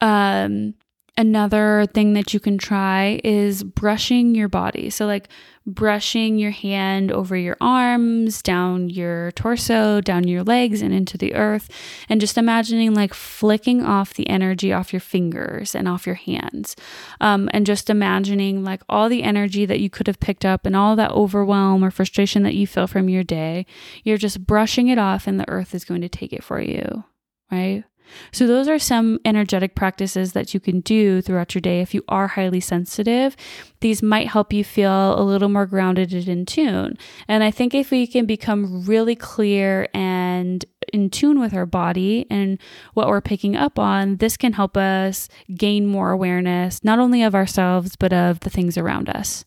Um, 0.00 0.74
Another 1.18 1.84
thing 1.94 2.12
that 2.12 2.32
you 2.32 2.38
can 2.38 2.58
try 2.58 3.20
is 3.24 3.64
brushing 3.64 4.36
your 4.36 4.46
body. 4.46 4.88
So, 4.88 5.04
like 5.04 5.28
brushing 5.68 6.38
your 6.38 6.50
hand 6.50 7.12
over 7.12 7.36
your 7.36 7.56
arms, 7.60 8.42
down 8.42 8.88
your 8.88 9.30
torso, 9.32 10.00
down 10.00 10.26
your 10.26 10.42
legs, 10.42 10.82
and 10.82 10.92
into 10.92 11.18
the 11.18 11.34
earth. 11.34 11.68
And 12.08 12.20
just 12.20 12.38
imagining 12.38 12.94
like 12.94 13.14
flicking 13.14 13.84
off 13.84 14.14
the 14.14 14.28
energy 14.28 14.72
off 14.72 14.92
your 14.92 15.00
fingers 15.00 15.74
and 15.74 15.86
off 15.86 16.06
your 16.06 16.16
hands. 16.16 16.74
Um, 17.20 17.48
and 17.52 17.66
just 17.66 17.90
imagining 17.90 18.64
like 18.64 18.82
all 18.88 19.08
the 19.08 19.22
energy 19.22 19.66
that 19.66 19.80
you 19.80 19.90
could 19.90 20.06
have 20.06 20.20
picked 20.20 20.44
up 20.44 20.66
and 20.66 20.74
all 20.74 20.96
that 20.96 21.12
overwhelm 21.12 21.84
or 21.84 21.90
frustration 21.90 22.42
that 22.42 22.54
you 22.54 22.66
feel 22.66 22.86
from 22.86 23.08
your 23.08 23.24
day. 23.24 23.66
You're 24.04 24.18
just 24.18 24.46
brushing 24.46 24.88
it 24.88 24.98
off, 24.98 25.26
and 25.26 25.38
the 25.38 25.48
earth 25.48 25.74
is 25.74 25.84
going 25.84 26.00
to 26.00 26.08
take 26.08 26.32
it 26.32 26.42
for 26.42 26.60
you, 26.60 27.04
right? 27.50 27.84
So, 28.32 28.46
those 28.46 28.68
are 28.68 28.78
some 28.78 29.18
energetic 29.24 29.74
practices 29.74 30.32
that 30.32 30.54
you 30.54 30.60
can 30.60 30.80
do 30.80 31.20
throughout 31.20 31.54
your 31.54 31.60
day 31.60 31.80
if 31.80 31.94
you 31.94 32.04
are 32.08 32.28
highly 32.28 32.60
sensitive. 32.60 33.36
These 33.80 34.02
might 34.02 34.28
help 34.28 34.52
you 34.52 34.64
feel 34.64 35.18
a 35.18 35.22
little 35.22 35.48
more 35.48 35.66
grounded 35.66 36.12
and 36.12 36.28
in 36.28 36.46
tune. 36.46 36.98
And 37.28 37.44
I 37.44 37.50
think 37.50 37.74
if 37.74 37.90
we 37.90 38.06
can 38.06 38.26
become 38.26 38.84
really 38.84 39.14
clear 39.14 39.88
and 39.94 40.64
in 40.92 41.10
tune 41.10 41.38
with 41.40 41.54
our 41.54 41.66
body 41.66 42.26
and 42.30 42.58
what 42.94 43.08
we're 43.08 43.20
picking 43.20 43.56
up 43.56 43.78
on, 43.78 44.16
this 44.16 44.36
can 44.36 44.52
help 44.52 44.76
us 44.76 45.28
gain 45.54 45.86
more 45.86 46.10
awareness, 46.10 46.82
not 46.82 46.98
only 46.98 47.22
of 47.22 47.34
ourselves, 47.34 47.96
but 47.96 48.12
of 48.12 48.40
the 48.40 48.50
things 48.50 48.76
around 48.78 49.08
us. 49.08 49.44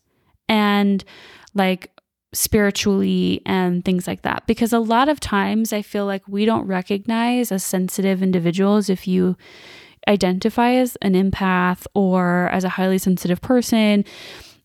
And 0.48 1.04
like 1.54 1.90
spiritually 2.32 3.42
and 3.44 3.84
things 3.84 4.06
like 4.06 4.22
that. 4.22 4.46
Because 4.46 4.72
a 4.72 4.78
lot 4.78 5.08
of 5.08 5.20
times 5.20 5.72
I 5.72 5.82
feel 5.82 6.06
like 6.06 6.26
we 6.26 6.44
don't 6.44 6.66
recognize 6.66 7.52
as 7.52 7.62
sensitive 7.62 8.22
individuals 8.22 8.88
if 8.88 9.06
you 9.06 9.36
identify 10.08 10.72
as 10.72 10.96
an 10.96 11.14
empath 11.14 11.86
or 11.94 12.48
as 12.50 12.64
a 12.64 12.70
highly 12.70 12.98
sensitive 12.98 13.40
person. 13.40 14.04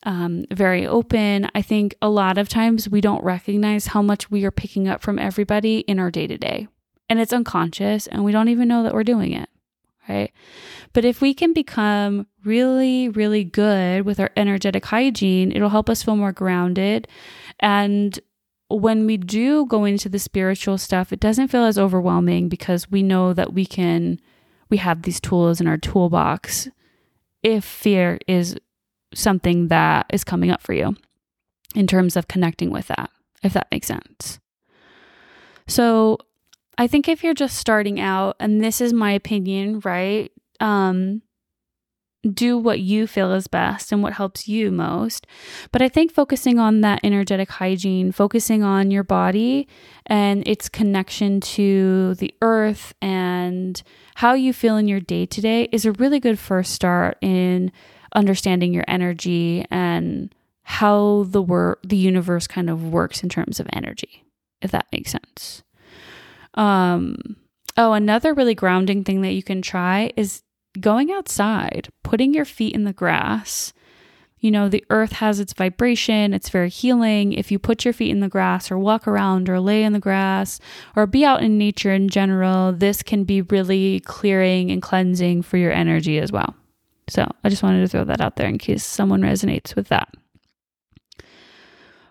Um, 0.04 0.46
very 0.52 0.88
open. 0.88 1.50
I 1.54 1.62
think 1.62 1.96
a 2.02 2.10
lot 2.10 2.38
of 2.38 2.48
times 2.48 2.88
we 2.88 3.02
don't 3.02 3.24
recognize 3.24 3.88
how 3.88 4.02
much 4.02 4.32
we 4.32 4.46
are 4.46 4.52
picking 4.52 4.88
up 4.88 5.02
from 5.02 5.20
everybody 5.20 5.80
in 5.80 6.00
our 6.00 6.10
day 6.10 6.28
to 6.28 6.38
day. 6.38 6.68
And 7.10 7.20
it's 7.20 7.34
unconscious, 7.34 8.08
and 8.08 8.24
we 8.24 8.32
don't 8.32 8.50
even 8.50 8.68
know 8.68 8.84
that 8.84 8.94
we're 8.94 9.04
doing 9.04 9.34
it 9.34 9.50
right? 10.08 10.32
But 10.94 11.06
if 11.06 11.22
we 11.22 11.34
can 11.34 11.54
become 11.54 12.28
really, 12.44 13.10
really 13.10 13.44
good 13.44 14.06
with 14.06 14.20
our 14.20 14.32
energetic 14.36 14.86
hygiene, 14.86 15.52
it'll 15.52 15.70
help 15.70 15.90
us 15.90 16.04
feel 16.04 16.16
more 16.16 16.32
grounded. 16.32 17.08
And 17.60 18.20
when 18.70 19.06
we 19.06 19.18
do 19.18 19.66
go 19.66 19.86
into 19.86 20.10
the 20.10 20.20
spiritual 20.20 20.78
stuff, 20.78 21.14
it 21.14 21.20
doesn't 21.20 21.48
feel 21.48 21.64
as 21.64 21.78
overwhelming 21.78 22.50
because 22.50 22.92
we 22.92 23.02
know 23.02 23.34
that 23.34 23.54
we 23.54 23.66
can, 23.66 24.20
we 24.70 24.78
have 24.78 25.04
these 25.04 25.20
tools 25.20 25.62
in 25.62 25.68
our 25.68 25.78
toolbox 25.78 26.68
if 27.44 27.64
fear 27.64 28.20
is 28.28 28.58
something 29.14 29.70
that 29.70 30.06
is 30.12 30.24
coming 30.24 30.52
up 30.52 30.62
for 30.62 30.74
you 30.74 30.96
in 31.76 31.88
terms 31.88 32.16
of 32.16 32.28
connecting 32.28 32.72
with 32.72 32.88
that, 32.88 33.10
if 33.44 33.54
that 33.54 33.68
makes 33.72 33.88
sense. 33.88 34.40
So, 35.68 36.18
I 36.78 36.88
think 36.88 37.08
if 37.08 37.24
you're 37.24 37.34
just 37.34 37.58
starting 37.58 38.00
out, 38.00 38.36
and 38.40 38.64
this 38.64 38.82
is 38.82 38.94
my 38.94 39.12
opinion, 39.12 39.80
right? 39.84 40.32
Um, 40.60 41.24
do 42.34 42.58
what 42.58 42.80
you 42.80 43.08
feel 43.08 43.34
is 43.34 43.48
best 43.48 43.92
and 43.92 44.04
what 44.04 44.14
helps 44.14 44.48
you 44.48 44.72
most. 44.72 45.28
But 45.72 45.82
I 45.82 45.90
think 45.90 46.12
focusing 46.12 46.60
on 46.60 46.82
that 46.82 47.00
energetic 47.04 47.50
hygiene, 47.50 48.12
focusing 48.12 48.64
on 48.64 48.92
your 48.92 49.04
body 49.04 49.68
and 50.06 50.48
its 50.48 50.70
connection 50.70 51.42
to 51.42 52.16
the 52.16 52.34
earth 52.42 52.94
and 53.02 53.82
how 54.16 54.34
you 54.34 54.54
feel 54.54 54.78
in 54.78 54.88
your 54.88 55.00
day 55.00 55.26
to 55.26 55.42
day 55.42 55.64
is 55.72 55.86
a 55.86 55.92
really 55.94 56.20
good 56.20 56.40
first 56.40 56.74
start 56.74 57.18
in 57.22 57.72
understanding 58.14 58.74
your 58.74 58.86
energy 58.88 59.66
and 59.70 60.34
how 60.64 61.26
the 61.30 61.42
wor- 61.42 61.80
the 61.84 61.96
universe 61.96 62.48
kind 62.48 62.70
of 62.70 62.84
works 62.84 63.24
in 63.24 63.30
terms 63.30 63.60
of 63.60 63.68
energy, 63.72 64.26
if 64.62 64.72
that 64.72 64.88
makes 64.92 65.12
sense. 65.12 65.64
Um, 66.56 67.38
oh, 67.78 67.94
another 67.94 68.34
really 68.34 68.56
grounding 68.56 69.04
thing 69.04 69.22
that 69.22 69.34
you 69.34 69.44
can 69.44 69.62
try 69.62 70.12
is 70.18 70.42
going 70.82 71.12
outside, 71.12 71.90
putting 72.04 72.34
your 72.34 72.46
feet 72.46 72.76
in 72.76 72.84
the 72.84 72.94
grass. 72.94 73.74
You 74.40 74.52
know, 74.52 74.70
the 74.70 74.86
earth 74.92 75.14
has 75.14 75.40
its 75.40 75.54
vibration, 75.54 76.34
it's 76.34 76.50
very 76.50 76.70
healing. 76.70 77.34
If 77.34 77.52
you 77.52 77.58
put 77.58 77.84
your 77.84 77.94
feet 77.94 78.12
in 78.12 78.20
the 78.20 78.30
grass 78.30 78.70
or 78.70 78.78
walk 78.78 79.08
around 79.08 79.50
or 79.50 79.60
lay 79.60 79.84
in 79.84 79.94
the 79.94 80.00
grass 80.00 80.60
or 80.96 81.08
be 81.08 81.26
out 81.26 81.42
in 81.42 81.58
nature 81.58 81.92
in 81.92 82.08
general, 82.08 82.72
this 82.72 83.02
can 83.02 83.24
be 83.24 83.42
really 83.42 84.00
clearing 84.02 84.70
and 84.70 84.82
cleansing 84.82 85.42
for 85.42 85.58
your 85.58 85.72
energy 85.72 86.20
as 86.20 86.32
well. 86.32 86.56
So 87.10 87.28
I 87.44 87.50
just 87.50 87.64
wanted 87.64 87.82
to 87.82 87.88
throw 87.88 88.04
that 88.04 88.22
out 88.22 88.36
there 88.36 88.48
in 88.48 88.60
case 88.60 88.86
someone 88.86 89.22
resonates 89.22 89.76
with 89.76 89.88
that. 89.88 90.14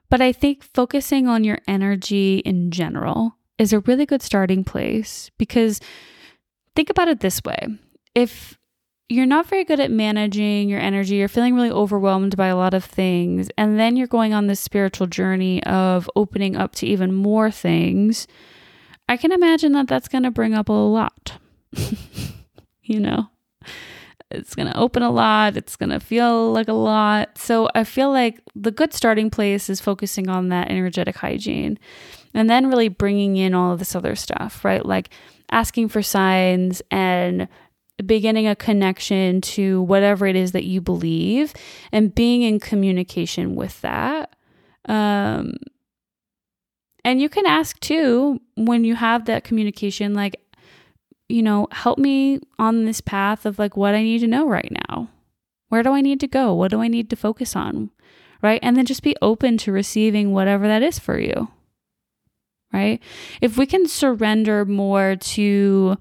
But 0.08 0.20
I 0.20 0.32
think 0.32 0.62
focusing 0.62 1.28
on 1.28 1.44
your 1.44 1.58
energy 1.68 2.38
in 2.38 2.70
general 2.70 3.36
is 3.58 3.72
a 3.72 3.80
really 3.80 4.06
good 4.06 4.22
starting 4.22 4.64
place 4.64 5.30
because 5.38 5.80
think 6.74 6.90
about 6.90 7.08
it 7.08 7.20
this 7.20 7.42
way 7.44 7.68
if 8.16 8.58
you're 9.08 9.26
not 9.26 9.46
very 9.46 9.62
good 9.62 9.78
at 9.78 9.90
managing 9.90 10.68
your 10.68 10.80
energy, 10.80 11.16
you're 11.16 11.28
feeling 11.28 11.54
really 11.54 11.70
overwhelmed 11.70 12.36
by 12.36 12.48
a 12.48 12.56
lot 12.56 12.74
of 12.74 12.82
things, 12.82 13.50
and 13.56 13.78
then 13.78 13.94
you're 13.96 14.08
going 14.08 14.32
on 14.32 14.46
this 14.46 14.58
spiritual 14.58 15.06
journey 15.06 15.62
of 15.64 16.10
opening 16.16 16.56
up 16.56 16.74
to 16.76 16.86
even 16.86 17.12
more 17.12 17.50
things, 17.50 18.26
I 19.08 19.16
can 19.16 19.30
imagine 19.30 19.72
that 19.72 19.86
that's 19.86 20.08
going 20.08 20.24
to 20.24 20.30
bring 20.30 20.54
up 20.54 20.68
a 20.68 20.72
lot. 20.72 21.38
you 22.82 22.98
know, 22.98 23.28
it's 24.30 24.54
going 24.54 24.72
to 24.72 24.76
open 24.76 25.02
a 25.02 25.10
lot, 25.10 25.56
it's 25.56 25.76
going 25.76 25.90
to 25.90 26.00
feel 26.00 26.50
like 26.52 26.68
a 26.68 26.72
lot. 26.72 27.36
So 27.36 27.68
I 27.74 27.84
feel 27.84 28.10
like 28.10 28.40
the 28.56 28.72
good 28.72 28.94
starting 28.94 29.30
place 29.30 29.68
is 29.68 29.78
focusing 29.78 30.28
on 30.28 30.48
that 30.48 30.70
energetic 30.70 31.16
hygiene 31.16 31.78
and 32.34 32.48
then 32.48 32.68
really 32.68 32.88
bringing 32.88 33.36
in 33.36 33.54
all 33.54 33.72
of 33.72 33.78
this 33.78 33.94
other 33.94 34.16
stuff, 34.16 34.64
right? 34.64 34.84
Like 34.84 35.10
asking 35.50 35.90
for 35.90 36.02
signs 36.02 36.82
and 36.90 37.46
beginning 38.05 38.47
a 38.47 38.57
connection 38.57 39.40
to 39.40 39.82
whatever 39.82 40.26
it 40.26 40.36
is 40.36 40.53
that 40.53 40.64
you 40.64 40.80
believe 40.80 41.55
and 41.92 42.14
being 42.14 42.42
in 42.42 42.61
communication 42.61 43.55
with 43.55 43.80
that. 43.80 44.36
Um, 44.86 45.55
and 47.05 47.20
you 47.20 47.28
can 47.28 47.47
ask 47.47 47.78
too 47.80 48.40
when 48.57 48.84
you 48.84 48.97
have 48.97 49.24
that 49.24 49.44
communication, 49.44 50.14
like, 50.14 50.40
you 51.28 51.42
know, 51.42 51.68
help 51.72 51.99
me 51.99 52.40
on 52.59 52.84
this 52.84 53.01
path 53.01 53.47
of 53.47 53.59
like 53.59 53.76
what 53.76 53.94
I 53.94 54.03
need 54.03 54.20
to 54.20 54.26
know 54.26 54.49
right 54.49 54.72
now. 54.88 55.09
Where 55.68 55.82
do 55.82 55.92
I 55.92 56.01
need 56.01 56.20
to 56.20 56.28
go? 56.28 56.55
What 56.55 56.70
do 56.70 56.80
I 56.80 56.88
need 56.88 57.11
to 57.11 57.16
focus 57.16 57.57
on? 57.57 57.90
Right. 58.42 58.61
And 58.62 58.76
then 58.76 58.84
just 58.84 59.03
be 59.03 59.16
open 59.22 59.57
to 59.59 59.72
receiving 59.72 60.32
whatever 60.32 60.68
that 60.68 60.82
is 60.82 60.99
for 60.99 61.18
you 61.18 61.49
right? 62.72 63.03
If 63.40 63.57
we 63.57 63.66
can 63.66 63.88
surrender 63.88 64.64
more 64.64 65.16
to, 65.16 65.97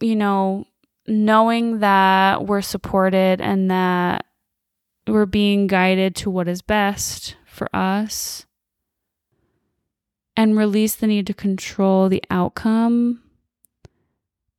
you 0.00 0.16
know, 0.16 0.66
knowing 1.06 1.80
that 1.80 2.46
we're 2.46 2.62
supported 2.62 3.40
and 3.40 3.70
that 3.70 4.24
we're 5.06 5.26
being 5.26 5.66
guided 5.66 6.14
to 6.16 6.30
what 6.30 6.48
is 6.48 6.62
best 6.62 7.36
for 7.44 7.68
us 7.74 8.46
and 10.36 10.56
release 10.56 10.94
the 10.94 11.06
need 11.06 11.26
to 11.26 11.34
control 11.34 12.08
the 12.08 12.22
outcome, 12.30 13.22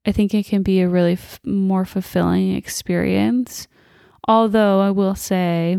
I 0.06 0.12
think 0.12 0.34
it 0.34 0.46
can 0.46 0.64
be 0.64 0.82
a 0.82 0.90
really 0.90 1.14
f- 1.14 1.40
more 1.46 1.86
fulfilling 1.86 2.56
experience. 2.56 3.68
Although 4.28 4.82
I 4.82 4.92
will 4.92 5.16
say, 5.16 5.78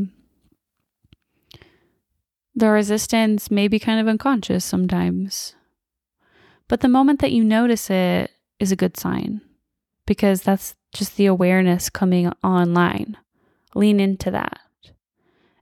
the 2.55 2.69
resistance 2.69 3.51
may 3.51 3.69
be 3.69 3.79
kind 3.79 4.01
of 4.01 4.09
unconscious 4.09 4.65
sometimes. 4.65 5.55
But 6.69 6.81
the 6.81 6.89
moment 6.89 7.21
that 7.21 7.33
you 7.33 7.45
notice 7.45 7.91
it 7.91 8.31
is 8.63 8.73
a 8.73 8.77
good 8.77 8.97
sign 8.97 9.41
because 10.07 10.43
that's 10.43 10.75
just 10.95 11.17
the 11.17 11.27
awareness 11.27 11.91
coming 11.91 12.33
online. 12.45 13.17
Lean 13.75 14.01
into 14.01 14.31
that 14.31 14.61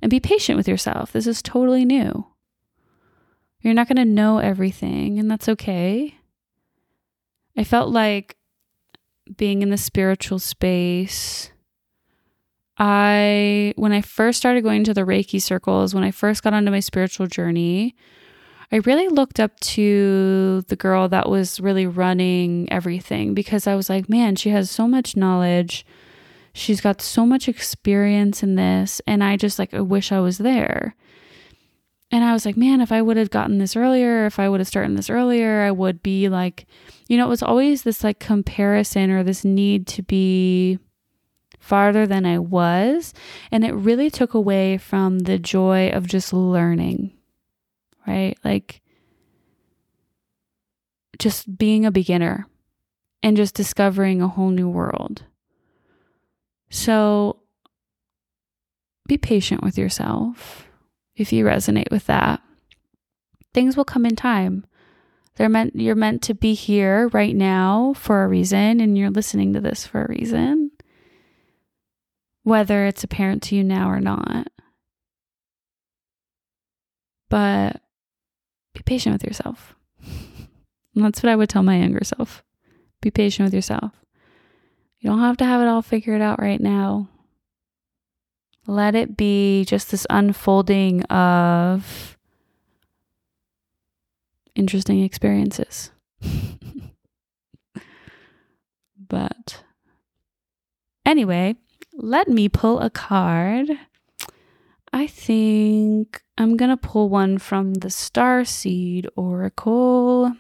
and 0.03 0.11
be 0.11 0.21
patient 0.21 0.57
with 0.57 0.69
yourself. 0.69 1.13
This 1.13 1.27
is 1.27 1.43
totally 1.43 1.85
new. 1.85 2.27
You're 3.63 3.75
not 3.75 3.89
going 3.89 3.97
to 3.97 4.05
know 4.05 4.39
everything, 4.39 5.19
and 5.19 5.31
that's 5.31 5.49
okay. 5.49 6.17
I 7.57 7.65
felt 7.65 7.91
like 7.91 8.37
being 9.37 9.63
in 9.63 9.71
the 9.71 9.77
spiritual 9.77 10.39
space 10.39 11.51
I, 12.81 13.75
when 13.77 13.93
I 13.93 14.01
first 14.01 14.39
started 14.39 14.65
going 14.65 14.85
to 14.85 14.95
the 14.95 15.03
Reiki 15.03 15.41
circles, 15.41 15.95
when 15.95 16.03
I 16.03 16.11
first 16.11 16.43
got 16.43 16.55
onto 16.55 16.71
my 16.71 16.81
spiritual 16.81 17.27
journey, 17.27 17.95
I 18.73 18.77
really 18.77 19.09
looked 19.09 19.41
up 19.41 19.59
to 19.61 20.63
the 20.69 20.77
girl 20.77 21.09
that 21.09 21.29
was 21.29 21.59
really 21.59 21.87
running 21.87 22.71
everything 22.71 23.35
because 23.35 23.67
I 23.67 23.75
was 23.75 23.91
like, 23.91 24.09
man, 24.09 24.37
she 24.37 24.51
has 24.51 24.71
so 24.71 24.87
much 24.87 25.17
knowledge. 25.17 25.85
She's 26.53 26.81
got 26.81 27.03
so 27.03 27.27
much 27.27 27.49
experience 27.49 28.45
in 28.45 28.55
this. 28.55 29.01
And 29.09 29.25
I 29.25 29.37
just 29.37 29.59
like, 29.59 29.75
I 29.75 29.81
wish 29.81 30.13
I 30.13 30.21
was 30.21 30.39
there. 30.39 30.95
And 32.13 32.25
I 32.25 32.33
was 32.33 32.47
like, 32.47 32.57
man, 32.57 32.81
if 32.81 32.93
I 32.93 33.03
would 33.03 33.17
have 33.17 33.31
gotten 33.31 33.59
this 33.59 33.75
earlier, 33.75 34.27
if 34.27 34.39
I 34.39 34.49
would 34.49 34.61
have 34.61 34.69
started 34.69 34.97
this 34.97 35.11
earlier, 35.11 35.63
I 35.63 35.73
would 35.73 36.01
be 36.03 36.29
like, 36.29 36.67
you 37.09 37.17
know, 37.17 37.27
it 37.27 37.31
was 37.31 37.43
always 37.43 37.83
this 37.83 38.05
like 38.05 38.21
comparison 38.21 39.11
or 39.11 39.25
this 39.25 39.45
need 39.45 39.87
to 39.89 40.03
be 40.03 40.79
farther 41.59 42.07
than 42.07 42.25
I 42.25 42.39
was. 42.39 43.15
And 43.51 43.65
it 43.65 43.75
really 43.75 44.11
took 44.11 44.35
away 44.35 44.79
from 44.79 45.21
the 45.21 45.39
joy 45.39 45.91
of 45.91 46.07
just 46.07 46.33
learning 46.33 47.13
right? 48.07 48.37
Like 48.45 48.81
just 51.19 51.59
being 51.59 51.85
a 51.85 51.91
beginner 51.91 52.47
and 53.23 53.37
just 53.37 53.55
discovering 53.55 54.23
a 54.23 54.29
whole 54.29 54.51
new 54.51 54.69
world. 54.69 55.25
So 56.71 57.41
be 59.07 59.19
patient 59.19 59.63
with 59.63 59.77
yourself 59.77 60.69
if 61.17 61.33
you 61.33 61.45
resonate 61.45 61.91
with 61.91 62.07
that. 62.07 62.41
Things 63.53 63.77
will 63.77 63.85
come 63.85 64.07
in 64.07 64.17
time. 64.17 64.65
They're 65.37 65.49
meant 65.49 65.75
you're 65.75 65.95
meant 65.95 66.23
to 66.23 66.35
be 66.35 66.55
here 66.55 67.09
right 67.09 67.35
now 67.35 67.95
for 67.95 68.25
a 68.25 68.29
reason 68.29 68.81
and 68.81 68.97
you're 68.97 69.11
listening 69.11 69.53
to 69.55 69.61
this 69.61 69.87
for 69.87 70.05
a 70.05 70.09
reason. 70.09 70.71
Whether 72.43 72.87
it's 72.87 73.05
apparent 73.05 73.43
to 73.45 73.57
you 73.57 73.65
now 73.65 73.91
or 73.91 74.01
not. 74.01 74.49
But 77.29 77.83
be 78.81 78.95
patient 78.95 79.13
with 79.13 79.25
yourself. 79.25 79.75
And 80.95 81.05
that's 81.05 81.23
what 81.23 81.31
I 81.31 81.37
would 81.37 81.51
tell 81.51 81.63
my 81.63 81.79
younger 81.79 82.03
self. 82.03 82.43
Be 83.03 83.11
patient 83.11 83.47
with 83.47 83.55
yourself. 83.55 83.93
You 84.99 85.11
don't 85.11 85.21
have 85.21 85.37
to 85.39 85.45
have 85.45 85.61
it 85.61 85.69
all 85.69 85.83
figured 85.83 86.23
out 86.23 86.41
right 86.41 86.61
now. 86.61 87.09
Let 88.67 88.95
it 88.95 89.17
be 89.17 89.65
just 89.67 89.91
this 89.91 90.07
unfolding 90.09 91.03
of 91.05 92.17
interesting 94.55 95.03
experiences. 95.03 95.91
but 99.09 99.63
anyway, 101.05 101.57
let 101.95 102.29
me 102.29 102.49
pull 102.49 102.81
a 102.81 102.91
card. 102.91 103.71
I 104.93 105.07
think 105.07 106.23
I'm 106.37 106.57
going 106.57 106.71
to 106.71 106.77
pull 106.77 107.09
one 107.09 107.39
from 107.39 107.75
the 107.75 107.91
Star 107.91 108.45
Seed 108.45 109.07
Oracle. 109.17 110.33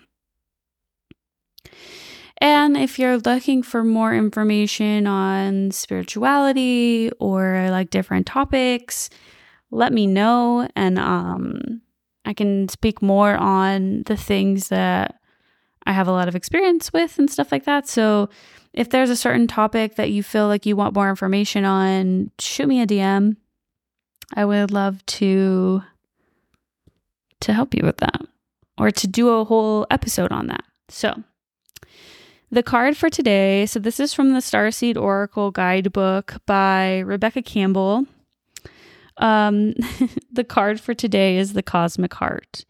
And 2.39 2.77
if 2.77 2.99
you're 2.99 3.19
looking 3.19 3.63
for 3.63 3.85
more 3.85 4.15
information 4.15 5.07
on 5.07 5.71
spirituality 5.71 7.11
or 7.21 7.69
like 7.71 7.91
different 7.91 8.27
topics, 8.27 9.11
let 9.71 9.93
me 9.93 10.07
know 10.07 10.69
and 10.75 10.99
um 10.99 11.83
I 12.25 12.33
can 12.33 12.69
speak 12.69 13.03
more 13.03 13.35
on 13.35 14.03
the 14.05 14.17
things 14.17 14.69
that 14.69 15.21
I 15.87 15.93
have 15.93 16.09
a 16.09 16.13
lot 16.13 16.29
of 16.29 16.37
experience 16.37 16.93
with 16.93 17.19
and 17.19 17.31
stuff 17.31 17.51
like 17.51 17.65
that. 17.65 17.89
So 17.89 18.29
if 18.73 18.91
there's 18.91 19.11
a 19.11 19.17
certain 19.17 19.47
topic 19.47 19.97
that 19.97 20.11
you 20.11 20.23
feel 20.23 20.47
like 20.47 20.67
you 20.67 20.77
want 20.77 20.95
more 20.95 21.09
information 21.11 21.65
on, 21.65 22.31
shoot 22.39 22.69
me 22.69 22.83
a 22.83 22.87
DM. 22.87 23.37
I 24.35 24.45
would 24.45 24.70
love 24.70 25.05
to 25.07 25.83
to 27.41 27.53
help 27.53 27.74
you 27.74 27.83
with 27.85 27.97
that 27.99 28.20
or 28.78 28.91
to 28.91 29.07
do 29.07 29.28
a 29.31 29.45
whole 29.45 29.87
episode 29.91 30.33
on 30.33 30.47
that. 30.49 30.64
So, 30.89 31.22
the 32.51 32.62
card 32.62 32.97
for 32.97 33.09
today, 33.09 33.66
so 33.66 33.78
this 33.78 34.01
is 34.01 34.12
from 34.12 34.33
the 34.33 34.41
Starseed 34.41 34.97
Oracle 34.97 35.51
Guidebook 35.51 36.37
by 36.47 36.99
Rebecca 37.01 37.43
Campbell. 37.43 38.07
Um, 39.18 39.74
the 40.33 40.45
card 40.45 40.81
for 40.81 40.95
today 40.95 41.37
is 41.37 41.53
the 41.53 41.62
Cosmic 41.62 42.14
Heart. 42.14 42.64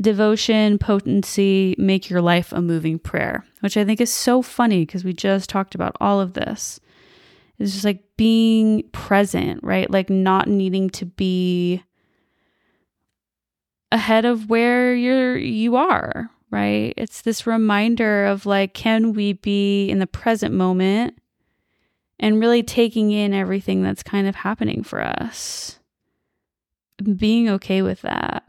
Devotion, 0.00 0.78
potency, 0.78 1.74
make 1.78 2.10
your 2.10 2.20
life 2.20 2.52
a 2.52 2.60
moving 2.60 2.98
prayer, 2.98 3.44
which 3.60 3.76
I 3.76 3.84
think 3.84 4.00
is 4.00 4.12
so 4.12 4.42
funny 4.42 4.84
because 4.84 5.04
we 5.04 5.12
just 5.12 5.48
talked 5.48 5.74
about 5.74 5.96
all 6.00 6.20
of 6.20 6.32
this. 6.32 6.80
It's 7.58 7.72
just 7.72 7.84
like 7.84 8.02
being 8.22 8.84
present, 8.92 9.58
right? 9.64 9.90
Like 9.90 10.08
not 10.08 10.46
needing 10.46 10.90
to 10.90 11.04
be 11.04 11.82
ahead 13.90 14.24
of 14.24 14.48
where 14.48 14.94
you're 14.94 15.36
you 15.36 15.74
are, 15.74 16.30
right? 16.48 16.94
It's 16.96 17.22
this 17.22 17.48
reminder 17.48 18.26
of 18.26 18.46
like 18.46 18.74
can 18.74 19.12
we 19.12 19.32
be 19.32 19.88
in 19.88 19.98
the 19.98 20.06
present 20.06 20.54
moment 20.54 21.18
and 22.20 22.38
really 22.38 22.62
taking 22.62 23.10
in 23.10 23.34
everything 23.34 23.82
that's 23.82 24.04
kind 24.04 24.28
of 24.28 24.36
happening 24.36 24.84
for 24.84 25.02
us. 25.02 25.80
Being 27.02 27.48
okay 27.48 27.82
with 27.82 28.02
that. 28.02 28.48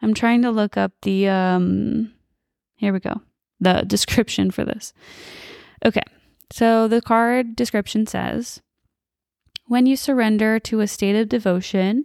I'm 0.00 0.14
trying 0.14 0.42
to 0.42 0.52
look 0.52 0.76
up 0.76 0.92
the 1.02 1.26
um 1.26 2.12
here 2.76 2.92
we 2.92 3.00
go. 3.00 3.20
The 3.58 3.82
description 3.84 4.52
for 4.52 4.64
this. 4.64 4.92
Okay. 5.84 6.04
So 6.50 6.88
the 6.88 7.02
card 7.02 7.56
description 7.56 8.06
says 8.06 8.60
when 9.66 9.84
you 9.84 9.96
surrender 9.96 10.58
to 10.60 10.80
a 10.80 10.86
state 10.86 11.14
of 11.14 11.28
devotion, 11.28 12.04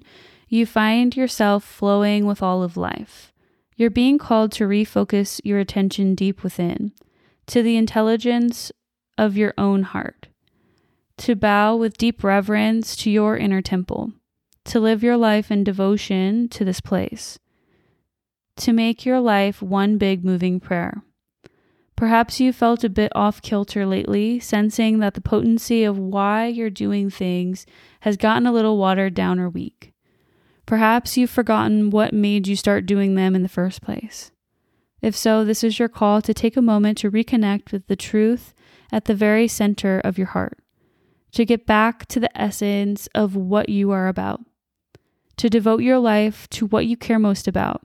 you 0.50 0.66
find 0.66 1.16
yourself 1.16 1.64
flowing 1.64 2.26
with 2.26 2.44
all 2.44 2.62
of 2.62 2.76
life. 2.76 3.32
You're 3.76 3.90
being 3.90 4.18
called 4.18 4.52
to 4.54 4.66
refocus 4.66 5.40
your 5.44 5.60
attention 5.60 6.14
deep 6.14 6.44
within, 6.44 6.92
to 7.48 7.64
the 7.64 7.78
intelligence 7.78 8.72
of 9.18 9.38
your 9.38 9.54
own 9.58 9.84
heart, 9.84 10.28
to 11.18 11.36
bow 11.36 11.76
with 11.76 11.98
deep 11.98 12.24
reverence 12.24 12.96
to 12.98 13.10
your 13.10 13.38
inner 13.38 13.62
temple, 13.62 14.12
to 14.66 14.80
live 14.80 15.02
your 15.02 15.18
life 15.18 15.50
in 15.50 15.64
devotion 15.64 16.50
to 16.50 16.66
this 16.66 16.82
place, 16.82 17.40
to 18.58 18.74
make 18.74 19.06
your 19.06 19.20
life 19.22 19.62
one 19.62 19.98
big 19.98 20.24
moving 20.24 20.60
prayer. 20.60 21.02
Perhaps 22.04 22.42
you 22.42 22.52
felt 22.52 22.84
a 22.84 22.90
bit 22.90 23.14
off 23.16 23.42
kilter 23.42 23.86
lately, 23.86 24.38
sensing 24.38 25.00
that 25.00 25.14
the 25.14 25.22
potency 25.22 25.86
of 25.86 25.98
why 25.98 26.48
you're 26.48 26.70
doing 26.70 27.10
things 27.10 27.66
has 28.02 28.18
gotten 28.18 28.46
a 28.46 28.52
little 28.52 28.78
watered 28.78 29.14
down 29.14 29.40
or 29.40 29.50
weak. 29.50 29.94
Perhaps 30.66 31.16
you've 31.16 31.30
forgotten 31.30 31.92
what 31.92 32.14
made 32.14 32.46
you 32.46 32.58
start 32.58 32.86
doing 32.86 33.16
them 33.16 33.36
in 33.36 33.42
the 33.42 33.48
first 33.48 33.82
place. 33.82 34.32
If 35.02 35.16
so, 35.16 35.46
this 35.46 35.64
is 35.64 35.80
your 35.80 35.88
call 35.88 36.22
to 36.24 36.34
take 36.34 36.58
a 36.58 36.62
moment 36.62 36.98
to 36.98 37.10
reconnect 37.10 37.72
with 37.72 37.88
the 37.88 37.96
truth 37.96 38.54
at 38.92 39.06
the 39.06 39.16
very 39.16 39.48
center 39.48 40.02
of 40.04 40.18
your 40.18 40.28
heart, 40.28 40.60
to 41.32 41.46
get 41.46 41.66
back 41.66 42.06
to 42.08 42.20
the 42.20 42.38
essence 42.38 43.08
of 43.16 43.38
what 43.38 43.70
you 43.70 43.92
are 43.92 44.10
about, 44.10 44.42
to 45.38 45.50
devote 45.50 45.82
your 45.82 46.00
life 46.00 46.50
to 46.50 46.66
what 46.66 46.86
you 46.86 46.98
care 46.98 47.18
most 47.18 47.48
about, 47.48 47.82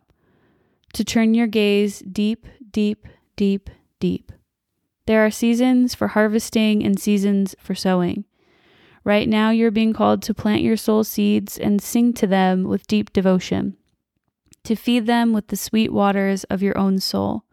to 0.94 1.04
turn 1.04 1.34
your 1.34 1.46
gaze 1.46 2.00
deep, 2.00 2.48
deep, 2.72 3.06
deep, 3.36 3.70
deep. 3.98 4.32
There 5.06 5.24
are 5.24 5.30
seasons 5.30 5.94
for 5.94 6.08
harvesting 6.08 6.84
and 6.84 7.00
seasons 7.00 7.54
for 7.58 7.74
sowing. 7.74 8.24
Right 9.04 9.28
now, 9.28 9.50
you're 9.50 9.70
being 9.70 9.94
called 9.94 10.20
to 10.22 10.34
plant 10.34 10.60
your 10.60 10.76
soul 10.76 11.02
seeds 11.02 11.56
and 11.56 11.80
sing 11.80 12.12
to 12.14 12.26
them 12.26 12.64
with 12.64 12.86
deep 12.86 13.12
devotion, 13.12 13.76
to 14.64 14.76
feed 14.76 15.06
them 15.06 15.32
with 15.32 15.46
the 15.46 15.56
sweet 15.56 15.92
waters 15.92 16.44
of 16.44 16.62
your 16.62 16.76
own 16.76 16.98
soul, 16.98 17.44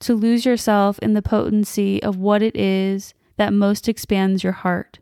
to 0.00 0.14
lose 0.14 0.44
yourself 0.44 0.98
in 0.98 1.14
the 1.14 1.22
potency 1.22 2.02
of 2.02 2.16
what 2.16 2.42
it 2.42 2.56
is 2.56 3.14
that 3.36 3.52
most 3.52 3.88
expands 3.88 4.42
your 4.42 4.52
heart, 4.52 4.98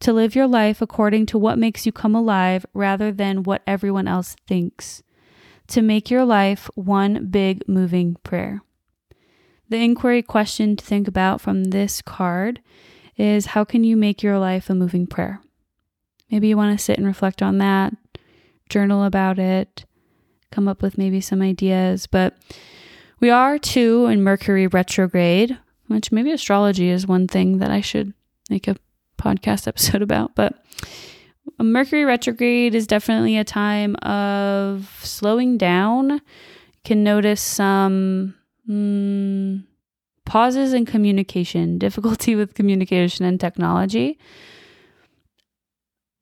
to 0.00 0.14
live 0.14 0.34
your 0.34 0.46
life 0.46 0.80
according 0.80 1.26
to 1.26 1.36
what 1.36 1.58
makes 1.58 1.84
you 1.84 1.92
come 1.92 2.14
alive 2.14 2.64
rather 2.72 3.12
than 3.12 3.42
what 3.42 3.62
everyone 3.66 4.08
else 4.08 4.34
thinks, 4.46 5.02
to 5.66 5.82
make 5.82 6.10
your 6.10 6.24
life 6.24 6.70
one 6.74 7.26
big 7.26 7.68
moving 7.68 8.16
prayer. 8.22 8.62
The 9.68 9.82
inquiry 9.82 10.22
question 10.22 10.76
to 10.76 10.84
think 10.84 11.08
about 11.08 11.40
from 11.40 11.64
this 11.64 12.00
card 12.00 12.60
is 13.16 13.46
how 13.46 13.64
can 13.64 13.82
you 13.82 13.96
make 13.96 14.22
your 14.22 14.38
life 14.38 14.70
a 14.70 14.74
moving 14.74 15.06
prayer? 15.06 15.40
Maybe 16.30 16.48
you 16.48 16.56
want 16.56 16.76
to 16.76 16.84
sit 16.84 16.98
and 16.98 17.06
reflect 17.06 17.42
on 17.42 17.58
that, 17.58 17.94
journal 18.68 19.04
about 19.04 19.38
it, 19.38 19.84
come 20.50 20.68
up 20.68 20.82
with 20.82 20.98
maybe 20.98 21.20
some 21.20 21.42
ideas. 21.42 22.06
But 22.06 22.36
we 23.20 23.30
are 23.30 23.58
too 23.58 24.06
in 24.06 24.22
Mercury 24.22 24.66
retrograde, 24.66 25.58
which 25.88 26.12
maybe 26.12 26.30
astrology 26.32 26.88
is 26.88 27.06
one 27.06 27.26
thing 27.26 27.58
that 27.58 27.70
I 27.70 27.80
should 27.80 28.12
make 28.50 28.68
a 28.68 28.76
podcast 29.18 29.66
episode 29.68 30.02
about. 30.02 30.34
But 30.34 30.62
Mercury 31.58 32.04
retrograde 32.04 32.74
is 32.74 32.86
definitely 32.86 33.36
a 33.36 33.44
time 33.44 33.96
of 33.96 35.00
slowing 35.02 35.58
down. 35.58 36.10
You 36.10 36.20
can 36.84 37.02
notice 37.02 37.40
some. 37.40 38.34
Mm, 38.68 39.64
pauses 40.24 40.72
in 40.72 40.86
communication, 40.86 41.78
difficulty 41.86 42.34
with 42.34 42.54
communication 42.54 43.24
and 43.24 43.40
technology. 43.40 44.18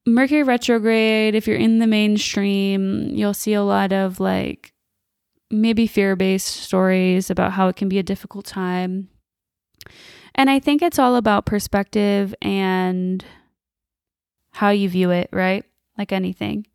Mercury 0.07 0.43
retrograde, 0.43 1.35
if 1.35 1.47
you're 1.47 1.57
in 1.57 1.79
the 1.79 1.87
mainstream, 1.87 3.09
you'll 3.15 3.33
see 3.33 3.55
a 3.55 3.63
lot 3.63 3.93
of 3.93 4.21
like 4.21 4.75
maybe 5.51 5.87
fear 5.87 6.15
based 6.15 6.47
stories 6.47 7.31
about 7.31 7.53
how 7.53 7.69
it 7.69 7.77
can 7.77 7.89
be 7.89 7.99
a 7.99 8.03
difficult 8.03 8.45
time. 8.45 9.09
And 10.35 10.51
I 10.51 10.59
think 10.59 10.83
it's 10.83 10.99
all 10.99 11.17
about 11.17 11.47
perspective 11.47 12.35
and 12.43 13.25
how 14.53 14.71
you 14.71 14.89
view 14.89 15.11
it, 15.11 15.29
right? 15.33 15.65
Like 15.97 16.13
anything. 16.13 16.67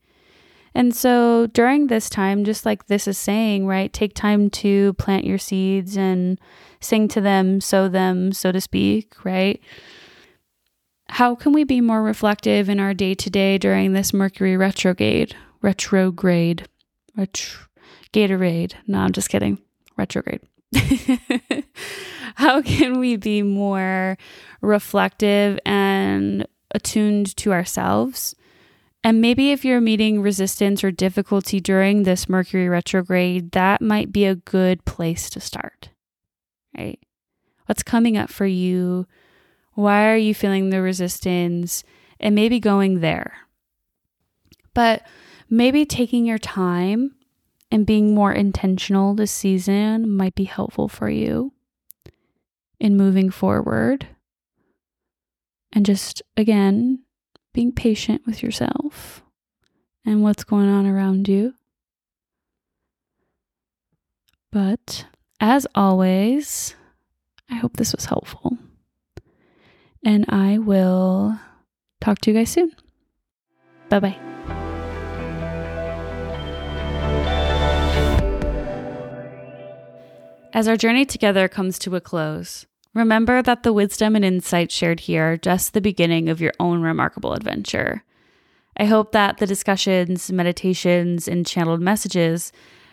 And 0.79 0.95
so 0.95 1.45
during 1.47 1.87
this 1.87 2.09
time, 2.09 2.45
just 2.45 2.65
like 2.65 2.87
this 2.87 3.05
is 3.05 3.17
saying, 3.17 3.67
right, 3.67 3.91
take 3.91 4.13
time 4.13 4.49
to 4.51 4.93
plant 4.93 5.25
your 5.25 5.37
seeds 5.37 5.97
and 5.97 6.39
sing 6.79 7.09
to 7.09 7.19
them, 7.19 7.59
sow 7.59 7.89
them, 7.89 8.31
so 8.31 8.53
to 8.53 8.61
speak, 8.61 9.25
right? 9.25 9.61
How 11.09 11.35
can 11.35 11.51
we 11.51 11.65
be 11.65 11.81
more 11.81 12.01
reflective 12.01 12.69
in 12.69 12.79
our 12.79 12.93
day 12.93 13.13
to 13.13 13.29
day 13.29 13.57
during 13.57 13.91
this 13.91 14.13
Mercury 14.13 14.55
retrograde? 14.55 15.35
Retrograde. 15.61 16.65
Retro, 17.13 17.65
Gatorade. 18.13 18.75
No, 18.87 18.99
I'm 18.99 19.11
just 19.11 19.27
kidding. 19.27 19.59
Retrograde. 19.97 20.39
How 22.35 22.61
can 22.61 22.99
we 22.99 23.17
be 23.17 23.41
more 23.41 24.17
reflective 24.61 25.59
and 25.65 26.47
attuned 26.73 27.35
to 27.35 27.51
ourselves? 27.51 28.33
And 29.03 29.21
maybe 29.21 29.51
if 29.51 29.63
you're 29.63 29.79
meeting 29.79 30.21
resistance 30.21 30.83
or 30.83 30.91
difficulty 30.91 31.59
during 31.59 32.03
this 32.03 32.27
Mercury 32.27 32.67
retrograde, 32.67 33.51
that 33.51 33.81
might 33.81 34.11
be 34.11 34.25
a 34.25 34.35
good 34.35 34.83
place 34.85 35.29
to 35.31 35.39
start, 35.39 35.89
right? 36.77 36.99
What's 37.65 37.83
coming 37.83 38.17
up 38.17 38.29
for 38.29 38.45
you 38.45 39.07
why 39.79 40.09
are 40.09 40.17
you 40.17 40.33
feeling 40.33 40.71
the 40.71 40.81
resistance? 40.81 41.85
And 42.19 42.35
maybe 42.35 42.59
going 42.59 42.99
there. 42.99 43.33
But 44.73 45.07
maybe 45.49 45.85
taking 45.85 46.25
your 46.25 46.37
time 46.37 47.15
and 47.71 47.85
being 47.85 48.13
more 48.13 48.33
intentional 48.33 49.13
this 49.13 49.31
season 49.31 50.17
might 50.17 50.35
be 50.35 50.43
helpful 50.43 50.89
for 50.89 51.09
you 51.09 51.53
in 52.77 52.97
moving 52.97 53.29
forward. 53.29 54.07
And 55.71 55.85
just, 55.85 56.21
again, 56.35 57.03
being 57.59 57.71
patient 57.73 58.21
with 58.25 58.41
yourself 58.41 59.21
and 60.05 60.23
what's 60.23 60.45
going 60.45 60.69
on 60.69 60.85
around 60.85 61.27
you. 61.27 61.53
But 64.49 65.05
as 65.41 65.67
always, 65.75 66.73
I 67.51 67.55
hope 67.55 67.75
this 67.75 67.93
was 67.93 68.05
helpful 68.05 68.57
and 70.05 70.23
I 70.29 70.57
will 70.57 71.37
talk 71.99 72.19
to 72.19 72.31
you 72.31 72.37
guys 72.37 72.49
soon. 72.49 72.71
Bye 73.89 73.99
bye. 73.99 74.17
As 80.53 80.69
our 80.69 80.77
journey 80.77 81.03
together 81.03 81.49
comes 81.49 81.77
to 81.79 81.93
a 81.97 81.99
close, 81.99 82.67
remember 82.93 83.41
that 83.41 83.63
the 83.63 83.73
wisdom 83.73 84.15
and 84.15 84.25
insight 84.25 84.71
shared 84.71 85.01
here 85.01 85.33
are 85.33 85.37
just 85.37 85.73
the 85.73 85.81
beginning 85.81 86.29
of 86.29 86.41
your 86.41 86.53
own 86.59 86.81
remarkable 86.81 87.33
adventure. 87.33 88.03
I 88.77 88.85
hope 88.85 89.11
that 89.11 89.37
the 89.37 89.47
discussions, 89.47 90.31
meditations, 90.31 91.27
and 91.27 91.45
channeled 91.45 91.81
messages 91.81 92.51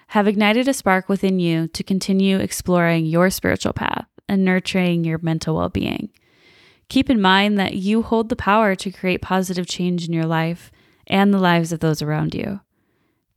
have 0.09 0.29
ignited 0.29 0.69
a 0.69 0.75
spark 0.75 1.09
within 1.09 1.39
you 1.39 1.69
to 1.69 1.83
continue 1.83 2.39
exploring 2.39 3.07
your 3.07 3.31
spiritual 3.31 3.73
path 3.73 4.07
and 4.29 4.45
nurturing 4.45 5.05
your 5.05 5.19
mental 5.19 5.57
well 5.57 5.69
being. 5.69 6.11
Keep 6.89 7.11
in 7.11 7.21
mind 7.21 7.59
that 7.59 7.75
you 7.75 8.03
hold 8.03 8.29
the 8.29 8.37
power 8.37 8.75
to 8.77 8.91
create 8.91 9.23
positive 9.23 9.67
change 9.67 10.07
in 10.07 10.13
your 10.13 10.27
life 10.27 10.71
and 11.07 11.33
the 11.33 11.39
lives 11.39 11.73
of 11.73 11.81
those 11.81 12.03
around 12.03 12.35
you. 12.35 12.61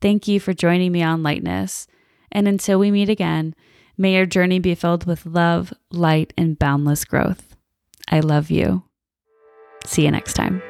Thank 0.00 0.28
you 0.28 0.40
for 0.40 0.52
joining 0.52 0.92
me 0.92 1.02
on 1.02 1.22
Lightness. 1.22 1.86
And 2.32 2.46
until 2.46 2.78
we 2.78 2.90
meet 2.90 3.08
again, 3.08 3.54
may 4.00 4.14
your 4.14 4.26
journey 4.26 4.58
be 4.58 4.74
filled 4.74 5.04
with 5.04 5.26
love, 5.26 5.72
light, 5.90 6.32
and 6.36 6.58
boundless 6.58 7.04
growth. 7.04 7.54
I 8.08 8.20
love 8.20 8.50
you. 8.50 8.82
See 9.84 10.04
you 10.04 10.10
next 10.10 10.32
time. 10.32 10.62